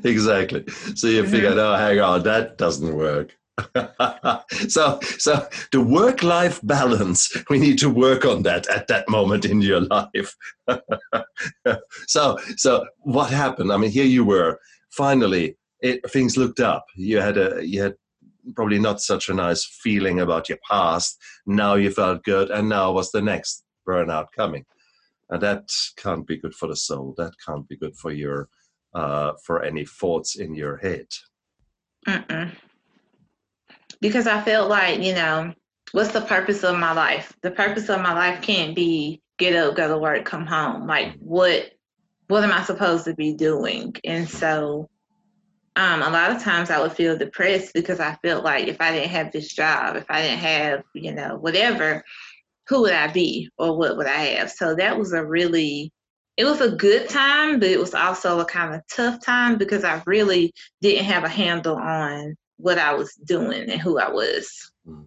exactly. 0.04 0.64
So 0.94 1.06
you 1.08 1.22
mm-hmm. 1.22 1.30
figured, 1.30 1.58
oh, 1.58 1.76
hang 1.76 2.00
on, 2.00 2.22
that 2.24 2.58
doesn't 2.58 2.94
work. 2.94 3.36
so 4.68 4.98
so 5.18 5.46
the 5.72 5.80
work 5.80 6.22
life 6.22 6.58
balance 6.62 7.36
we 7.50 7.58
need 7.58 7.78
to 7.78 7.90
work 7.90 8.24
on 8.24 8.42
that 8.42 8.66
at 8.68 8.88
that 8.88 9.08
moment 9.08 9.44
in 9.44 9.60
your 9.60 9.80
life. 9.80 10.34
So 12.06 12.38
so 12.56 12.86
what 13.00 13.30
happened? 13.30 13.72
I 13.72 13.76
mean 13.76 13.90
here 13.90 14.04
you 14.04 14.24
were. 14.24 14.58
Finally 14.90 15.56
it, 15.80 16.08
things 16.10 16.36
looked 16.36 16.60
up. 16.60 16.86
You 16.96 17.20
had 17.20 17.36
a 17.36 17.66
you 17.66 17.82
had 17.82 17.94
probably 18.54 18.78
not 18.78 19.00
such 19.00 19.28
a 19.28 19.34
nice 19.34 19.64
feeling 19.64 20.20
about 20.20 20.48
your 20.48 20.58
past. 20.68 21.18
Now 21.46 21.74
you 21.74 21.90
felt 21.90 22.24
good 22.24 22.50
and 22.50 22.68
now 22.68 22.92
was 22.92 23.10
the 23.10 23.22
next 23.22 23.64
burnout 23.86 24.28
coming. 24.34 24.64
And 25.30 25.42
that 25.42 25.68
can't 25.96 26.26
be 26.26 26.36
good 26.38 26.54
for 26.54 26.68
the 26.68 26.76
soul. 26.76 27.14
That 27.16 27.32
can't 27.44 27.68
be 27.68 27.76
good 27.76 27.96
for 27.96 28.12
your 28.12 28.48
uh, 28.94 29.32
for 29.44 29.62
any 29.62 29.84
thoughts 29.84 30.36
in 30.36 30.54
your 30.54 30.76
head. 30.78 31.06
Mm-mm 32.06 32.52
because 34.02 34.26
I 34.26 34.42
felt 34.42 34.68
like, 34.68 35.00
you 35.00 35.14
know, 35.14 35.54
what's 35.92 36.12
the 36.12 36.20
purpose 36.20 36.64
of 36.64 36.76
my 36.76 36.92
life? 36.92 37.32
The 37.40 37.52
purpose 37.52 37.88
of 37.88 38.02
my 38.02 38.12
life 38.12 38.42
can't 38.42 38.74
be 38.74 39.22
get 39.38 39.54
up, 39.54 39.76
go 39.76 39.88
to 39.88 39.96
work, 39.96 40.24
come 40.24 40.44
home. 40.44 40.86
Like 40.86 41.14
what 41.20 41.70
what 42.26 42.42
am 42.42 42.52
I 42.52 42.62
supposed 42.64 43.04
to 43.04 43.14
be 43.14 43.32
doing? 43.32 43.94
And 44.04 44.28
so 44.28 44.88
um, 45.76 46.02
a 46.02 46.10
lot 46.10 46.32
of 46.32 46.42
times 46.42 46.68
I 46.68 46.80
would 46.80 46.92
feel 46.92 47.16
depressed 47.16 47.74
because 47.74 48.00
I 48.00 48.16
felt 48.22 48.44
like 48.44 48.66
if 48.66 48.80
I 48.80 48.90
didn't 48.92 49.10
have 49.10 49.30
this 49.30 49.52
job, 49.52 49.96
if 49.96 50.06
I 50.10 50.22
didn't 50.22 50.38
have, 50.40 50.82
you 50.94 51.14
know, 51.14 51.36
whatever, 51.36 52.02
who 52.68 52.82
would 52.82 52.92
I 52.92 53.06
be 53.06 53.50
or 53.56 53.76
what 53.76 53.96
would 53.96 54.06
I 54.06 54.24
have? 54.36 54.50
So 54.50 54.74
that 54.74 54.98
was 54.98 55.12
a 55.12 55.24
really 55.24 55.92
it 56.36 56.44
was 56.44 56.60
a 56.60 56.74
good 56.74 57.08
time, 57.08 57.60
but 57.60 57.68
it 57.68 57.78
was 57.78 57.94
also 57.94 58.40
a 58.40 58.44
kind 58.44 58.74
of 58.74 58.80
tough 58.90 59.22
time 59.22 59.58
because 59.58 59.84
I 59.84 60.02
really 60.06 60.52
didn't 60.80 61.04
have 61.04 61.22
a 61.22 61.28
handle 61.28 61.76
on 61.76 62.34
what 62.62 62.78
I 62.78 62.94
was 62.94 63.12
doing 63.14 63.68
and 63.68 63.80
who 63.80 63.98
I 63.98 64.08
was. 64.08 64.72
Hmm. 64.86 65.02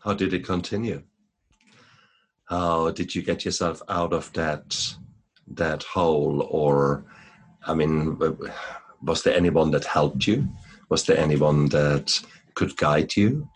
How 0.00 0.14
did 0.14 0.32
it 0.32 0.44
continue? 0.44 1.02
How 2.46 2.90
did 2.90 3.14
you 3.14 3.22
get 3.22 3.44
yourself 3.44 3.82
out 3.90 4.14
of 4.14 4.32
that 4.32 4.96
that 5.48 5.82
hole? 5.82 6.48
Or, 6.50 7.04
I 7.66 7.74
mean, 7.74 8.18
was 9.02 9.22
there 9.22 9.36
anyone 9.36 9.70
that 9.72 9.84
helped 9.84 10.26
you? 10.26 10.48
Was 10.88 11.04
there 11.04 11.18
anyone 11.18 11.68
that 11.68 12.18
could 12.54 12.74
guide 12.78 13.14
you? 13.16 13.50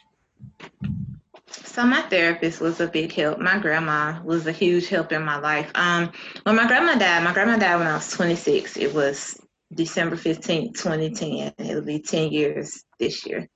So 1.50 1.86
my 1.86 2.02
therapist 2.02 2.60
was 2.60 2.80
a 2.80 2.86
big 2.86 3.12
help. 3.12 3.38
My 3.38 3.58
grandma 3.58 4.20
was 4.22 4.46
a 4.46 4.52
huge 4.52 4.88
help 4.88 5.10
in 5.12 5.22
my 5.22 5.38
life. 5.38 5.70
Um, 5.74 6.12
when 6.42 6.56
my 6.56 6.66
grandma 6.66 6.96
died, 6.96 7.24
my 7.24 7.32
grandma 7.32 7.56
died 7.56 7.76
when 7.76 7.86
I 7.86 7.94
was 7.94 8.10
26. 8.10 8.76
It 8.76 8.92
was 8.92 9.41
December 9.74 10.16
15th, 10.16 10.74
2010. 10.74 11.54
It'll 11.58 11.82
be 11.82 12.00
10 12.00 12.32
years 12.32 12.84
this 12.98 13.26
year. 13.26 13.48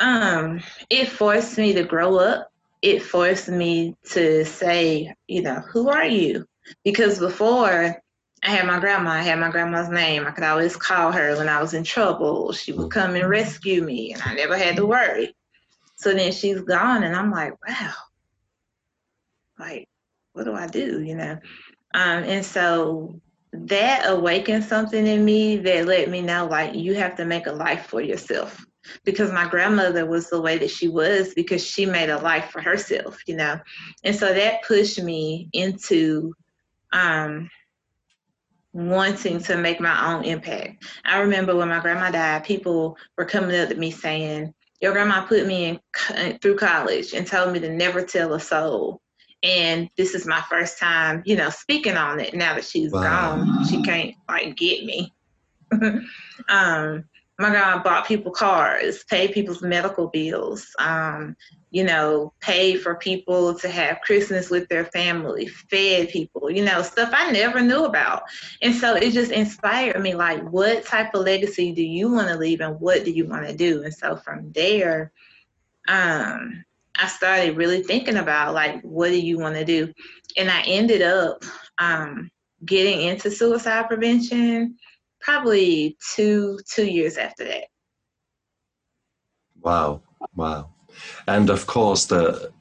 Um, 0.00 0.60
it 0.90 1.08
forced 1.08 1.58
me 1.58 1.72
to 1.74 1.84
grow 1.84 2.16
up. 2.16 2.50
It 2.82 3.02
forced 3.02 3.48
me 3.48 3.96
to 4.10 4.44
say, 4.44 5.14
you 5.26 5.42
know, 5.42 5.60
who 5.72 5.88
are 5.88 6.04
you? 6.04 6.46
Because 6.84 7.18
before 7.18 7.96
I 8.42 8.50
had 8.50 8.66
my 8.66 8.78
grandma, 8.78 9.10
I 9.10 9.22
had 9.22 9.38
my 9.38 9.50
grandma's 9.50 9.88
name. 9.88 10.26
I 10.26 10.30
could 10.32 10.44
always 10.44 10.76
call 10.76 11.12
her 11.12 11.36
when 11.36 11.48
I 11.48 11.62
was 11.62 11.72
in 11.72 11.84
trouble. 11.84 12.52
She 12.52 12.72
would 12.72 12.90
come 12.90 13.14
and 13.14 13.28
rescue 13.28 13.82
me, 13.82 14.12
and 14.12 14.22
I 14.22 14.34
never 14.34 14.56
had 14.56 14.76
to 14.76 14.86
worry. 14.86 15.34
So 15.96 16.12
then 16.12 16.32
she's 16.32 16.60
gone, 16.60 17.04
and 17.04 17.16
I'm 17.16 17.30
like, 17.30 17.54
wow, 17.66 17.92
like, 19.58 19.88
what 20.32 20.44
do 20.44 20.54
I 20.54 20.66
do, 20.66 21.00
you 21.00 21.14
know? 21.14 21.38
Um, 21.94 22.24
and 22.24 22.44
so 22.44 23.20
that 23.54 24.04
awakened 24.06 24.64
something 24.64 25.06
in 25.06 25.24
me 25.24 25.56
that 25.58 25.86
let 25.86 26.10
me 26.10 26.20
know 26.20 26.46
like 26.46 26.74
you 26.74 26.94
have 26.94 27.16
to 27.16 27.24
make 27.24 27.46
a 27.46 27.52
life 27.52 27.86
for 27.86 28.00
yourself. 28.00 28.64
Because 29.04 29.32
my 29.32 29.48
grandmother 29.48 30.04
was 30.04 30.28
the 30.28 30.40
way 30.40 30.58
that 30.58 30.70
she 30.70 30.88
was 30.88 31.32
because 31.34 31.64
she 31.64 31.86
made 31.86 32.10
a 32.10 32.20
life 32.20 32.50
for 32.50 32.60
herself 32.60 33.18
you 33.26 33.36
know? 33.36 33.58
And 34.02 34.14
so 34.14 34.34
that 34.34 34.62
pushed 34.62 35.02
me 35.02 35.48
into 35.52 36.34
um 36.92 37.48
wanting 38.72 39.40
to 39.40 39.56
make 39.56 39.80
my 39.80 40.12
own 40.12 40.24
impact. 40.24 40.84
I 41.04 41.20
remember 41.20 41.54
when 41.56 41.68
my 41.68 41.80
grandma 41.80 42.10
died 42.10 42.44
people 42.44 42.98
were 43.16 43.24
coming 43.24 43.58
up 43.58 43.68
to 43.68 43.76
me 43.76 43.90
saying 43.90 44.52
your 44.80 44.92
grandma 44.92 45.24
put 45.24 45.46
me 45.46 45.80
in 46.18 46.38
through 46.40 46.56
college 46.56 47.14
and 47.14 47.26
told 47.26 47.52
me 47.52 47.60
to 47.60 47.72
never 47.72 48.02
tell 48.02 48.34
a 48.34 48.40
soul 48.40 49.00
and 49.44 49.90
this 49.96 50.14
is 50.14 50.26
my 50.26 50.40
first 50.48 50.78
time, 50.78 51.22
you 51.26 51.36
know, 51.36 51.50
speaking 51.50 51.96
on 51.96 52.18
it. 52.18 52.34
Now 52.34 52.54
that 52.54 52.64
she's 52.64 52.90
wow. 52.90 53.36
gone, 53.36 53.66
she 53.66 53.82
can't 53.82 54.14
like 54.26 54.56
get 54.56 54.84
me. 54.84 55.12
um, 56.48 57.04
my 57.38 57.52
God, 57.52 57.82
bought 57.84 58.06
people 58.06 58.32
cars, 58.32 59.04
paid 59.04 59.32
people's 59.32 59.60
medical 59.60 60.06
bills, 60.06 60.68
um, 60.78 61.36
you 61.70 61.82
know, 61.84 62.32
paid 62.40 62.80
for 62.80 62.94
people 62.94 63.58
to 63.58 63.68
have 63.68 64.00
Christmas 64.02 64.50
with 64.50 64.68
their 64.68 64.84
family, 64.86 65.46
fed 65.46 66.08
people, 66.08 66.48
you 66.48 66.64
know, 66.64 66.80
stuff 66.80 67.10
I 67.12 67.32
never 67.32 67.60
knew 67.60 67.84
about. 67.84 68.22
And 68.62 68.74
so 68.74 68.94
it 68.94 69.10
just 69.10 69.32
inspired 69.32 70.00
me 70.00 70.14
like, 70.14 70.42
what 70.48 70.86
type 70.86 71.12
of 71.14 71.24
legacy 71.24 71.72
do 71.72 71.82
you 71.82 72.10
want 72.10 72.28
to 72.28 72.36
leave 72.36 72.60
and 72.60 72.80
what 72.80 73.04
do 73.04 73.10
you 73.10 73.26
want 73.26 73.46
to 73.48 73.54
do? 73.54 73.82
And 73.82 73.92
so 73.92 74.16
from 74.16 74.52
there, 74.52 75.12
um, 75.88 76.64
I 76.98 77.08
started 77.08 77.56
really 77.56 77.82
thinking 77.82 78.16
about 78.16 78.54
like, 78.54 78.80
what 78.82 79.08
do 79.08 79.20
you 79.20 79.38
want 79.38 79.56
to 79.56 79.64
do? 79.64 79.92
And 80.36 80.50
I 80.50 80.62
ended 80.62 81.02
up 81.02 81.42
um, 81.78 82.30
getting 82.64 83.02
into 83.02 83.30
suicide 83.30 83.88
prevention 83.88 84.76
probably 85.20 85.96
two 86.14 86.58
two 86.70 86.86
years 86.86 87.16
after 87.16 87.44
that. 87.44 87.64
Wow, 89.60 90.02
wow. 90.34 90.70
And 91.26 91.50
of 91.50 91.66
course 91.66 92.06
the 92.06 92.52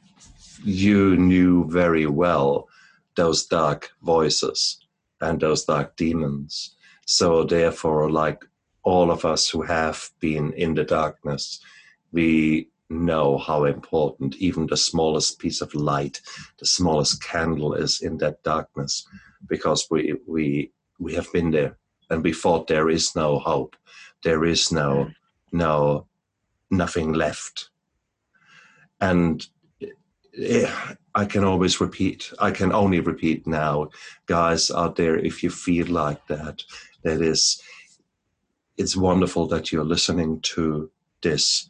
you 0.64 1.18
knew 1.18 1.70
very 1.70 2.06
well 2.06 2.70
those 3.16 3.46
dark 3.46 3.92
voices 4.02 4.80
and 5.22 5.40
those 5.40 5.66
dark 5.66 5.96
demons. 5.98 6.76
So 7.06 7.44
therefore, 7.44 8.10
like 8.10 8.44
all 8.84 9.12
of 9.12 9.26
us 9.26 9.50
who 9.50 9.62
have 9.62 10.10
been 10.20 10.54
in 10.54 10.74
the 10.74 10.84
darkness, 10.84 11.60
we 12.12 12.70
know 12.94 13.38
how 13.38 13.66
important 13.66 14.36
even 14.38 14.68
the 14.68 14.78
smallest 14.78 15.40
piece 15.40 15.62
of 15.62 15.74
light, 15.76 16.22
the 16.60 16.66
smallest 16.66 17.24
candle 17.24 17.74
is 17.74 18.02
in 18.02 18.18
that 18.18 18.44
darkness, 18.44 19.06
because 19.48 19.88
we 19.92 20.16
we 20.28 20.72
we 21.00 21.14
have 21.16 21.32
been 21.34 21.52
there 21.52 21.78
and 22.10 22.24
we 22.24 22.34
thought 22.34 22.68
there 22.68 22.90
is 22.90 23.16
no 23.16 23.40
hope, 23.40 23.76
there 24.24 24.46
is 24.46 24.72
no 24.72 25.06
mm. 25.06 25.16
no 25.52 26.06
nothing 26.72 27.14
left, 27.14 27.70
and 29.02 29.48
it, 30.34 30.70
I 31.16 31.26
can 31.26 31.44
always 31.44 31.80
repeat. 31.80 32.32
I 32.40 32.52
can 32.52 32.72
only 32.72 33.00
repeat 33.00 33.46
now, 33.46 33.90
guys 34.26 34.72
out 34.72 34.96
there. 34.96 35.16
If 35.18 35.44
you 35.44 35.52
feel 35.52 35.88
like 35.88 36.26
that, 36.28 36.64
that 37.04 37.22
is, 37.22 37.62
it's 38.78 38.98
wonderful 38.98 39.48
that 39.50 39.72
you're 39.72 39.86
listening 39.86 40.42
to 40.42 40.90
this 41.22 41.70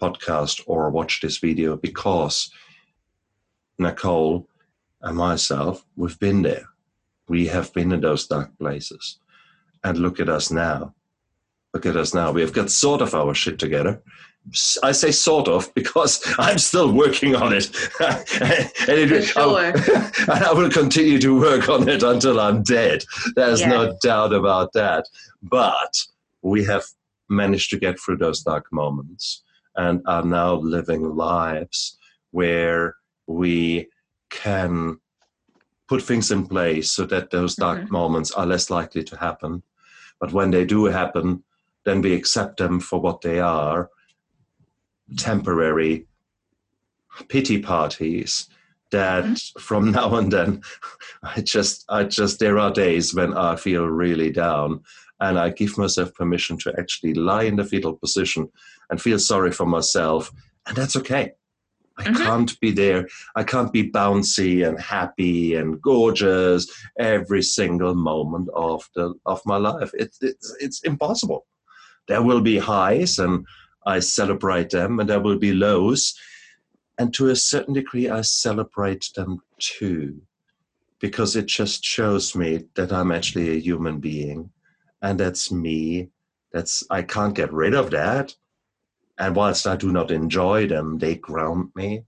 podcast 0.00 0.62
or 0.66 0.90
watch 0.90 1.20
this 1.20 1.38
video 1.38 1.76
because 1.76 2.50
Nicole 3.78 4.48
and 5.02 5.16
myself, 5.16 5.84
we've 5.96 6.18
been 6.18 6.42
there. 6.42 6.66
We 7.28 7.46
have 7.46 7.72
been 7.72 7.92
in 7.92 8.00
those 8.00 8.26
dark 8.26 8.56
places. 8.58 9.18
And 9.82 9.98
look 9.98 10.18
at 10.18 10.28
us 10.28 10.50
now. 10.50 10.94
Look 11.72 11.86
at 11.86 11.96
us 11.96 12.14
now. 12.14 12.32
We've 12.32 12.52
got 12.52 12.70
sort 12.70 13.02
of 13.02 13.14
our 13.14 13.34
shit 13.34 13.58
together. 13.58 14.02
I 14.82 14.92
say 14.92 15.10
sort 15.10 15.48
of 15.48 15.72
because 15.74 16.22
I'm 16.38 16.58
still 16.58 16.92
working 16.92 17.34
on 17.34 17.52
it. 17.52 17.70
and, 18.00 18.70
it 18.88 19.24
sure. 19.24 19.64
and 19.64 20.44
I 20.44 20.52
will 20.52 20.70
continue 20.70 21.18
to 21.18 21.38
work 21.38 21.68
on 21.68 21.88
it 21.88 22.02
until 22.02 22.40
I'm 22.40 22.62
dead. 22.62 23.04
There's 23.36 23.60
yeah. 23.60 23.68
no 23.68 23.98
doubt 24.02 24.32
about 24.32 24.72
that. 24.74 25.06
But 25.42 26.02
we 26.42 26.64
have 26.64 26.84
managed 27.28 27.70
to 27.70 27.78
get 27.78 27.98
through 27.98 28.18
those 28.18 28.42
dark 28.42 28.66
moments 28.70 29.42
and 29.76 30.02
are 30.06 30.24
now 30.24 30.54
living 30.54 31.02
lives 31.16 31.98
where 32.30 32.96
we 33.26 33.88
can 34.30 34.98
put 35.88 36.02
things 36.02 36.30
in 36.30 36.46
place 36.46 36.90
so 36.90 37.04
that 37.04 37.30
those 37.30 37.54
dark 37.54 37.80
mm-hmm. 37.80 37.92
moments 37.92 38.30
are 38.32 38.46
less 38.46 38.70
likely 38.70 39.04
to 39.04 39.16
happen 39.16 39.62
but 40.20 40.32
when 40.32 40.50
they 40.50 40.64
do 40.64 40.86
happen, 40.86 41.42
then 41.84 42.00
we 42.00 42.14
accept 42.14 42.56
them 42.56 42.80
for 42.80 43.00
what 43.00 43.20
they 43.20 43.40
are 43.40 43.90
temporary 45.18 46.06
pity 47.28 47.60
parties 47.60 48.48
that 48.90 49.24
mm-hmm. 49.24 49.60
from 49.60 49.90
now 49.98 50.14
and 50.14 50.32
then 50.32 50.62
i 51.22 51.40
just 51.42 51.84
i 51.90 52.02
just 52.02 52.38
there 52.38 52.58
are 52.58 52.72
days 52.72 53.14
when 53.14 53.36
i 53.36 53.54
feel 53.54 53.86
really 53.86 54.30
down 54.32 54.80
and 55.20 55.38
i 55.38 55.50
give 55.50 55.76
myself 55.78 56.14
permission 56.14 56.58
to 56.58 56.72
actually 56.78 57.14
lie 57.14 57.44
in 57.44 57.56
the 57.56 57.64
fetal 57.64 57.94
position 57.94 58.48
and 58.90 59.00
feel 59.00 59.18
sorry 59.18 59.52
for 59.52 59.66
myself 59.66 60.32
and 60.66 60.76
that's 60.76 60.96
okay 60.96 61.32
I 61.96 62.02
mm-hmm. 62.02 62.24
can't 62.24 62.60
be 62.60 62.72
there. 62.72 63.06
I 63.36 63.44
can't 63.44 63.72
be 63.72 63.88
bouncy 63.88 64.66
and 64.66 64.80
happy 64.80 65.54
and 65.54 65.80
gorgeous 65.80 66.66
every 66.98 67.42
single 67.42 67.94
moment 67.94 68.48
of 68.52 68.90
the 68.96 69.14
of 69.26 69.40
my 69.46 69.58
life. 69.58 69.92
It's 69.94 70.18
it's 70.20 70.56
it's 70.58 70.82
impossible. 70.82 71.46
There 72.08 72.20
will 72.20 72.40
be 72.40 72.58
highs 72.58 73.20
and 73.20 73.46
I 73.86 74.00
celebrate 74.00 74.70
them, 74.70 74.98
and 74.98 75.08
there 75.08 75.20
will 75.20 75.38
be 75.38 75.52
lows, 75.52 76.14
and 76.98 77.12
to 77.14 77.28
a 77.28 77.36
certain 77.36 77.74
degree, 77.74 78.08
I 78.08 78.22
celebrate 78.22 79.10
them 79.14 79.40
too, 79.58 80.22
because 81.00 81.36
it 81.36 81.46
just 81.46 81.84
shows 81.84 82.34
me 82.34 82.64
that 82.76 82.92
I'm 82.92 83.12
actually 83.12 83.50
a 83.50 83.60
human 83.60 84.00
being, 84.00 84.50
and 85.04 85.20
that's 85.20 85.52
me. 85.52 86.10
That's 86.52 86.84
I 86.90 87.02
can't 87.02 87.34
get 87.34 87.52
rid 87.52 87.74
of 87.74 87.90
that 87.90 88.34
and 89.18 89.36
whilst 89.36 89.66
I 89.66 89.76
do 89.76 89.92
not 89.92 90.10
enjoy 90.10 90.66
them, 90.66 90.98
they 90.98 91.16
ground 91.16 91.70
me. 91.74 92.04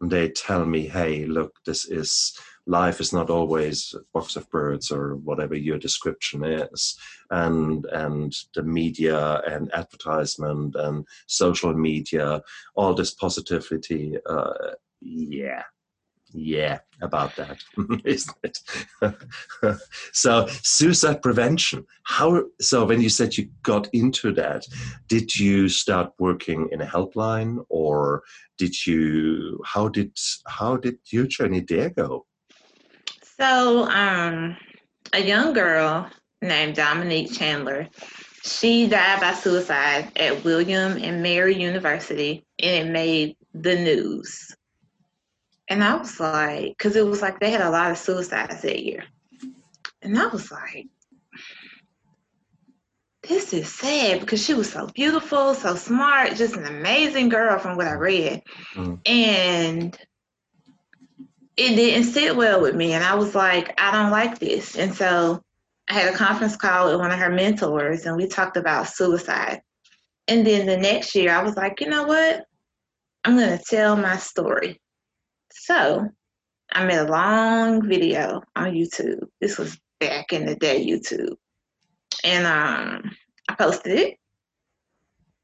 And 0.00 0.10
they 0.10 0.28
tell 0.28 0.64
me, 0.64 0.86
hey, 0.86 1.24
look, 1.24 1.56
this 1.64 1.86
is 1.86 2.38
life 2.66 3.00
is 3.00 3.12
not 3.12 3.30
always 3.30 3.94
a 3.96 4.00
box 4.12 4.36
of 4.36 4.50
birds 4.50 4.90
or 4.90 5.16
whatever 5.16 5.54
your 5.54 5.78
description 5.78 6.44
is. 6.44 6.96
And 7.30 7.84
and 7.86 8.32
the 8.54 8.62
media 8.62 9.40
and 9.48 9.72
advertisement 9.74 10.76
and 10.76 11.06
social 11.26 11.74
media, 11.74 12.42
all 12.74 12.94
this 12.94 13.14
positivity, 13.14 14.16
uh, 14.28 14.74
yeah, 15.00 15.62
yeah 16.36 16.78
about 17.02 17.34
that 17.36 17.58
isn't 18.04 18.36
it? 18.42 18.58
So 20.12 20.46
suicide 20.62 21.22
prevention. 21.22 21.86
How 22.04 22.44
so 22.60 22.84
when 22.84 23.00
you 23.00 23.08
said 23.08 23.36
you 23.36 23.48
got 23.62 23.88
into 23.92 24.32
that 24.34 24.66
did 25.08 25.36
you 25.36 25.68
start 25.68 26.12
working 26.18 26.68
in 26.72 26.80
a 26.80 26.86
helpline 26.86 27.64
or 27.68 28.22
did 28.58 28.86
you 28.86 29.60
how 29.64 29.88
did 29.88 30.12
how 30.46 30.76
did 30.76 30.98
your 31.10 31.26
journey 31.26 31.60
there 31.60 31.90
go? 31.90 32.26
So 33.38 33.84
um 33.88 34.56
a 35.12 35.22
young 35.22 35.52
girl 35.52 36.10
named 36.42 36.76
dominique 36.76 37.32
chandler 37.32 37.88
she 38.42 38.86
died 38.86 39.20
by 39.20 39.32
suicide 39.32 40.12
at 40.16 40.44
william 40.44 40.92
and 41.02 41.22
mary 41.22 41.56
university 41.56 42.44
and 42.62 42.88
it 42.88 42.92
made 42.92 43.36
the 43.54 43.74
news 43.74 44.54
and 45.68 45.82
I 45.82 45.94
was 45.96 46.20
like, 46.20 46.70
because 46.70 46.96
it 46.96 47.06
was 47.06 47.22
like 47.22 47.40
they 47.40 47.50
had 47.50 47.60
a 47.60 47.70
lot 47.70 47.90
of 47.90 47.98
suicides 47.98 48.62
that 48.62 48.84
year. 48.84 49.04
And 50.02 50.18
I 50.18 50.26
was 50.26 50.52
like, 50.52 50.86
this 53.28 53.52
is 53.52 53.72
sad 53.72 54.20
because 54.20 54.44
she 54.44 54.54
was 54.54 54.70
so 54.70 54.86
beautiful, 54.94 55.54
so 55.54 55.74
smart, 55.74 56.36
just 56.36 56.56
an 56.56 56.66
amazing 56.66 57.28
girl 57.28 57.58
from 57.58 57.76
what 57.76 57.88
I 57.88 57.94
read. 57.94 58.42
Mm. 58.74 59.00
And 59.06 59.98
it 61.56 61.74
didn't 61.74 62.12
sit 62.12 62.36
well 62.36 62.60
with 62.60 62.74
me. 62.74 62.92
And 62.92 63.02
I 63.02 63.14
was 63.14 63.34
like, 63.34 63.80
I 63.80 63.90
don't 63.90 64.12
like 64.12 64.38
this. 64.38 64.76
And 64.76 64.94
so 64.94 65.42
I 65.88 65.94
had 65.94 66.12
a 66.12 66.16
conference 66.16 66.56
call 66.56 66.90
with 66.90 67.00
one 67.00 67.10
of 67.10 67.18
her 67.18 67.30
mentors 67.30 68.06
and 68.06 68.16
we 68.16 68.28
talked 68.28 68.56
about 68.56 68.88
suicide. 68.88 69.62
And 70.28 70.46
then 70.46 70.66
the 70.66 70.76
next 70.76 71.14
year, 71.14 71.32
I 71.32 71.42
was 71.42 71.56
like, 71.56 71.80
you 71.80 71.88
know 71.88 72.04
what? 72.04 72.44
I'm 73.24 73.36
going 73.36 73.56
to 73.56 73.64
tell 73.64 73.96
my 73.96 74.16
story. 74.16 74.80
So 75.58 76.08
I 76.72 76.84
made 76.84 76.98
a 76.98 77.10
long 77.10 77.88
video 77.88 78.42
on 78.54 78.72
YouTube. 78.72 79.26
This 79.40 79.58
was 79.58 79.78
back 79.98 80.32
in 80.32 80.46
the 80.46 80.54
day, 80.54 80.86
YouTube. 80.86 81.36
And 82.24 82.46
um, 82.46 83.10
I 83.48 83.54
posted 83.54 83.98
it. 83.98 84.16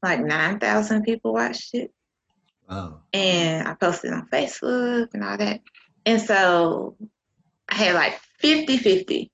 Like 0.01 0.19
9,000 0.19 1.03
people 1.03 1.33
watched 1.33 1.73
it. 1.73 1.91
Wow. 2.69 3.01
And 3.13 3.67
I 3.67 3.73
posted 3.73 4.13
on 4.13 4.27
Facebook 4.31 5.07
and 5.13 5.23
all 5.23 5.37
that. 5.37 5.61
And 6.05 6.21
so 6.21 6.95
I 7.69 7.75
had 7.75 7.95
like 7.95 8.19
50 8.39 8.77
50. 8.77 9.31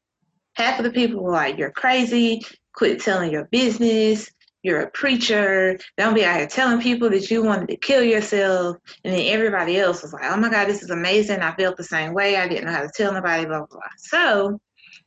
Half 0.54 0.80
of 0.80 0.86
the 0.86 0.92
people 0.92 1.24
were 1.24 1.32
like, 1.32 1.58
You're 1.58 1.72
crazy, 1.72 2.42
quit 2.74 3.02
telling 3.02 3.32
your 3.32 3.46
business 3.46 4.30
you're 4.63 4.82
a 4.82 4.91
preacher. 4.91 5.78
Don't 5.98 6.13
be 6.13 6.26
out 6.26 6.38
here 6.38 6.48
telling 6.48 6.82
people 6.82 7.10
that 7.10 7.32
you 7.32 7.43
wanted 7.43 7.69
to 7.69 7.78
kill 7.78 8.04
yourself. 8.04 8.78
And 9.04 9.13
then 9.13 9.26
everybody 9.28 9.78
else 9.78 10.02
was 10.02 10.13
like, 10.13 10.26
oh 10.26 10.38
my 10.38 10.50
God, 10.50 10.67
this 10.67 10.84
is 10.84 10.89
amazing. 10.89 11.39
I 11.39 11.56
felt 11.56 11.78
the 11.78 11.84
same 11.84 12.13
way. 12.13 12.36
I 12.36 12.48
didn't 12.48 12.65
know 12.65 12.74
how 12.74 12.82
to 12.82 12.91
tell 12.95 13.13
nobody, 13.13 13.45
blah, 13.45 13.60
blah, 13.60 13.67
blah. 13.67 13.82
So 13.98 14.60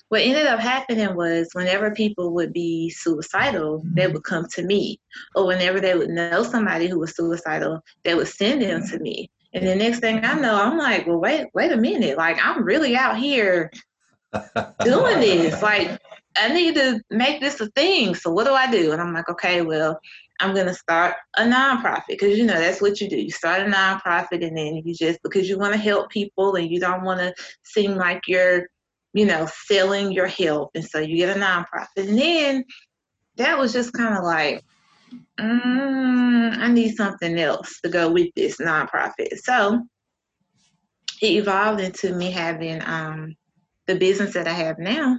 what 0.09 0.21
ended 0.21 0.47
up 0.47 0.61
happening 0.61 1.15
was 1.17 1.49
whenever 1.53 1.95
people 1.95 2.35
would 2.35 2.53
be 2.53 2.91
suicidal, 2.91 3.83
they 3.85 4.03
mm-hmm. 4.03 4.13
would 4.13 4.25
come 4.25 4.47
to 4.53 4.63
me. 4.63 5.01
Or 5.35 5.47
whenever 5.47 5.81
they 5.81 5.95
would 5.95 6.11
know 6.11 6.43
somebody 6.43 6.87
who 6.87 6.99
was 6.99 7.17
suicidal, 7.17 7.81
they 8.05 8.15
would 8.15 8.29
send 8.29 8.63
them 8.63 8.87
to 8.89 8.99
me. 8.99 9.31
And 9.55 9.67
the 9.67 9.75
next 9.75 10.01
thing 10.01 10.25
I 10.25 10.35
know, 10.35 10.55
I'm 10.55 10.79
like, 10.79 11.07
well, 11.07 11.19
wait, 11.19 11.47
wait 11.55 11.73
a 11.73 11.77
minute. 11.77 12.17
Like, 12.17 12.39
I'm 12.43 12.65
really 12.65 12.97
out 12.97 13.19
here 13.19 13.71
doing 14.85 15.21
this. 15.21 15.63
Like, 15.63 15.99
I 16.37 16.53
need 16.53 16.75
to 16.77 17.01
make 17.11 17.41
this 17.41 17.61
a 17.61 17.67
thing. 17.69 18.15
So 18.15 18.31
what 18.31 18.47
do 18.47 18.53
I 18.53 18.71
do? 18.71 18.93
And 18.93 19.01
I'm 19.01 19.13
like, 19.13 19.29
okay, 19.29 19.63
well, 19.63 20.01
I'm 20.41 20.55
gonna 20.55 20.75
start 20.75 21.15
a 21.37 21.43
nonprofit 21.43 22.03
because 22.09 22.37
you 22.37 22.45
know 22.45 22.59
that's 22.59 22.81
what 22.81 23.01
you 23.01 23.09
do. 23.09 23.17
You 23.17 23.31
start 23.31 23.63
a 23.63 23.71
nonprofit 23.71 24.45
and 24.45 24.57
then 24.57 24.83
you 24.85 24.95
just 24.95 25.23
because 25.23 25.49
you 25.49 25.59
want 25.59 25.73
to 25.75 25.79
help 25.79 26.11
people 26.11 26.57
and 26.57 26.71
you 26.71 26.81
don't 26.81 27.05
want 27.05 27.21
to 27.21 27.35
seem 27.63 27.95
like 27.95 28.23
you're, 28.27 28.67
you 29.13 29.27
know, 29.27 29.47
selling 29.67 30.11
your 30.11 30.27
help, 30.27 30.71
and 30.75 30.85
so 30.85 30.99
you 30.99 31.17
get 31.17 31.37
a 31.37 31.41
nonprofit. 31.41 32.09
And 32.09 32.19
then 32.19 32.65
that 33.37 33.59
was 33.59 33.73
just 33.73 33.93
kind 33.93 34.17
of 34.17 34.25
like, 34.25 34.65
mm, 35.39 36.59
I 36.59 36.69
need 36.69 36.97
something 36.97 37.39
else 37.39 37.81
to 37.83 37.91
go 37.91 38.11
with 38.11 38.29
this 38.35 38.57
nonprofit. 38.57 39.39
So 39.43 39.83
it 41.21 41.31
evolved 41.31 41.81
into 41.81 42.15
me 42.15 42.31
having 42.31 42.83
um, 42.85 43.37
the 43.87 43.95
business 43.95 44.35
that 44.35 44.49
I 44.49 44.53
have 44.53 44.79
now. 44.79 45.19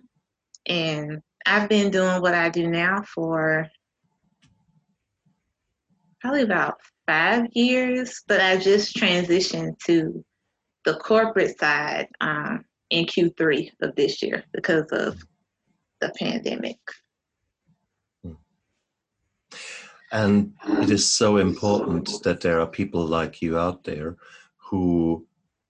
And 0.68 1.22
I've 1.46 1.70
been 1.70 1.92
doing 1.92 2.22
what 2.22 2.34
I 2.34 2.50
do 2.50 2.68
now 2.68 3.04
for 3.04 3.68
probably 6.22 6.44
about 6.44 6.78
five 7.06 7.48
years, 7.54 8.22
but 8.28 8.40
I 8.40 8.58
just 8.58 8.96
transitioned 8.96 9.78
to 9.86 10.24
the 10.86 10.96
corporate 10.96 11.60
side 11.60 12.08
um, 12.22 12.64
in 12.90 13.06
Q3 13.06 13.72
of 13.82 13.96
this 13.96 14.22
year 14.22 14.44
because 14.54 14.86
of 14.92 15.22
the 16.00 16.14
pandemic. 16.18 16.78
And 20.12 20.54
it 20.64 20.92
is 20.92 21.10
so 21.10 21.38
important 21.38 22.22
that 22.24 22.42
there 22.42 22.62
are 22.62 22.68
people 22.68 23.06
like 23.06 23.42
you 23.42 23.58
out 23.58 23.84
there 23.84 24.16
who 24.58 25.26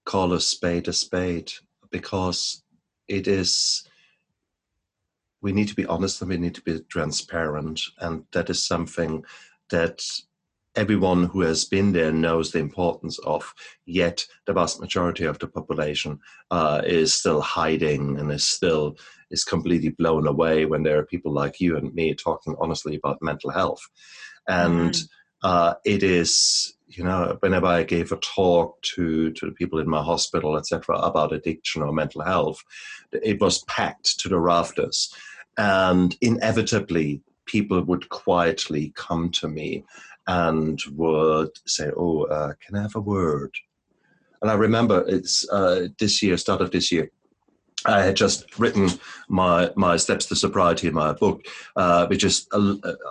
call 0.05 0.33
a 0.33 0.41
spade 0.41 0.89
a 0.89 0.93
spade 0.93 1.53
because 1.91 2.61
it 3.07 3.27
is 3.27 3.87
we 5.43 5.51
need 5.51 5.67
to 5.67 5.75
be 5.75 5.85
honest 5.85 6.21
and 6.21 6.29
we 6.29 6.37
need 6.37 6.55
to 6.55 6.61
be 6.61 6.79
transparent. 6.89 7.81
And 7.99 8.23
that 8.31 8.49
is 8.49 8.65
something 8.65 9.23
that 9.69 10.01
everyone 10.75 11.25
who 11.25 11.41
has 11.41 11.65
been 11.65 11.91
there 11.91 12.11
knows 12.11 12.51
the 12.51 12.59
importance 12.59 13.19
of 13.19 13.53
yet 13.85 14.25
the 14.47 14.53
vast 14.53 14.79
majority 14.79 15.25
of 15.25 15.37
the 15.37 15.47
population 15.47 16.17
uh, 16.49 16.81
is 16.83 17.13
still 17.13 17.41
hiding 17.41 18.17
and 18.17 18.31
is 18.31 18.43
still 18.43 18.97
is 19.29 19.43
completely 19.43 19.89
blown 19.89 20.25
away 20.25 20.65
when 20.65 20.81
there 20.81 20.97
are 20.97 21.05
people 21.05 21.31
like 21.31 21.59
you 21.59 21.77
and 21.77 21.93
me 21.93 22.15
talking 22.15 22.55
honestly 22.59 22.95
about 22.95 23.21
mental 23.21 23.51
health. 23.51 23.81
And 24.47 24.93
mm-hmm. 24.93 25.47
uh, 25.47 25.73
it 25.85 26.03
is 26.03 26.73
you 26.87 27.03
know 27.03 27.37
whenever 27.39 27.65
i 27.65 27.81
gave 27.81 28.11
a 28.11 28.17
talk 28.17 28.79
to 28.81 29.31
to 29.31 29.47
the 29.47 29.51
people 29.53 29.79
in 29.79 29.89
my 29.89 30.01
hospital 30.01 30.57
etc 30.57 30.95
about 30.97 31.33
addiction 31.33 31.81
or 31.81 31.91
mental 31.91 32.21
health 32.21 32.63
it 33.11 33.41
was 33.41 33.63
packed 33.63 34.19
to 34.19 34.29
the 34.29 34.39
rafters 34.39 35.11
and 35.57 36.15
inevitably 36.21 37.21
people 37.45 37.81
would 37.83 38.07
quietly 38.09 38.91
come 38.95 39.29
to 39.29 39.47
me 39.47 39.83
and 40.27 40.79
would 40.93 41.51
say 41.65 41.91
oh 41.97 42.23
uh, 42.23 42.53
can 42.65 42.75
i 42.75 42.81
have 42.81 42.95
a 42.95 43.01
word 43.01 43.53
and 44.41 44.49
i 44.49 44.53
remember 44.53 45.03
it's 45.07 45.47
uh, 45.49 45.87
this 45.99 46.23
year 46.23 46.37
start 46.37 46.61
of 46.61 46.71
this 46.71 46.91
year 46.91 47.09
I 47.85 48.01
had 48.01 48.15
just 48.15 48.57
written 48.59 48.89
my 49.27 49.71
my 49.75 49.97
steps 49.97 50.25
to 50.27 50.35
sobriety 50.35 50.87
in 50.87 50.93
my 50.93 51.13
book, 51.13 51.45
uh, 51.75 52.07
which 52.07 52.23
is 52.23 52.47
a, 52.53 52.57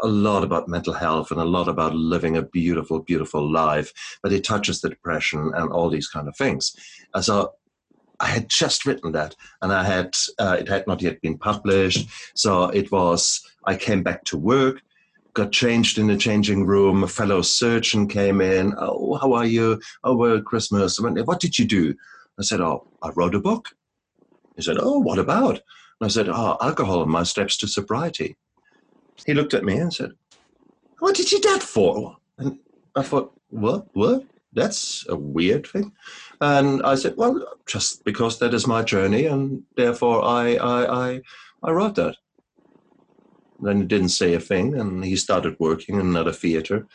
a, 0.02 0.06
lot 0.06 0.44
about 0.44 0.68
mental 0.68 0.94
health 0.94 1.30
and 1.30 1.40
a 1.40 1.44
lot 1.44 1.68
about 1.68 1.94
living 1.94 2.36
a 2.36 2.42
beautiful, 2.42 3.00
beautiful 3.00 3.50
life. 3.50 3.92
But 4.22 4.32
it 4.32 4.44
touches 4.44 4.80
the 4.80 4.88
depression 4.88 5.52
and 5.54 5.70
all 5.70 5.90
these 5.90 6.08
kind 6.08 6.28
of 6.28 6.36
things. 6.36 6.74
And 7.14 7.24
so 7.24 7.52
I 8.22 8.26
had 8.26 8.48
just 8.48 8.86
written 8.86 9.12
that, 9.12 9.36
and 9.60 9.72
I 9.72 9.84
had 9.84 10.16
uh, 10.38 10.56
it 10.58 10.68
had 10.68 10.86
not 10.86 11.02
yet 11.02 11.20
been 11.20 11.36
published. 11.36 12.08
So 12.34 12.64
it 12.70 12.90
was. 12.90 13.42
I 13.66 13.76
came 13.76 14.02
back 14.02 14.24
to 14.24 14.38
work, 14.38 14.80
got 15.34 15.52
changed 15.52 15.98
in 15.98 16.06
the 16.06 16.16
changing 16.16 16.66
room. 16.66 17.02
A 17.02 17.08
fellow 17.08 17.42
surgeon 17.42 18.08
came 18.08 18.40
in. 18.40 18.74
Oh, 18.78 19.16
how 19.16 19.34
are 19.34 19.46
you? 19.46 19.80
Oh, 20.04 20.16
well, 20.16 20.40
Christmas. 20.40 20.98
I 20.98 21.04
went, 21.04 21.26
what 21.26 21.40
did 21.40 21.58
you 21.58 21.64
do? 21.64 21.94
I 22.38 22.42
said, 22.42 22.60
oh, 22.60 22.86
I 23.02 23.10
wrote 23.10 23.34
a 23.34 23.40
book. 23.40 23.68
He 24.56 24.62
said, 24.62 24.76
Oh, 24.80 24.98
what 24.98 25.18
about? 25.18 25.54
And 25.54 26.06
I 26.06 26.08
said, 26.08 26.28
Oh, 26.28 26.56
alcohol 26.60 27.02
and 27.02 27.10
my 27.10 27.22
steps 27.22 27.56
to 27.58 27.68
sobriety. 27.68 28.36
He 29.26 29.34
looked 29.34 29.54
at 29.54 29.64
me 29.64 29.76
and 29.76 29.92
said, 29.92 30.12
What 30.98 31.14
did 31.14 31.32
you 31.32 31.40
do 31.40 31.50
that 31.50 31.62
for? 31.62 32.16
And 32.38 32.58
I 32.94 33.02
thought, 33.02 33.32
What? 33.50 33.86
What? 33.94 34.24
That's 34.52 35.04
a 35.08 35.16
weird 35.16 35.66
thing. 35.66 35.92
And 36.40 36.82
I 36.82 36.96
said, 36.96 37.14
Well, 37.16 37.44
just 37.66 38.04
because 38.04 38.38
that 38.38 38.54
is 38.54 38.66
my 38.66 38.82
journey, 38.82 39.26
and 39.26 39.62
therefore 39.76 40.24
I, 40.24 40.56
I, 40.56 41.10
I, 41.10 41.20
I 41.62 41.70
wrote 41.70 41.94
that. 41.96 42.16
Then 43.60 43.82
he 43.82 43.86
didn't 43.86 44.08
say 44.10 44.34
a 44.34 44.40
thing, 44.40 44.78
and 44.78 45.04
he 45.04 45.16
started 45.16 45.56
working 45.58 45.96
in 45.96 46.06
another 46.06 46.32
theater. 46.32 46.86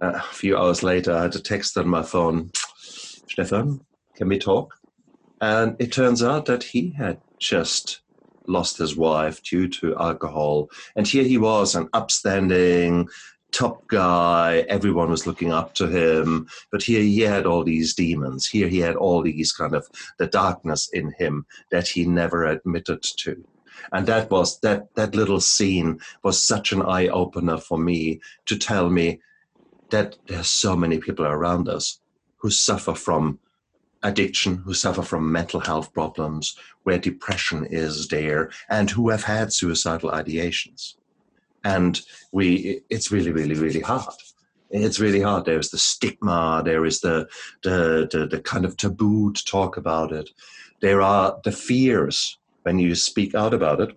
Uh, 0.00 0.14
a 0.16 0.34
few 0.34 0.56
hours 0.56 0.82
later, 0.82 1.12
I 1.12 1.22
had 1.22 1.36
a 1.36 1.40
text 1.40 1.78
on 1.78 1.88
my 1.88 2.02
phone 2.02 2.50
Stefan, 3.32 3.80
can 4.16 4.28
we 4.28 4.38
talk? 4.38 4.74
And 5.40 5.76
it 5.78 5.92
turns 5.92 6.22
out 6.22 6.46
that 6.46 6.62
he 6.62 6.90
had 6.90 7.20
just 7.38 8.02
lost 8.46 8.78
his 8.78 8.96
wife 8.96 9.42
due 9.42 9.68
to 9.68 9.96
alcohol. 9.96 10.68
And 10.96 11.06
here 11.06 11.24
he 11.24 11.38
was, 11.38 11.74
an 11.74 11.88
upstanding, 11.92 13.08
top 13.52 13.86
guy. 13.86 14.64
Everyone 14.68 15.10
was 15.10 15.26
looking 15.26 15.52
up 15.52 15.74
to 15.74 15.86
him. 15.86 16.48
But 16.70 16.82
here 16.82 17.00
he 17.02 17.20
had 17.20 17.46
all 17.46 17.64
these 17.64 17.94
demons. 17.94 18.46
Here 18.46 18.68
he 18.68 18.80
had 18.80 18.96
all 18.96 19.22
these 19.22 19.52
kind 19.52 19.74
of 19.74 19.88
the 20.18 20.26
darkness 20.26 20.88
in 20.92 21.14
him 21.18 21.46
that 21.70 21.88
he 21.88 22.04
never 22.04 22.44
admitted 22.44 23.02
to. 23.02 23.44
And 23.92 24.06
that 24.06 24.30
was 24.30 24.60
that 24.60 24.94
that 24.94 25.14
little 25.14 25.40
scene 25.40 26.00
was 26.22 26.42
such 26.42 26.72
an 26.72 26.82
eye 26.82 27.08
opener 27.08 27.58
for 27.58 27.78
me 27.78 28.20
to 28.46 28.56
tell 28.56 28.90
me 28.90 29.20
that 29.90 30.16
there's 30.26 30.48
so 30.48 30.76
many 30.76 30.98
people 30.98 31.26
around 31.26 31.68
us 31.68 32.00
who 32.36 32.50
suffer 32.50 32.94
from 32.94 33.38
addiction, 34.02 34.56
who 34.56 34.74
suffer 34.74 35.02
from 35.02 35.30
mental 35.30 35.60
health 35.60 35.92
problems, 35.92 36.56
where 36.82 36.98
depression 36.98 37.64
is 37.66 38.08
there, 38.08 38.50
and 38.68 38.90
who 38.90 39.10
have 39.10 39.24
had 39.24 39.52
suicidal 39.52 40.10
ideations. 40.10 40.94
And 41.64 42.00
we, 42.32 42.82
it's 42.90 43.10
really, 43.12 43.32
really, 43.32 43.54
really 43.54 43.80
hard. 43.80 44.14
It's 44.70 45.00
really 45.00 45.20
hard. 45.20 45.44
There's 45.44 45.70
the 45.70 45.78
stigma. 45.78 46.62
There 46.64 46.84
is 46.84 47.00
the, 47.00 47.28
the, 47.62 48.08
the, 48.10 48.26
the 48.26 48.40
kind 48.40 48.64
of 48.64 48.76
taboo 48.76 49.32
to 49.32 49.44
talk 49.44 49.76
about 49.76 50.12
it. 50.12 50.30
There 50.80 51.02
are 51.02 51.38
the 51.44 51.52
fears 51.52 52.38
when 52.62 52.78
you 52.78 52.94
speak 52.94 53.34
out 53.34 53.54
about 53.54 53.80
it. 53.80 53.96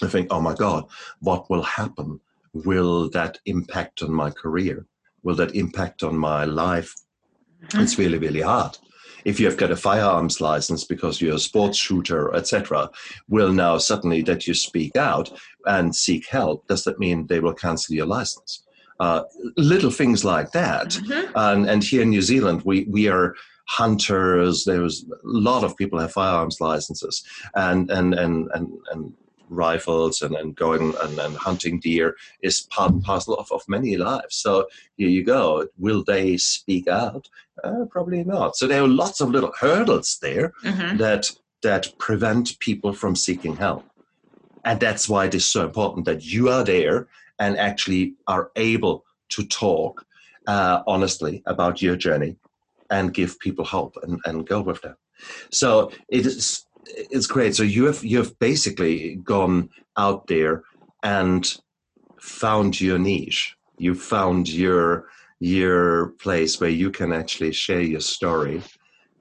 I 0.00 0.06
think, 0.06 0.28
oh 0.30 0.40
my 0.40 0.54
God, 0.54 0.84
what 1.20 1.50
will 1.50 1.62
happen? 1.62 2.20
Will 2.52 3.10
that 3.10 3.38
impact 3.46 4.02
on 4.02 4.12
my 4.12 4.30
career? 4.30 4.86
Will 5.24 5.34
that 5.34 5.56
impact 5.56 6.02
on 6.02 6.16
my 6.16 6.44
life? 6.44 6.94
Mm-hmm. 7.64 7.80
It's 7.80 7.98
really, 7.98 8.18
really 8.18 8.40
hard 8.40 8.78
if 9.24 9.38
you 9.38 9.46
have 9.46 9.56
got 9.56 9.70
a 9.70 9.76
firearms 9.76 10.40
license 10.40 10.84
because 10.84 11.20
you're 11.20 11.34
a 11.34 11.38
sports 11.38 11.76
shooter, 11.76 12.34
etc., 12.34 12.90
will 13.28 13.52
now 13.52 13.78
suddenly 13.78 14.22
that 14.22 14.46
you 14.46 14.54
speak 14.54 14.96
out 14.96 15.30
and 15.66 15.94
seek 15.94 16.26
help, 16.28 16.66
does 16.66 16.84
that 16.84 16.98
mean 16.98 17.26
they 17.26 17.40
will 17.40 17.54
cancel 17.54 17.94
your 17.94 18.06
license? 18.06 18.62
Uh, 19.00 19.22
little 19.56 19.90
things 19.90 20.24
like 20.24 20.50
that. 20.52 20.88
Mm-hmm. 20.88 21.32
And, 21.36 21.70
and 21.70 21.84
here 21.84 22.02
in 22.02 22.10
New 22.10 22.22
Zealand, 22.22 22.62
we, 22.64 22.84
we 22.84 23.08
are 23.08 23.34
hunters. 23.68 24.64
There's 24.64 25.04
a 25.04 25.16
lot 25.22 25.62
of 25.62 25.76
people 25.76 25.98
have 25.98 26.12
firearms 26.12 26.60
licenses, 26.60 27.22
and 27.54 27.90
and 27.90 28.14
and 28.14 28.48
and, 28.54 28.72
and 28.90 29.12
rifles 29.50 30.20
and, 30.20 30.34
and 30.34 30.54
going 30.56 30.94
and, 31.02 31.18
and 31.18 31.36
hunting 31.36 31.80
deer 31.80 32.16
is 32.42 32.66
part 32.70 32.92
and 32.92 33.02
parcel 33.02 33.34
of, 33.34 33.50
of 33.50 33.62
many 33.68 33.96
lives. 33.96 34.36
So 34.36 34.66
here 34.96 35.08
you 35.08 35.24
go. 35.24 35.66
Will 35.78 36.04
they 36.04 36.36
speak 36.36 36.86
out? 36.88 37.28
Uh, 37.64 37.84
probably 37.90 38.24
not. 38.24 38.56
So 38.56 38.66
there 38.66 38.82
are 38.82 38.88
lots 38.88 39.20
of 39.20 39.30
little 39.30 39.52
hurdles 39.58 40.18
there 40.20 40.52
mm-hmm. 40.64 40.96
that 40.98 41.30
that 41.62 41.92
prevent 41.98 42.58
people 42.60 42.92
from 42.92 43.16
seeking 43.16 43.56
help. 43.56 43.84
And 44.64 44.80
that's 44.80 45.08
why 45.08 45.26
it 45.26 45.34
is 45.34 45.46
so 45.46 45.64
important 45.64 46.06
that 46.06 46.24
you 46.24 46.48
are 46.48 46.64
there 46.64 47.08
and 47.38 47.56
actually 47.56 48.14
are 48.26 48.50
able 48.56 49.04
to 49.30 49.44
talk 49.46 50.04
uh, 50.46 50.82
honestly 50.86 51.42
about 51.46 51.82
your 51.82 51.96
journey 51.96 52.36
and 52.90 53.14
give 53.14 53.38
people 53.38 53.64
hope 53.64 53.96
and, 54.02 54.18
and 54.24 54.46
go 54.46 54.60
with 54.60 54.80
them. 54.82 54.96
So 55.50 55.92
it 56.08 56.26
is 56.26 56.64
it's 56.94 57.26
great. 57.26 57.54
So 57.54 57.62
you 57.62 57.84
have 57.84 58.02
you 58.04 58.18
have 58.18 58.38
basically 58.38 59.16
gone 59.16 59.68
out 59.96 60.26
there 60.26 60.62
and 61.02 61.54
found 62.20 62.80
your 62.80 62.98
niche. 62.98 63.54
You 63.76 63.94
found 63.94 64.48
your 64.48 65.08
your 65.40 66.08
place 66.20 66.60
where 66.60 66.70
you 66.70 66.90
can 66.90 67.12
actually 67.12 67.52
share 67.52 67.82
your 67.82 68.00
story, 68.00 68.62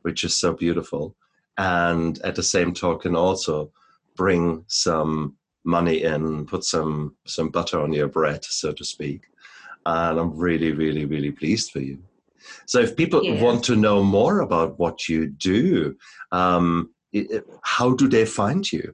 which 0.02 0.24
is 0.24 0.38
so 0.38 0.54
beautiful, 0.54 1.16
and 1.58 2.20
at 2.24 2.36
the 2.36 2.44
same 2.44 2.74
token 2.74 3.16
also 3.16 3.72
bring 4.18 4.66
some 4.68 5.38
money 5.64 6.04
in, 6.04 6.46
put 6.46 6.64
some 6.64 7.16
some 7.26 7.50
butter 7.50 7.80
on 7.80 7.94
your 7.94 8.10
bread, 8.10 8.44
so 8.44 8.74
to 8.74 8.84
speak. 8.84 9.22
And 9.86 10.20
I'm 10.20 10.36
really, 10.38 10.74
really, 10.74 11.06
really 11.06 11.32
pleased 11.32 11.72
for 11.72 11.80
you. 11.80 12.00
So 12.66 12.80
if 12.80 12.96
people 12.96 13.24
yeah. 13.24 13.42
want 13.42 13.64
to 13.66 13.76
know 13.76 14.04
more 14.04 14.42
about 14.42 14.78
what 14.80 15.08
you 15.08 15.28
do, 15.28 15.96
um, 16.32 16.90
how 17.62 17.94
do 17.94 18.08
they 18.10 18.26
find 18.26 18.70
you? 18.70 18.94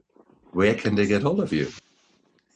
Where 0.52 0.74
can 0.74 0.94
they 0.94 1.06
get 1.06 1.22
hold 1.22 1.40
of 1.40 1.52
you? 1.52 1.68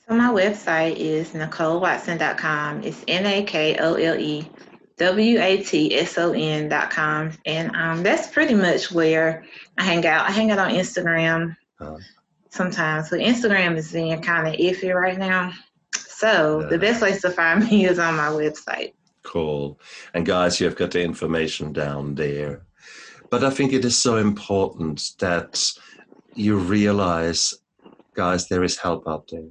So 0.06 0.14
my 0.14 0.30
website 0.30 0.96
is 0.96 1.30
NakoleWatson.com. 1.30 2.84
It's 2.84 3.04
N 3.08 3.26
A 3.26 3.42
K 3.42 3.76
O 3.78 3.94
L 3.94 4.16
E 4.16 4.48
W 4.96 5.40
A 5.40 5.62
T 5.62 5.96
S 5.96 6.16
O 6.16 6.32
N.com. 6.32 7.32
And 7.44 7.74
um, 7.76 8.02
that's 8.02 8.28
pretty 8.28 8.54
much 8.54 8.90
where 8.92 9.44
I 9.76 9.82
hang 9.82 10.06
out. 10.06 10.26
I 10.28 10.30
hang 10.30 10.50
out 10.50 10.58
on 10.58 10.70
Instagram 10.70 11.56
uh, 11.80 11.98
sometimes. 12.50 13.10
But 13.10 13.20
Instagram 13.20 13.76
is 13.76 13.92
being 13.92 14.20
kind 14.22 14.46
of 14.48 14.54
iffy 14.54 14.94
right 14.94 15.18
now. 15.18 15.52
So 15.94 16.66
the 16.68 16.78
best 16.78 17.00
place 17.00 17.20
to 17.22 17.30
find 17.30 17.64
me 17.70 17.86
is 17.86 17.98
on 17.98 18.16
my 18.16 18.28
website. 18.28 18.92
Cool. 19.22 19.78
And 20.14 20.24
guys, 20.24 20.60
you've 20.60 20.76
got 20.76 20.90
the 20.90 21.02
information 21.02 21.72
down 21.72 22.14
there. 22.14 22.62
But 23.30 23.44
I 23.44 23.50
think 23.50 23.72
it 23.72 23.84
is 23.84 23.96
so 23.96 24.16
important 24.16 25.10
that 25.18 25.70
you 26.34 26.56
realize, 26.56 27.54
guys, 28.14 28.48
there 28.48 28.64
is 28.64 28.78
help 28.78 29.06
out 29.06 29.28
there. 29.30 29.50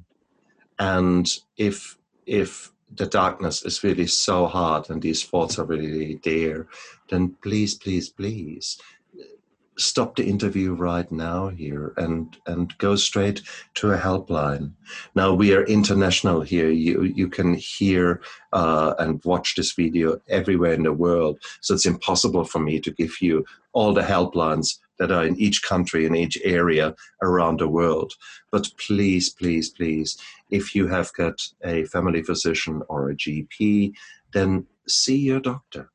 And 0.79 1.27
if 1.57 1.97
if 2.25 2.71
the 2.95 3.05
darkness 3.05 3.63
is 3.63 3.83
really 3.83 4.07
so 4.07 4.47
hard 4.47 4.89
and 4.89 5.01
these 5.01 5.23
thoughts 5.23 5.59
are 5.59 5.65
really 5.65 6.19
there, 6.23 6.67
then 7.09 7.35
please, 7.41 7.75
please, 7.75 8.09
please 8.09 8.79
stop 9.77 10.15
the 10.15 10.25
interview 10.25 10.73
right 10.73 11.11
now 11.11 11.49
here 11.49 11.93
and 11.97 12.37
and 12.45 12.77
go 12.77 12.95
straight 12.95 13.41
to 13.75 13.91
a 13.91 13.97
helpline. 13.97 14.71
Now 15.15 15.33
we 15.33 15.53
are 15.53 15.63
international 15.63 16.41
here. 16.41 16.69
You 16.69 17.03
you 17.03 17.29
can 17.29 17.53
hear 17.53 18.21
uh, 18.53 18.93
and 18.99 19.23
watch 19.23 19.55
this 19.55 19.73
video 19.73 20.19
everywhere 20.27 20.73
in 20.73 20.83
the 20.83 20.93
world. 20.93 21.39
So 21.61 21.73
it's 21.73 21.85
impossible 21.85 22.45
for 22.45 22.59
me 22.59 22.79
to 22.79 22.91
give 22.91 23.21
you 23.21 23.45
all 23.73 23.93
the 23.93 24.01
helplines 24.01 24.79
that 24.99 25.11
are 25.11 25.25
in 25.25 25.39
each 25.39 25.61
country 25.61 26.05
in 26.05 26.15
each 26.15 26.39
area 26.43 26.95
around 27.21 27.59
the 27.59 27.67
world. 27.67 28.13
But 28.51 28.69
please 28.77 29.29
please 29.29 29.69
please 29.69 30.17
if 30.49 30.73
you 30.73 30.87
have 30.87 31.13
got 31.13 31.47
a 31.63 31.85
family 31.85 32.23
physician 32.23 32.81
or 32.87 33.09
a 33.09 33.15
gp 33.15 33.93
then 34.31 34.65
see 34.87 35.17
your 35.17 35.39
doctor 35.39 35.91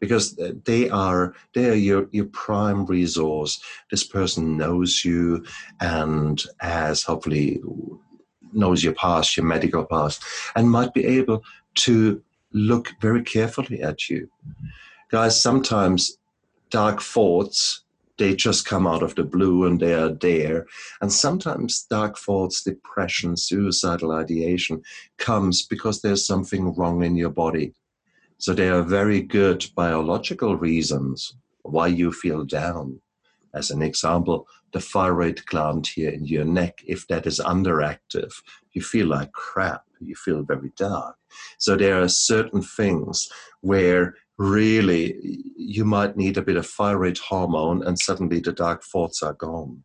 because 0.00 0.34
they 0.64 0.88
are 0.90 1.34
they 1.54 1.68
are 1.70 1.74
your, 1.74 2.08
your 2.10 2.26
prime 2.26 2.86
resource. 2.86 3.62
This 3.90 4.04
person 4.04 4.56
knows 4.56 5.04
you 5.04 5.44
and 5.80 6.42
has 6.58 7.02
hopefully 7.02 7.60
knows 8.52 8.82
your 8.82 8.94
past, 8.94 9.36
your 9.36 9.46
medical 9.46 9.84
past, 9.84 10.22
and 10.56 10.70
might 10.70 10.92
be 10.94 11.04
able 11.04 11.44
to 11.76 12.20
look 12.52 12.92
very 13.00 13.22
carefully 13.22 13.80
at 13.82 14.08
you. 14.08 14.28
Guys, 15.10 15.40
sometimes 15.40 16.18
dark 16.70 17.00
thoughts 17.00 17.82
they 18.20 18.36
just 18.36 18.66
come 18.66 18.86
out 18.86 19.02
of 19.02 19.14
the 19.14 19.24
blue 19.24 19.64
and 19.64 19.80
they 19.80 19.94
are 19.94 20.10
there. 20.10 20.66
And 21.00 21.10
sometimes 21.10 21.86
dark 21.88 22.18
thoughts, 22.18 22.62
depression, 22.62 23.34
suicidal 23.34 24.12
ideation 24.12 24.82
comes 25.16 25.66
because 25.66 26.02
there's 26.02 26.26
something 26.26 26.74
wrong 26.74 27.02
in 27.02 27.16
your 27.16 27.30
body. 27.30 27.72
So 28.40 28.54
there 28.54 28.74
are 28.74 28.82
very 28.82 29.20
good 29.20 29.66
biological 29.76 30.56
reasons 30.56 31.34
why 31.60 31.88
you 31.88 32.10
feel 32.10 32.46
down. 32.46 32.98
As 33.52 33.70
an 33.70 33.82
example, 33.82 34.46
the 34.72 34.80
thyroid 34.80 35.44
gland 35.44 35.86
here 35.86 36.08
in 36.08 36.24
your 36.24 36.46
neck, 36.46 36.80
if 36.86 37.06
that 37.08 37.26
is 37.26 37.38
underactive, 37.38 38.32
you 38.72 38.80
feel 38.80 39.08
like 39.08 39.32
crap, 39.32 39.82
you 40.00 40.14
feel 40.14 40.42
very 40.42 40.72
dark. 40.78 41.16
So 41.58 41.76
there 41.76 42.00
are 42.00 42.08
certain 42.08 42.62
things 42.62 43.28
where 43.60 44.14
really 44.38 45.42
you 45.54 45.84
might 45.84 46.16
need 46.16 46.38
a 46.38 46.42
bit 46.42 46.56
of 46.56 46.66
thyroid 46.66 47.18
hormone 47.18 47.86
and 47.86 47.98
suddenly 47.98 48.40
the 48.40 48.52
dark 48.52 48.82
thoughts 48.84 49.22
are 49.22 49.34
gone. 49.34 49.82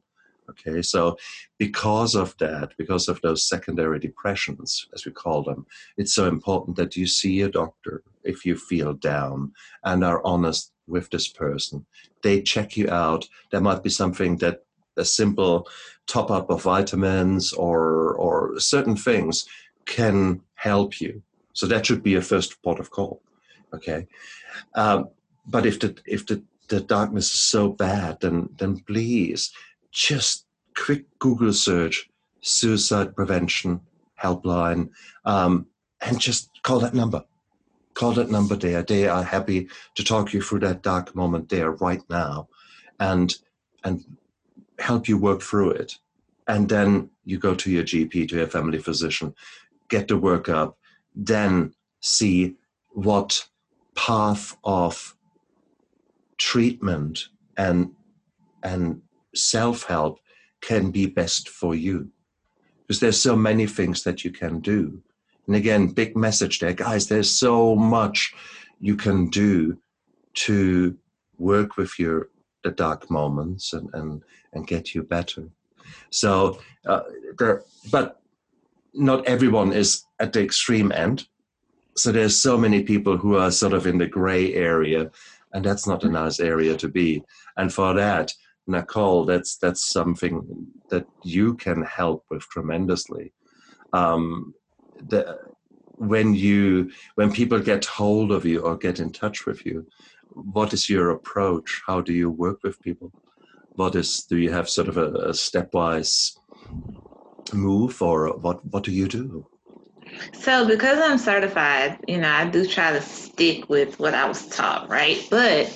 Okay, 0.50 0.82
so 0.82 1.18
because 1.58 2.16
of 2.16 2.36
that, 2.38 2.74
because 2.78 3.08
of 3.08 3.20
those 3.22 3.48
secondary 3.48 4.00
depressions, 4.00 4.88
as 4.94 5.06
we 5.06 5.12
call 5.12 5.42
them, 5.42 5.66
it's 5.98 6.14
so 6.14 6.28
important 6.28 6.78
that 6.78 6.96
you 6.96 7.08
see 7.08 7.42
a 7.42 7.50
doctor 7.50 8.04
if 8.24 8.46
you 8.46 8.56
feel 8.56 8.94
down 8.94 9.52
and 9.84 10.04
are 10.04 10.24
honest 10.24 10.72
with 10.88 11.10
this 11.10 11.28
person. 11.28 11.86
They 12.22 12.42
check 12.42 12.78
you 12.78 12.90
out. 12.90 13.28
There 13.52 13.62
might 13.62 13.84
be 13.84 13.90
something 13.90 14.38
that 14.38 14.64
a 14.98 15.06
simple 15.06 15.68
top 16.08 16.32
up 16.32 16.50
of 16.50 16.62
vitamins 16.64 17.52
or 17.54 18.14
or 18.16 18.60
certain 18.60 18.96
things 18.96 19.46
can 19.86 20.42
help 20.56 21.02
you. 21.02 21.22
So 21.54 21.68
that 21.68 21.86
should 21.86 22.04
be 22.04 22.16
a 22.16 22.22
first 22.22 22.62
port 22.62 22.80
of 22.80 22.92
call. 22.92 23.22
Okay, 23.74 24.08
um, 24.76 25.10
but 25.48 25.66
if 25.66 25.80
the 25.80 25.98
if 26.06 26.26
the 26.26 26.44
the 26.68 26.82
darkness 26.82 27.34
is 27.34 27.40
so 27.40 27.70
bad, 27.70 28.20
then 28.22 28.50
then 28.58 28.80
please 28.80 29.52
just 29.96 30.46
quick 30.76 31.06
Google 31.20 31.54
search 31.54 32.10
suicide 32.42 33.16
prevention 33.16 33.80
helpline 34.22 34.90
um, 35.24 35.66
and 36.02 36.20
just 36.20 36.50
call 36.64 36.80
that 36.80 36.94
number. 36.94 37.24
Call 37.94 38.12
that 38.12 38.30
number 38.30 38.58
there. 38.58 38.84
They 38.84 39.08
are 39.08 39.24
happy 39.24 39.70
to 39.96 40.04
talk 40.04 40.34
you 40.34 40.42
through 40.42 40.60
that 40.60 40.84
dark 40.84 41.16
moment 41.16 41.48
there 41.48 41.72
right 41.72 42.04
now 42.10 42.50
and 43.00 43.34
and 43.86 44.04
help 44.80 45.08
you 45.08 45.18
work 45.18 45.42
through 45.42 45.72
it. 45.72 45.98
And 46.48 46.68
then 46.68 47.10
you 47.24 47.40
go 47.40 47.56
to 47.56 47.72
your 47.72 47.84
GP, 47.84 48.28
to 48.30 48.36
your 48.36 48.48
family 48.48 48.80
physician, 48.80 49.34
get 49.88 50.10
the 50.10 50.20
workup, 50.20 50.74
then 51.16 51.74
see 52.02 52.56
what 52.90 53.48
path 53.96 54.58
of 54.66 55.16
treatment 56.38 57.30
and 57.56 57.92
and 58.62 59.02
self 59.36 59.84
help 59.84 60.20
can 60.62 60.92
be 60.92 61.06
best 61.06 61.50
for 61.50 61.76
you. 61.76 62.10
Because 62.82 63.00
there's 63.00 63.20
so 63.20 63.36
many 63.36 63.66
things 63.66 64.04
that 64.04 64.24
you 64.24 64.32
can 64.32 64.60
do. 64.60 65.02
And 65.48 65.56
again, 65.56 65.88
big 65.88 66.16
message 66.16 66.60
there, 66.60 66.74
guys, 66.74 67.08
there's 67.08 67.30
so 67.30 67.76
much 67.76 68.34
you 68.80 68.96
can 68.96 69.30
do 69.30 69.78
to 70.36 70.98
work 71.38 71.78
with 71.78 71.98
your 72.00 72.30
the 72.64 72.72
dark 72.72 73.10
moments 73.12 73.74
and 73.74 73.90
and, 73.94 74.24
and 74.54 74.68
get 74.68 74.96
you 74.96 75.04
better. 75.04 75.50
So, 76.10 76.60
uh, 76.88 77.02
there, 77.38 77.64
but 77.92 78.22
not 78.94 79.26
everyone 79.28 79.74
is 79.74 80.04
at 80.20 80.34
the 80.34 80.42
extreme 80.42 80.92
end. 80.92 81.28
So 81.96 82.12
there's 82.12 82.40
so 82.40 82.58
many 82.58 82.84
people 82.84 83.18
who 83.18 83.36
are 83.36 83.52
sort 83.52 83.74
of 83.74 83.88
in 83.88 83.98
the 83.98 84.08
gray 84.08 84.54
area, 84.54 85.12
and 85.54 85.64
that's 85.64 85.88
not 85.88 86.04
a 86.04 86.10
nice 86.10 86.40
area 86.40 86.76
to 86.78 86.88
be. 86.88 87.24
And 87.58 87.72
for 87.72 87.94
that, 87.94 88.34
Nakole, 88.70 89.28
that's 89.28 89.58
that's 89.58 89.92
something 89.92 90.68
that 90.90 91.08
you 91.22 91.56
can 91.56 91.84
help 91.84 92.26
with 92.30 92.44
tremendously. 92.50 93.34
Um, 93.94 94.54
the, 94.98 95.38
when 95.98 96.36
you 96.36 96.92
when 97.16 97.32
people 97.32 97.60
get 97.60 97.86
hold 97.86 98.32
of 98.32 98.46
you 98.46 98.60
or 98.62 98.78
get 98.78 99.00
in 99.00 99.12
touch 99.12 99.46
with 99.46 99.66
you, 99.66 99.88
what 100.30 100.74
is 100.74 100.90
your 100.90 101.12
approach? 101.12 101.82
How 101.86 102.02
do 102.02 102.14
you 102.14 102.30
work 102.30 102.60
with 102.64 102.82
people? 102.82 103.14
What 103.76 103.96
is 103.96 104.26
do 104.30 104.38
you 104.38 104.52
have 104.52 104.70
sort 104.70 104.88
of 104.88 104.98
a, 104.98 105.06
a 105.06 105.32
stepwise 105.32 106.32
move 107.54 108.02
or 108.02 108.38
what 108.38 108.66
what 108.66 108.84
do 108.84 108.92
you 108.92 109.08
do? 109.08 109.48
So 110.34 110.68
because 110.68 111.00
I'm 111.00 111.18
certified, 111.18 112.00
you 112.08 112.18
know, 112.18 112.30
I 112.30 112.46
do 112.50 112.66
try 112.66 112.92
to 112.92 113.02
stick 113.02 113.70
with 113.70 114.00
what 114.00 114.14
I 114.14 114.28
was 114.28 114.48
taught, 114.48 114.90
right? 114.90 115.26
But 115.30 115.68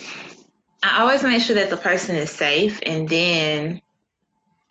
I 0.84 1.02
always 1.02 1.24
make 1.24 1.42
sure 1.42 1.56
that 1.56 1.70
the 1.70 1.78
person 1.78 2.16
is 2.16 2.32
safe 2.32 2.80
and 2.84 3.08
then 3.08 3.82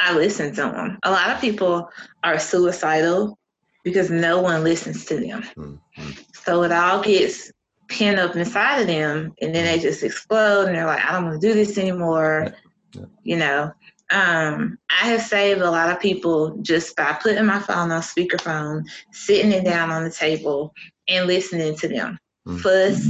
I 0.00 0.14
listen 0.14 0.54
to 0.54 0.62
them. 0.62 0.98
A 1.02 1.10
lot 1.10 1.30
of 1.30 1.40
people 1.40 1.90
are 2.22 2.38
suicidal 2.38 3.38
because 3.84 4.10
no 4.10 4.40
one 4.40 4.64
listens 4.64 5.04
to 5.06 5.16
them. 5.16 5.42
Mm-hmm. 5.56 6.10
So 6.44 6.62
it 6.62 6.72
all 6.72 7.02
gets 7.02 7.52
pinned 7.88 8.18
up 8.18 8.36
inside 8.36 8.80
of 8.80 8.86
them 8.86 9.34
and 9.40 9.54
then 9.54 9.64
they 9.64 9.74
mm-hmm. 9.74 9.82
just 9.82 10.02
explode 10.02 10.66
and 10.66 10.76
they're 10.76 10.86
like, 10.86 11.04
I 11.04 11.12
don't 11.12 11.26
want 11.26 11.40
to 11.40 11.46
do 11.46 11.54
this 11.54 11.76
anymore. 11.78 12.48
Yeah. 12.94 13.00
Yeah. 13.00 13.06
You 13.22 13.36
know, 13.36 13.72
um, 14.10 14.78
I 14.90 15.08
have 15.08 15.22
saved 15.22 15.60
a 15.60 15.70
lot 15.70 15.90
of 15.90 16.00
people 16.00 16.56
just 16.62 16.96
by 16.96 17.12
putting 17.20 17.44
my 17.44 17.58
phone 17.58 17.90
on 17.90 18.00
speakerphone, 18.00 18.84
sitting 19.12 19.52
it 19.52 19.64
down 19.64 19.90
on 19.90 20.04
the 20.04 20.10
table 20.10 20.72
and 21.06 21.26
listening 21.26 21.76
to 21.76 21.88
them 21.88 22.18
mm-hmm. 22.46 22.58
fuss, 22.58 23.06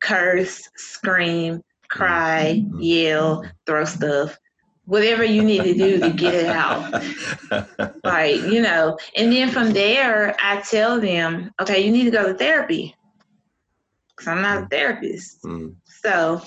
curse, 0.00 0.68
scream, 0.76 1.62
cry, 1.88 2.62
mm-hmm. 2.64 2.80
yell, 2.80 3.44
throw 3.66 3.84
stuff, 3.84 4.38
whatever 4.84 5.24
you 5.24 5.42
need 5.42 5.62
to 5.64 5.74
do 5.74 5.98
to 5.98 6.10
get 6.10 6.34
it 6.34 6.46
out. 6.46 7.04
like, 8.04 8.36
you 8.42 8.62
know, 8.62 8.98
and 9.16 9.32
then 9.32 9.50
from 9.50 9.72
there, 9.72 10.36
I 10.42 10.60
tell 10.62 11.00
them, 11.00 11.52
okay, 11.60 11.80
you 11.80 11.92
need 11.92 12.04
to 12.04 12.10
go 12.10 12.26
to 12.26 12.34
therapy 12.34 12.94
because 14.10 14.28
I'm 14.28 14.42
not 14.42 14.64
a 14.64 14.66
therapist. 14.66 15.42
Mm. 15.42 15.76
So 15.84 16.40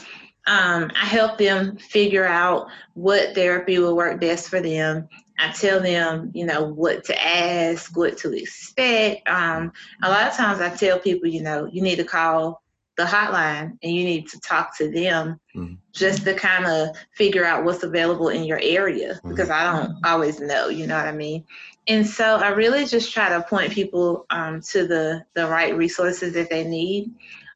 um, 0.48 0.92
I 1.00 1.06
help 1.06 1.38
them 1.38 1.78
figure 1.78 2.26
out 2.26 2.68
what 2.94 3.36
therapy 3.36 3.78
will 3.80 3.96
work 3.96 4.20
best 4.20 4.50
for 4.50 4.60
them. 4.60 5.08
I 5.38 5.52
tell 5.52 5.80
them, 5.80 6.32
you 6.34 6.46
know, 6.46 6.64
what 6.64 7.04
to 7.06 7.24
ask, 7.24 7.96
what 7.96 8.18
to 8.20 8.32
expect. 8.36 9.28
Um, 9.28 9.72
a 10.04 10.10
lot 10.10 10.28
of 10.28 10.34
times 10.34 10.62
I 10.62 10.70
tell 10.70 11.00
people, 11.00 11.28
you 11.28 11.42
know, 11.42 11.66
you 11.72 11.82
need 11.82 11.96
to 11.98 12.04
call 12.04 12.61
the 13.02 13.08
hotline 13.08 13.78
and 13.82 13.92
you 13.92 14.04
need 14.04 14.28
to 14.28 14.40
talk 14.42 14.78
to 14.78 14.90
them 14.92 15.40
mm-hmm. 15.56 15.74
just 15.92 16.24
to 16.24 16.36
kind 16.36 16.66
of 16.66 16.96
figure 17.16 17.44
out 17.44 17.64
what's 17.64 17.82
available 17.82 18.30
in 18.30 18.44
your 18.44 18.60
area 18.62 19.16
mm-hmm. 19.16 19.30
because 19.30 19.50
I 19.50 19.72
don't 19.72 20.06
always 20.06 20.40
know, 20.40 20.70
you 20.70 20.86
know 20.86 20.96
what 20.96 21.08
I 21.08 21.12
mean? 21.12 21.44
And 21.88 22.06
so 22.06 22.36
I 22.36 22.50
really 22.50 22.86
just 22.86 23.12
try 23.12 23.30
to 23.30 23.42
point 23.42 23.74
people 23.74 24.28
um, 24.30 24.62
to 24.70 24.86
the, 24.86 25.26
the 25.34 25.48
right 25.48 25.76
resources 25.76 26.34
that 26.34 26.52
they 26.52 26.64
need. 26.64 27.12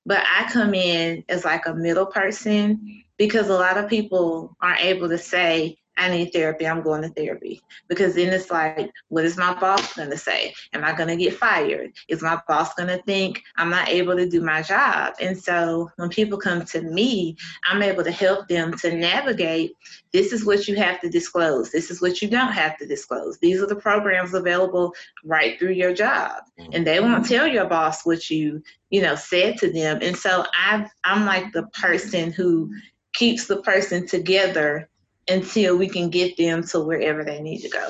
But 0.06 0.24
I 0.26 0.50
come 0.52 0.74
in 0.74 1.24
as 1.30 1.46
like 1.46 1.68
a 1.68 1.76
middle 1.76 2.08
person 2.08 3.04
because 3.18 3.50
a 3.50 3.54
lot 3.54 3.78
of 3.78 3.90
people 3.90 4.56
aren't 4.62 4.84
able 4.84 5.10
to 5.10 5.18
say, 5.18 5.78
I 5.98 6.10
need 6.10 6.34
therapy, 6.34 6.68
I'm 6.68 6.82
going 6.82 7.02
to 7.04 7.10
therapy. 7.10 7.62
Because 7.88 8.16
then 8.16 8.34
it's 8.34 8.52
like, 8.52 8.92
what 9.10 9.26
is 9.26 9.38
my 9.38 9.54
boss 9.60 9.96
going 9.96 10.10
to 10.10 10.18
say? 10.18 10.54
Am 10.74 10.84
I 10.84 10.94
going 10.94 11.10
to 11.10 11.16
get 11.16 11.34
fired? 11.34 11.94
Is 12.10 12.22
my 12.22 12.40
boss 12.48 12.74
going 12.74 12.90
to 12.90 13.02
think 13.04 13.42
I'm 13.58 13.70
not 13.70 13.90
able 13.90 14.16
to 14.16 14.28
do 14.28 14.42
my 14.42 14.62
job? 14.62 15.14
And 15.22 15.38
so 15.38 15.90
when 15.98 16.10
people 16.10 16.38
come 16.38 16.66
to 16.66 16.82
me, 16.82 17.38
I'm 17.66 17.82
able 17.82 18.04
to 18.04 18.12
help 18.12 18.48
them 18.48 18.74
to 18.80 18.96
navigate 18.96 19.72
this 20.12 20.32
is 20.32 20.46
what 20.46 20.68
you 20.68 20.76
have 20.78 21.02
to 21.02 21.10
disclose, 21.10 21.72
this 21.72 21.92
is 21.92 22.02
what 22.02 22.22
you 22.22 22.30
don't 22.30 22.54
have 22.54 22.78
to 22.78 22.88
disclose. 22.88 23.38
These 23.40 23.62
are 23.62 23.68
the 23.68 23.76
programs 23.76 24.34
available 24.34 24.94
right 25.24 25.60
through 25.60 25.74
your 25.74 25.94
job. 25.94 26.44
And 26.72 26.88
they 26.88 27.00
won't 27.00 27.24
mm-hmm. 27.24 27.34
tell 27.34 27.48
your 27.48 27.66
boss 27.66 28.06
what 28.06 28.30
you, 28.30 28.64
you 28.90 29.02
know, 29.02 29.16
said 29.16 29.58
to 29.58 29.72
them. 29.72 30.00
And 30.02 30.16
so 30.16 30.46
I 30.54 30.88
I'm 31.04 31.26
like 31.26 31.52
the 31.52 31.68
person 31.68 32.32
who 32.32 32.74
keeps 33.14 33.48
the 33.48 33.62
person 33.62 34.08
together 34.08 34.90
until 35.28 35.78
we 35.78 35.88
can 35.88 36.10
get 36.10 36.38
them 36.38 36.64
to 36.68 36.80
wherever 36.80 37.24
they 37.24 37.42
need 37.42 37.62
to 37.62 37.70
go. 37.70 37.88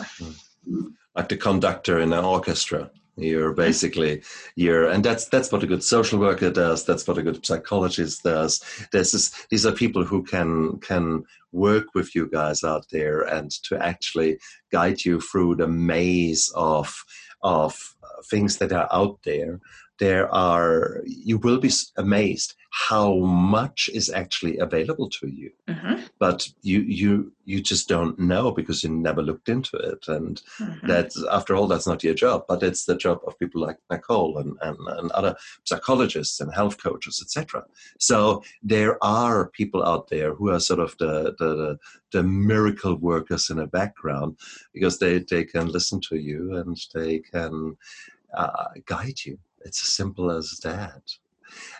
Like 1.16 1.30
the 1.30 1.38
conductor 1.38 2.00
in 2.00 2.14
an 2.14 2.26
orchestra. 2.26 2.92
You're 3.18 3.54
basically 3.54 4.24
you're 4.58 4.90
and 4.90 5.04
that's 5.04 5.30
that's 5.30 5.50
what 5.50 5.64
a 5.64 5.68
good 5.68 5.84
social 5.84 6.20
worker 6.20 6.52
does, 6.52 6.84
that's 6.84 7.08
what 7.08 7.18
a 7.18 7.24
good 7.24 7.46
psychologist 7.46 8.24
does. 8.24 8.62
This 8.92 9.14
is 9.14 9.32
these 9.50 9.66
are 9.66 9.72
people 9.72 10.04
who 10.04 10.22
can 10.24 10.80
can 10.80 11.24
work 11.54 11.96
with 11.96 12.14
you 12.14 12.30
guys 12.30 12.62
out 12.66 12.88
there 12.92 13.22
and 13.22 13.52
to 13.64 13.82
actually 13.82 14.38
guide 14.70 15.06
you 15.06 15.22
through 15.22 15.56
the 15.56 15.68
maze 15.68 16.52
of 16.56 17.06
of 17.42 17.96
things 18.30 18.58
that 18.58 18.74
are 18.74 18.90
out 18.92 19.20
there 19.24 19.62
there 20.00 20.34
are 20.34 21.02
you 21.06 21.38
will 21.38 21.60
be 21.60 21.72
amazed 21.98 22.56
how 22.70 23.16
much 23.20 23.90
is 23.94 24.10
actually 24.10 24.58
available 24.58 25.10
to 25.10 25.28
you 25.28 25.50
mm-hmm. 25.70 26.02
but 26.20 26.50
you 26.62 26.82
you 26.82 27.32
you 27.46 27.62
just 27.62 27.88
don't 27.88 28.20
know 28.20 28.52
because 28.52 28.84
you 28.84 28.90
never 28.90 29.22
looked 29.22 29.48
into 29.48 29.78
it 29.78 30.06
and 30.10 30.42
mm-hmm. 30.60 30.88
that 30.88 31.12
after 31.32 31.56
all 31.56 31.68
that's 31.68 31.88
not 31.88 32.04
your 32.04 32.14
job 32.14 32.44
but 32.50 32.62
it's 32.62 32.86
the 32.86 32.98
job 32.98 33.20
of 33.26 33.40
people 33.40 33.62
like 33.62 33.78
Nakole 33.90 34.42
and, 34.42 34.58
and, 34.62 34.78
and 34.88 35.12
other 35.12 35.36
psychologists 35.64 36.42
and 36.42 36.54
health 36.54 36.82
coaches 36.82 37.22
etc 37.24 37.64
so 37.98 38.44
there 38.62 39.02
are 39.04 39.50
people 39.50 39.86
out 39.86 40.10
there 40.10 40.34
who 40.36 40.50
are 40.50 40.60
sort 40.60 40.82
of 40.82 40.96
the 41.00 41.34
the, 41.40 41.56
the, 41.56 41.78
the 42.12 42.24
miracle 42.24 42.96
workers 42.96 43.50
in 43.50 43.58
the 43.58 43.68
background 43.68 44.38
because 44.74 45.00
they 45.00 45.20
they 45.20 45.46
can 45.46 45.68
listen 45.68 46.02
to 46.02 46.18
you 46.18 46.58
and 46.58 46.78
they 46.94 47.20
can 47.20 47.78
uh, 48.34 48.68
guide 48.86 49.24
you 49.26 49.38
it's 49.66 49.84
as 49.84 49.90
simple 49.90 50.32
as 50.32 50.60
that. 50.64 51.02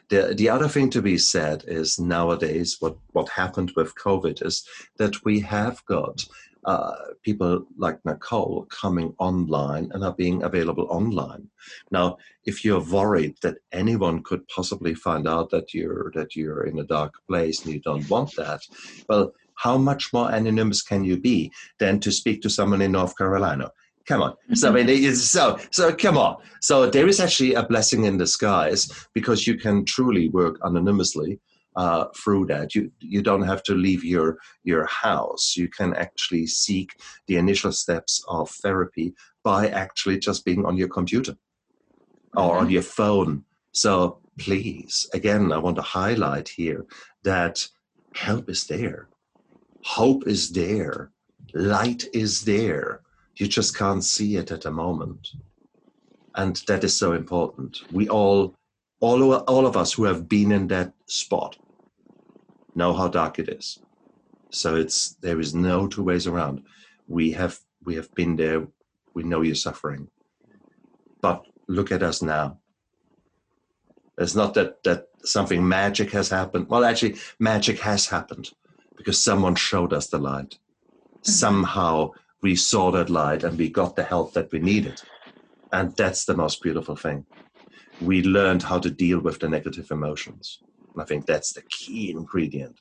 The, 0.10 0.34
the 0.38 0.50
other 0.50 0.68
thing 0.68 0.90
to 0.92 1.02
be 1.02 1.18
said 1.18 1.64
is 1.68 2.00
nowadays 2.00 2.78
what, 2.80 2.98
what 3.14 3.30
happened 3.30 3.72
with 3.76 3.96
COVID 3.96 4.46
is 4.46 4.68
that 4.98 5.24
we 5.26 5.40
have 5.42 5.84
got 5.86 6.26
uh, 6.66 6.96
people 7.24 7.66
like 7.78 8.02
Nakole 8.04 8.68
coming 8.70 9.14
online 9.20 9.92
and 9.94 10.04
are 10.04 10.14
being 10.14 10.44
available 10.44 10.88
online. 10.90 11.48
Now, 11.92 12.18
if 12.46 12.66
you're 12.66 12.84
worried 12.84 13.36
that 13.44 13.58
anyone 13.72 14.24
could 14.24 14.48
possibly 14.48 14.96
find 14.96 15.28
out 15.28 15.52
that 15.52 15.74
you're 15.74 16.12
that 16.16 16.36
you're 16.36 16.64
in 16.64 16.80
a 16.80 16.84
dark 16.84 17.14
place 17.28 17.64
and 17.64 17.74
you 17.74 17.82
don't 17.82 18.10
want 18.10 18.36
that, 18.38 18.62
well, 19.08 19.32
how 19.56 19.78
much 19.78 20.12
more 20.12 20.32
anonymous 20.32 20.82
can 20.82 21.04
you 21.04 21.18
be 21.18 21.52
than 21.80 22.00
to 22.00 22.12
speak 22.12 22.42
to 22.42 22.50
someone 22.50 22.82
in 22.82 22.92
North 22.92 23.16
Carolina? 23.18 23.72
Come 24.08 24.22
on. 24.22 24.36
So 24.54 24.70
I 24.70 24.84
mean, 24.84 25.16
so 25.16 25.60
so 25.72 25.94
come 25.96 26.18
on. 26.18 26.38
So 26.62 26.90
there 26.90 27.08
is 27.08 27.20
actually 27.20 27.56
a 27.56 27.64
blessing 27.64 28.06
in 28.06 28.18
disguise 28.18 28.90
because 29.14 29.48
you 29.48 29.58
can 29.58 29.84
truly 29.86 30.30
work 30.30 30.60
anonymously 30.62 31.40
uh, 31.76 32.06
through 32.16 32.46
that. 32.48 32.76
You 32.76 32.92
you 33.00 33.22
don't 33.22 33.42
have 33.42 33.64
to 33.64 33.74
leave 33.74 34.04
your 34.04 34.38
your 34.64 34.86
house. 34.86 35.56
You 35.58 35.68
can 35.70 35.96
actually 35.96 36.48
seek 36.48 36.92
the 37.28 37.38
initial 37.38 37.72
steps 37.72 38.24
of 38.28 38.50
therapy 38.50 39.14
by 39.44 39.70
actually 39.70 40.20
just 40.20 40.46
being 40.46 40.66
on 40.66 40.78
your 40.78 40.88
computer 40.88 41.36
or 42.36 42.58
on 42.58 42.66
mm-hmm. 42.66 42.74
your 42.74 42.82
phone. 42.84 43.44
So 43.72 44.20
please, 44.38 45.08
again, 45.14 45.52
I 45.52 45.58
want 45.58 45.78
to 45.78 45.82
highlight 45.82 46.50
here 46.50 46.86
that 47.24 47.68
help 48.16 48.50
is 48.50 48.66
there, 48.66 49.10
hope 49.84 50.28
is 50.28 50.52
there, 50.52 51.12
light 51.54 52.06
is 52.14 52.44
there 52.46 53.02
you 53.38 53.48
just 53.48 53.78
can't 53.78 54.04
see 54.04 54.38
it 54.38 54.52
at 54.52 54.62
the 54.62 54.72
moment. 54.72 55.32
And 56.36 56.56
that 56.68 56.84
is 56.84 56.96
so 56.98 57.14
important. 57.14 57.82
We 57.92 58.10
all, 58.10 58.56
all, 59.00 59.34
all 59.34 59.66
of 59.66 59.78
us 59.78 59.94
who 59.94 60.04
have 60.06 60.28
been 60.28 60.52
in 60.52 60.68
that 60.68 60.94
spot 61.06 61.58
know 62.76 62.94
how 62.94 63.08
dark 63.08 63.40
it 63.40 63.50
is. 63.50 63.80
So 64.50 64.76
it's 64.76 65.16
there 65.16 65.40
is 65.40 65.54
no 65.54 65.88
two 65.88 66.04
ways 66.04 66.28
around. 66.28 66.64
We 67.08 67.32
have 67.34 67.60
we 67.84 67.96
have 67.96 68.14
been 68.16 68.36
there. 68.36 68.68
We 69.14 69.24
know 69.24 69.42
you're 69.42 69.56
suffering. 69.56 70.08
But 71.22 71.46
look 71.68 71.92
at 71.92 72.04
us 72.04 72.22
now. 72.22 72.60
It's 74.18 74.36
not 74.36 74.54
that 74.54 74.82
that 74.84 75.10
something 75.24 75.68
magic 75.68 76.12
has 76.12 76.30
happened. 76.30 76.70
Well, 76.70 76.86
actually, 76.86 77.16
magic 77.40 77.80
has 77.80 78.08
happened 78.08 78.52
because 78.96 79.22
someone 79.22 79.56
showed 79.56 79.92
us 79.92 80.08
the 80.08 80.20
light. 80.20 80.52
Mm-hmm. 80.52 81.32
Somehow 81.32 82.12
we 82.42 82.56
saw 82.56 82.92
that 82.92 83.10
light 83.10 83.44
and 83.44 83.58
we 83.58 83.70
got 83.70 83.96
the 83.96 84.04
help 84.04 84.34
that 84.34 84.52
we 84.52 84.60
needed. 84.60 85.02
And 85.72 85.96
that's 85.96 86.26
the 86.26 86.36
most 86.36 86.62
beautiful 86.62 86.96
thing. 86.96 87.26
We 88.02 88.22
learned 88.22 88.64
how 88.64 88.80
to 88.80 88.90
deal 88.90 89.20
with 89.20 89.40
the 89.40 89.50
negative 89.50 89.90
emotions. 89.92 90.62
And 90.94 91.02
I 91.02 91.06
think 91.06 91.26
that's 91.26 91.54
the 91.54 91.64
key 91.70 92.12
ingredient. 92.12 92.80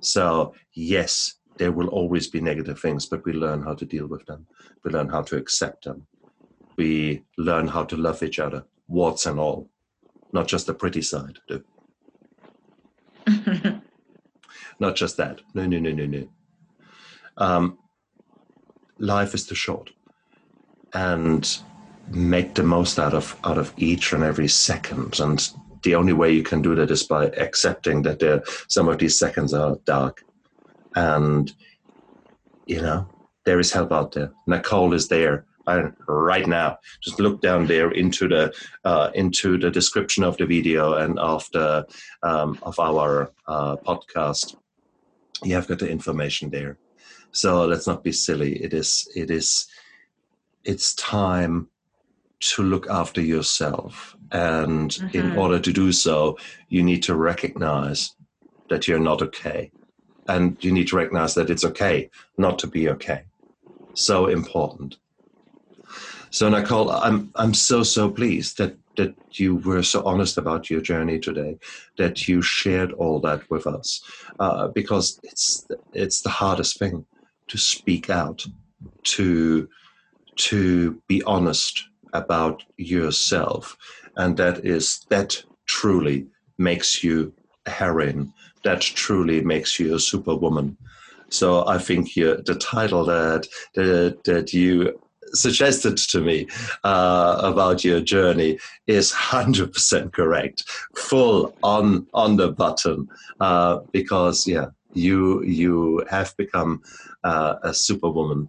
So, 0.00 0.54
yes, 0.74 1.34
there 1.58 1.72
will 1.72 1.88
always 1.88 2.28
be 2.28 2.40
negative 2.40 2.80
things, 2.80 3.06
but 3.06 3.24
we 3.24 3.32
learn 3.32 3.62
how 3.62 3.74
to 3.74 3.84
deal 3.84 4.06
with 4.06 4.24
them. 4.26 4.46
We 4.84 4.90
learn 4.90 5.08
how 5.08 5.22
to 5.22 5.36
accept 5.36 5.84
them. 5.84 6.06
We 6.76 7.24
learn 7.38 7.68
how 7.68 7.84
to 7.84 7.96
love 7.96 8.22
each 8.22 8.38
other, 8.38 8.64
warts 8.88 9.26
and 9.26 9.38
all, 9.38 9.68
not 10.32 10.48
just 10.48 10.66
the 10.66 10.74
pretty 10.74 11.02
side. 11.02 11.38
not 14.80 14.96
just 14.96 15.16
that. 15.18 15.40
No, 15.54 15.66
no, 15.66 15.78
no, 15.78 15.92
no, 15.92 16.06
no. 16.06 16.28
Um, 17.36 17.78
life 19.02 19.34
is 19.34 19.44
too 19.44 19.54
short 19.54 19.90
and 20.94 21.58
make 22.08 22.54
the 22.54 22.62
most 22.62 22.98
out 22.98 23.12
of 23.12 23.36
out 23.44 23.58
of 23.58 23.72
each 23.76 24.12
and 24.12 24.22
every 24.22 24.48
second. 24.48 25.18
And 25.20 25.50
the 25.82 25.94
only 25.94 26.12
way 26.12 26.32
you 26.32 26.42
can 26.42 26.62
do 26.62 26.74
that 26.76 26.90
is 26.90 27.02
by 27.02 27.26
accepting 27.26 28.02
that 28.02 28.20
there 28.20 28.42
some 28.68 28.88
of 28.88 28.98
these 28.98 29.18
seconds 29.18 29.52
are 29.52 29.76
dark. 29.84 30.24
And 30.94 31.52
you 32.66 32.80
know 32.80 33.08
there 33.44 33.60
is 33.60 33.72
help 33.72 33.92
out 33.92 34.12
there. 34.12 34.32
Nakole 34.48 34.94
is 34.94 35.08
there 35.08 35.44
right 36.06 36.46
now. 36.46 36.78
Just 37.02 37.20
look 37.20 37.40
down 37.40 37.66
there 37.66 37.90
into 37.90 38.28
the 38.28 38.52
uh, 38.84 39.10
into 39.14 39.58
the 39.58 39.70
description 39.70 40.22
of 40.22 40.36
the 40.36 40.46
video 40.46 40.94
and 40.94 41.18
of 41.18 41.48
the 41.52 41.86
um, 42.22 42.58
of 42.62 42.78
our 42.78 43.32
uh, 43.48 43.76
podcast. 43.76 44.56
You 45.42 45.54
have 45.54 45.66
got 45.66 45.80
the 45.80 45.90
information 45.90 46.50
there 46.50 46.78
so 47.32 47.64
let's 47.64 47.86
not 47.86 48.04
be 48.04 48.12
silly. 48.12 48.62
It 48.62 48.74
is 48.74 49.08
it 49.16 49.30
is 49.30 49.66
it's 50.64 50.94
time 50.94 51.68
to 52.40 52.62
look 52.62 52.88
after 52.88 53.20
yourself. 53.20 54.16
And 54.30 54.90
mm-hmm. 54.90 55.16
in 55.16 55.36
order 55.36 55.58
to 55.58 55.72
do 55.72 55.92
so, 55.92 56.38
you 56.68 56.82
need 56.82 57.02
to 57.04 57.14
recognize 57.14 58.14
that 58.68 58.86
you're 58.86 58.98
not 58.98 59.22
okay. 59.22 59.70
And 60.28 60.62
you 60.62 60.72
need 60.72 60.88
to 60.88 60.96
recognize 60.96 61.34
that 61.34 61.50
it's 61.50 61.64
okay 61.64 62.10
not 62.38 62.58
to 62.60 62.66
be 62.66 62.88
okay. 62.90 63.24
So 63.94 64.26
important. 64.26 64.96
So 66.30 66.50
Nakole, 66.50 66.98
I'm 67.02 67.30
I'm 67.34 67.54
so 67.54 67.82
so 67.82 68.10
pleased 68.10 68.58
that 68.58 68.76
that 68.96 69.14
you 69.32 69.56
were 69.56 69.82
so 69.82 70.04
honest 70.04 70.36
about 70.36 70.68
your 70.68 70.82
journey 70.82 71.18
today, 71.18 71.58
that 71.96 72.28
you 72.28 72.42
shared 72.42 72.92
all 72.92 73.20
that 73.20 73.48
with 73.50 73.66
us, 73.66 74.02
uh, 74.38 74.68
because 74.68 75.18
it's 75.22 75.66
it's 75.92 76.20
the 76.20 76.30
hardest 76.30 76.78
thing 76.78 77.06
to 77.52 77.58
speak 77.58 78.08
out, 78.08 78.46
to 79.02 79.68
to 80.36 80.98
be 81.06 81.22
honest 81.24 81.84
about 82.14 82.62
yourself, 82.78 83.76
and 84.16 84.38
that 84.38 84.64
is 84.64 85.04
that 85.10 85.44
truly 85.66 86.26
makes 86.56 87.04
you 87.04 87.30
a 87.66 87.70
heroine. 87.70 88.32
That 88.64 88.80
truly 88.80 89.42
makes 89.42 89.78
you 89.78 89.94
a 89.94 90.00
superwoman. 90.00 90.78
So 91.28 91.66
I 91.66 91.78
think 91.78 92.14
the 92.14 92.58
title 92.58 93.04
that, 93.04 93.46
that 93.74 94.24
that 94.24 94.54
you 94.54 94.98
suggested 95.34 95.96
to 95.96 96.20
me 96.20 96.46
uh, 96.84 97.38
about 97.42 97.84
your 97.84 98.00
journey 98.00 98.58
is 98.86 99.12
100% 99.12 100.12
correct 100.12 100.64
full 100.96 101.54
on 101.62 102.06
on 102.12 102.36
the 102.36 102.48
button 102.52 103.08
uh, 103.40 103.78
because 103.92 104.46
yeah 104.46 104.66
you 104.92 105.42
you 105.42 106.04
have 106.10 106.36
become 106.36 106.82
uh, 107.24 107.56
a 107.62 107.72
superwoman 107.74 108.48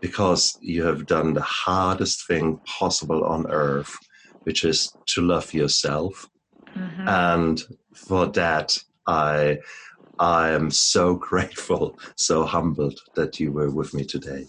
because 0.00 0.58
you 0.60 0.84
have 0.84 1.06
done 1.06 1.32
the 1.32 1.40
hardest 1.42 2.26
thing 2.26 2.60
possible 2.66 3.24
on 3.24 3.46
earth 3.50 3.96
which 4.42 4.64
is 4.64 4.94
to 5.06 5.22
love 5.22 5.54
yourself 5.54 6.28
mm-hmm. 6.76 7.08
and 7.08 7.62
for 7.94 8.26
that 8.26 8.76
i 9.06 9.56
i 10.18 10.50
am 10.50 10.70
so 10.70 11.14
grateful 11.30 11.98
so 12.16 12.44
humbled 12.44 12.98
that 13.14 13.40
you 13.40 13.52
were 13.52 13.70
with 13.70 13.94
me 13.94 14.04
today 14.04 14.46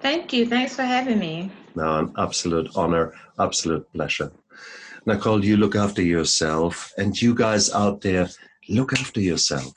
Thank 0.00 0.32
you. 0.32 0.46
Thanks 0.46 0.74
for 0.74 0.82
having 0.82 1.18
me. 1.18 1.50
No, 1.74 1.98
an 1.98 2.14
absolute 2.16 2.70
honor, 2.74 3.12
absolute 3.38 3.86
pleasure. 3.92 4.32
Nakole, 5.06 5.44
you 5.44 5.56
look 5.56 5.76
after 5.76 6.02
yourself, 6.02 6.92
and 6.96 7.20
you 7.20 7.34
guys 7.34 7.70
out 7.70 8.00
there, 8.00 8.28
look 8.68 8.92
after 8.94 9.20
yourself. 9.20 9.72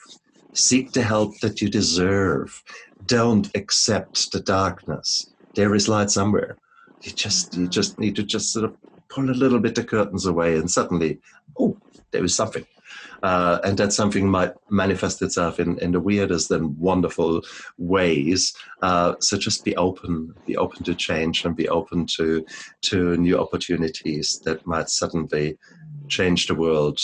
Seek 0.53 0.91
the 0.91 1.03
help 1.03 1.39
that 1.39 1.61
you 1.61 1.69
deserve. 1.69 2.63
Don't 3.05 3.49
accept 3.55 4.31
the 4.31 4.39
darkness. 4.39 5.31
There 5.55 5.75
is 5.75 5.89
light 5.89 6.11
somewhere. 6.11 6.57
You 7.01 7.11
just 7.11 7.55
you 7.55 7.67
just 7.67 7.99
need 7.99 8.15
to 8.15 8.23
just 8.23 8.53
sort 8.53 8.65
of 8.65 8.75
pull 9.09 9.29
a 9.29 9.31
little 9.31 9.59
bit 9.59 9.75
the 9.75 9.83
curtains 9.83 10.25
away, 10.25 10.55
and 10.57 10.69
suddenly, 10.69 11.19
oh, 11.59 11.77
there 12.11 12.23
is 12.23 12.35
something. 12.35 12.65
Uh, 13.23 13.59
and 13.63 13.77
that 13.77 13.93
something 13.93 14.29
might 14.29 14.51
manifest 14.69 15.21
itself 15.21 15.57
in, 15.57 15.79
in 15.79 15.93
the 15.93 15.99
weirdest 15.99 16.51
and 16.51 16.77
wonderful 16.77 17.41
ways. 17.77 18.53
Uh, 18.81 19.15
so 19.21 19.37
just 19.37 19.63
be 19.63 19.73
open, 19.77 20.33
be 20.45 20.57
open 20.57 20.83
to 20.83 20.93
change, 20.93 21.45
and 21.45 21.55
be 21.55 21.69
open 21.69 22.05
to 22.05 22.45
to 22.81 23.15
new 23.17 23.39
opportunities 23.39 24.41
that 24.43 24.65
might 24.67 24.89
suddenly 24.89 25.57
change 26.09 26.47
the 26.47 26.55
world 26.55 26.99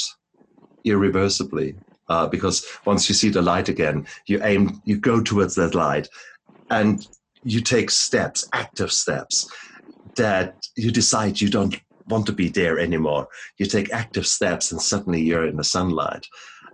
irreversibly. 0.84 1.76
Uh, 2.10 2.28
because 2.28 2.66
once 2.86 3.08
you 3.08 3.16
see 3.16 3.30
the 3.30 3.42
light 3.42 3.70
again, 3.70 4.06
you 4.26 4.44
aim, 4.44 4.82
you 4.84 4.98
go 4.98 5.22
towards 5.22 5.56
that 5.56 5.76
light, 5.76 6.10
and 6.72 7.08
you 7.44 7.62
take 7.62 7.90
steps, 7.90 8.48
active 8.52 8.92
steps 8.92 9.50
that 10.16 10.68
you 10.76 10.92
decide 10.92 11.40
you 11.40 11.50
don't 11.50 11.80
want 12.08 12.26
to 12.26 12.34
be 12.34 12.50
there 12.50 12.80
anymore. 12.80 13.28
You 13.58 13.66
take 13.68 13.94
active 13.94 14.26
steps, 14.26 14.72
and 14.72 14.82
suddenly 14.82 15.22
you're 15.22 15.48
in 15.48 15.58
the 15.58 15.64
sunlight, 15.64 16.26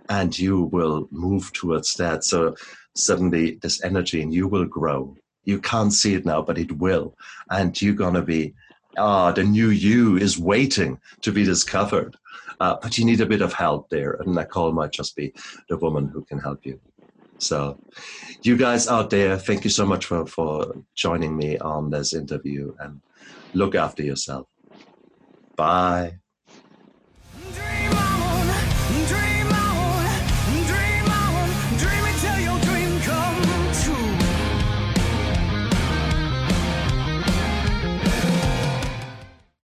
and 0.08 0.36
you 0.38 0.62
will 0.62 1.08
move 1.10 1.52
towards 1.52 1.94
that. 1.96 2.24
So 2.24 2.56
suddenly, 2.94 3.58
this 3.62 3.84
energy 3.84 4.22
and 4.22 4.32
you 4.32 4.48
will 4.48 4.64
grow. 4.64 5.16
You 5.44 5.60
can't 5.60 5.92
see 5.92 6.14
it 6.14 6.26
now, 6.26 6.42
but 6.42 6.58
it 6.58 6.72
will, 6.72 7.14
and 7.50 7.80
you're 7.80 7.94
gonna 7.94 8.22
be. 8.22 8.54
Ah, 8.98 9.30
the 9.30 9.44
new 9.44 9.68
you 9.68 10.16
is 10.16 10.38
waiting 10.38 10.98
to 11.20 11.30
be 11.30 11.44
discovered. 11.44 12.16
Uh, 12.60 12.76
but 12.80 12.96
you 12.96 13.04
need 13.04 13.20
a 13.20 13.26
bit 13.26 13.42
of 13.42 13.52
help 13.52 13.90
there, 13.90 14.12
and 14.12 14.34
Nakole 14.34 14.72
might 14.72 14.92
just 14.92 15.14
be 15.16 15.34
the 15.68 15.76
woman 15.76 16.08
who 16.08 16.24
can 16.24 16.38
help 16.38 16.60
you. 16.64 16.80
So, 17.38 17.78
you 18.42 18.56
guys 18.56 18.88
out 18.88 19.10
there, 19.10 19.38
thank 19.38 19.64
you 19.64 19.70
so 19.70 19.84
much 19.84 20.06
for, 20.06 20.26
for 20.26 20.74
joining 20.94 21.36
me 21.36 21.58
on 21.58 21.90
this 21.90 22.14
interview 22.14 22.74
and 22.78 23.02
look 23.52 23.74
after 23.74 24.02
yourself. 24.02 24.48
Bye. 25.56 26.20